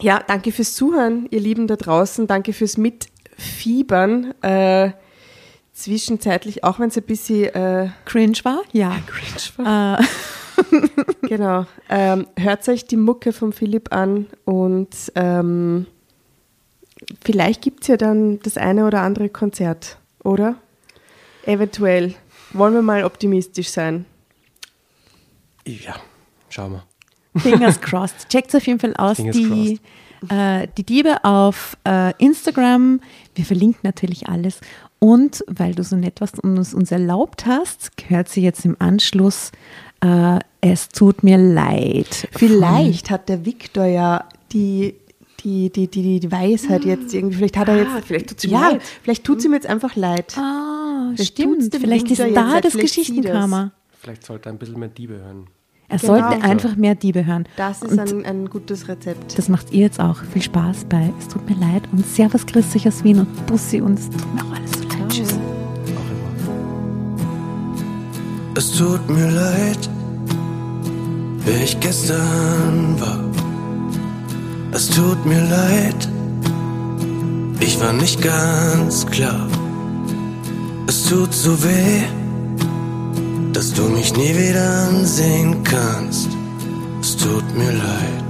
ja, 0.00 0.22
danke 0.26 0.52
fürs 0.52 0.74
Zuhören, 0.74 1.26
ihr 1.30 1.40
Lieben 1.40 1.66
da 1.66 1.76
draußen. 1.76 2.26
Danke 2.26 2.52
fürs 2.52 2.76
Mitfiebern. 2.76 4.34
Äh, 4.42 4.90
zwischenzeitlich, 5.72 6.64
auch 6.64 6.78
wenn 6.78 6.88
es 6.88 6.96
ein 6.96 7.02
bisschen 7.02 7.54
äh, 7.54 7.88
Cringe 8.04 8.38
war? 8.42 8.62
Ja. 8.72 8.96
Äh, 9.58 10.02
Genau. 11.22 11.66
Ähm, 11.88 12.26
hört 12.36 12.68
euch 12.68 12.86
die 12.86 12.96
Mucke 12.96 13.32
von 13.32 13.52
Philipp 13.52 13.92
an 13.92 14.26
und 14.44 14.88
ähm, 15.14 15.86
vielleicht 17.22 17.62
gibt 17.62 17.82
es 17.82 17.88
ja 17.88 17.96
dann 17.96 18.40
das 18.40 18.56
eine 18.56 18.86
oder 18.86 19.02
andere 19.02 19.28
Konzert, 19.28 19.98
oder? 20.24 20.56
Eventuell. 21.44 22.14
Wollen 22.52 22.74
wir 22.74 22.82
mal 22.82 23.04
optimistisch 23.04 23.70
sein? 23.70 24.06
Ja, 25.66 25.96
schau 26.48 26.68
mal. 26.68 26.84
Fingers 27.36 27.80
crossed. 27.80 28.28
Checkt 28.28 28.54
auf 28.54 28.66
jeden 28.66 28.78
Fall 28.78 28.94
aus. 28.96 29.16
Fingers 29.16 29.36
Die, 29.36 29.80
äh, 30.30 30.68
die 30.78 30.84
Diebe 30.84 31.24
auf 31.24 31.76
äh, 31.86 32.12
Instagram. 32.18 33.00
Wir 33.34 33.44
verlinken 33.44 33.80
natürlich 33.82 34.28
alles. 34.28 34.60
Und 34.98 35.44
weil 35.46 35.74
du 35.74 35.82
so 35.82 35.96
nett 35.96 36.20
warst 36.20 36.38
und 36.40 36.56
es 36.56 36.72
uns 36.72 36.90
erlaubt 36.90 37.44
hast, 37.46 37.90
hört 38.08 38.28
sie 38.28 38.40
jetzt 38.42 38.64
im 38.64 38.76
Anschluss 38.78 39.52
äh, 40.00 40.38
Es 40.60 40.88
tut 40.88 41.22
mir 41.22 41.36
leid. 41.36 42.28
Vielleicht 42.32 43.10
hat 43.10 43.28
der 43.28 43.44
Viktor 43.44 43.84
ja 43.84 44.24
die, 44.52 44.94
die, 45.40 45.70
die, 45.70 45.88
die, 45.88 46.20
die 46.20 46.32
Weisheit 46.32 46.84
jetzt 46.84 47.12
irgendwie, 47.12 47.36
vielleicht 47.36 47.56
hat 47.58 47.68
er 47.68 47.76
jetzt. 47.76 47.90
Ah, 47.90 48.00
vielleicht 48.04 48.28
tut's 48.30 48.44
ihm 48.44 48.52
ja, 48.52 48.70
leid. 48.70 48.82
vielleicht 49.02 49.24
tut 49.24 49.38
es 49.38 49.44
ihm 49.44 49.52
jetzt 49.52 49.66
einfach 49.66 49.96
leid. 49.96 50.36
Ah, 50.38 51.12
Vielleicht 51.14 51.34
stimmt. 51.34 51.74
Vielleicht 51.74 52.10
ist 52.10 52.20
da 52.34 52.60
das 52.60 52.72
Geschichtenkrammer. 52.72 53.72
Vielleicht 54.00 54.24
sollte 54.24 54.48
er 54.48 54.52
ein 54.52 54.58
bisschen 54.58 54.78
mehr 54.78 54.88
Diebe 54.88 55.14
hören. 55.14 55.48
Er 55.88 55.98
Genau. 55.98 56.14
sollte 56.14 56.42
einfach 56.42 56.74
mehr 56.76 56.94
Diebe 56.96 57.24
hören. 57.26 57.46
Das 57.56 57.80
ist 57.82 57.96
ein, 57.98 58.24
ein 58.26 58.50
gutes 58.50 58.88
Rezept. 58.88 59.38
das 59.38 59.48
macht 59.48 59.72
ihr 59.72 59.82
jetzt 59.82 60.00
auch. 60.00 60.16
Viel 60.32 60.42
Spaß 60.42 60.86
bei 60.88 61.12
Es 61.18 61.28
tut 61.28 61.48
mir 61.48 61.56
leid 61.56 61.82
und 61.92 62.04
Servus 62.04 62.44
grüß 62.46 62.70
dich 62.70 62.88
aus 62.88 63.04
Wien 63.04 63.20
und 63.20 63.46
Bussi 63.46 63.80
und 63.80 63.96
es 63.98 64.10
tut 64.10 64.34
mir 64.34 64.42
auch 64.42 64.52
alles 64.56 64.72
so 64.72 64.80
leid. 64.82 65.08
Tschüss. 65.08 65.32
Auch 65.32 66.10
immer. 66.10 66.16
Es 68.56 68.72
tut 68.72 69.08
mir 69.10 69.30
leid, 69.30 69.88
wer 71.44 71.62
ich 71.62 71.78
gestern 71.80 73.00
war. 73.00 73.20
Es 74.72 74.88
tut 74.90 75.24
mir 75.24 75.40
leid, 75.42 76.08
ich 77.60 77.80
war 77.80 77.92
nicht 77.92 78.20
ganz 78.22 79.06
klar. 79.06 79.46
Es 80.88 81.04
tut 81.08 81.32
so 81.32 81.62
weh, 81.64 82.02
dass 83.52 83.72
du 83.72 83.82
mich 83.88 84.14
nie 84.16 84.34
wieder 84.34 84.88
ansehen 84.88 85.62
kannst. 85.64 86.28
Es 87.00 87.16
tut 87.16 87.44
mir 87.56 87.72
leid. 87.72 88.28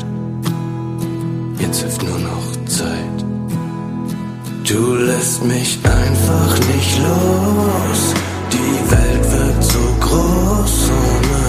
Jetzt 1.58 1.80
hilft 1.80 2.02
nur 2.02 2.18
noch 2.18 2.66
Zeit. 2.66 3.24
Du 4.68 4.94
lässt 4.94 5.44
mich 5.44 5.78
einfach 5.84 6.58
nicht 6.74 6.98
los. 6.98 8.14
Die 8.52 8.90
Welt 8.90 9.32
wird 9.32 9.64
so 9.64 9.84
groß 10.00 10.90
ohne 10.90 11.45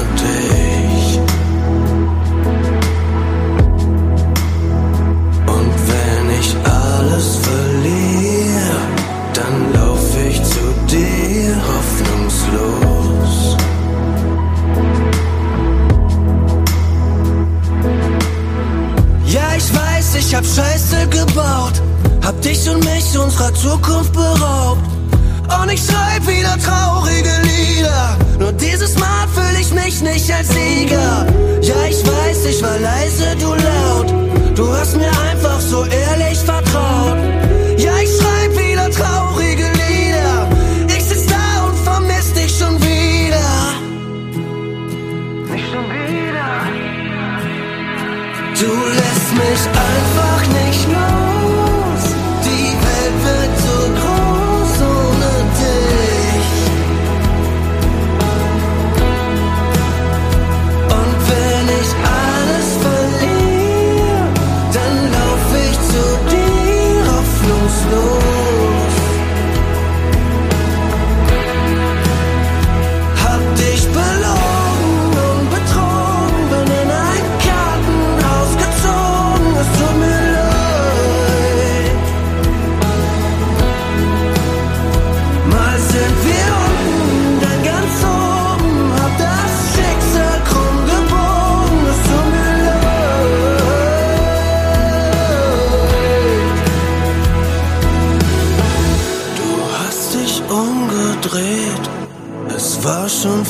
ich 20.27 20.35
hab 20.35 20.45
Scheiße 20.45 21.07
gebaut. 21.07 21.81
Hab 22.21 22.41
dich 22.41 22.69
und 22.69 22.83
mich 22.83 23.17
unserer 23.17 23.53
Zukunft 23.53 24.11
beraubt. 24.11 24.81
Und 25.61 25.71
ich 25.71 25.81
schreib 25.81 26.27
wieder 26.27 26.57
traurige 26.59 27.31
Lieder. 27.43 28.17
Nur 28.37 28.51
dieses 28.51 28.99
Mal 28.99 29.25
fühle 29.33 29.61
ich 29.61 29.71
mich 29.71 30.01
nicht 30.01 30.29
als 30.31 30.49
Sieger. 30.49 31.25
Ja, 31.61 31.75
ich 31.89 32.05
weiß, 32.05 32.45
ich 32.45 32.61
war 32.61 32.77
leise, 32.77 33.35
du 33.39 33.53
laut. 33.53 34.57
Du 34.57 34.67
hast 34.75 34.97
mir 34.97 35.11
einfach 35.31 35.61
so 35.61 35.85
ehrlich 35.85 36.39
vertraut. 36.39 37.17
Ja, 37.77 37.93
ich 38.03 38.09
schreib 38.17 38.51
wieder 38.51 38.91
traurige 38.91 39.67
Lieder. 39.81 40.49
Ich 40.89 41.05
sitz 41.05 41.25
da 41.27 41.67
und 41.67 41.77
vermiss 41.85 42.33
dich 42.33 42.51
schon 42.57 42.75
wieder. 42.81 43.49
Nicht 45.53 45.67
schon 45.71 45.87
wieder. 45.89 46.49
Du 48.59 48.71
lässt 48.99 49.31
mich 49.33 49.67
einfach 49.67 50.06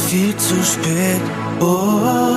viel 0.08 0.36
zu 0.38 0.56
spät. 0.64 1.22
Oh, 1.60 2.37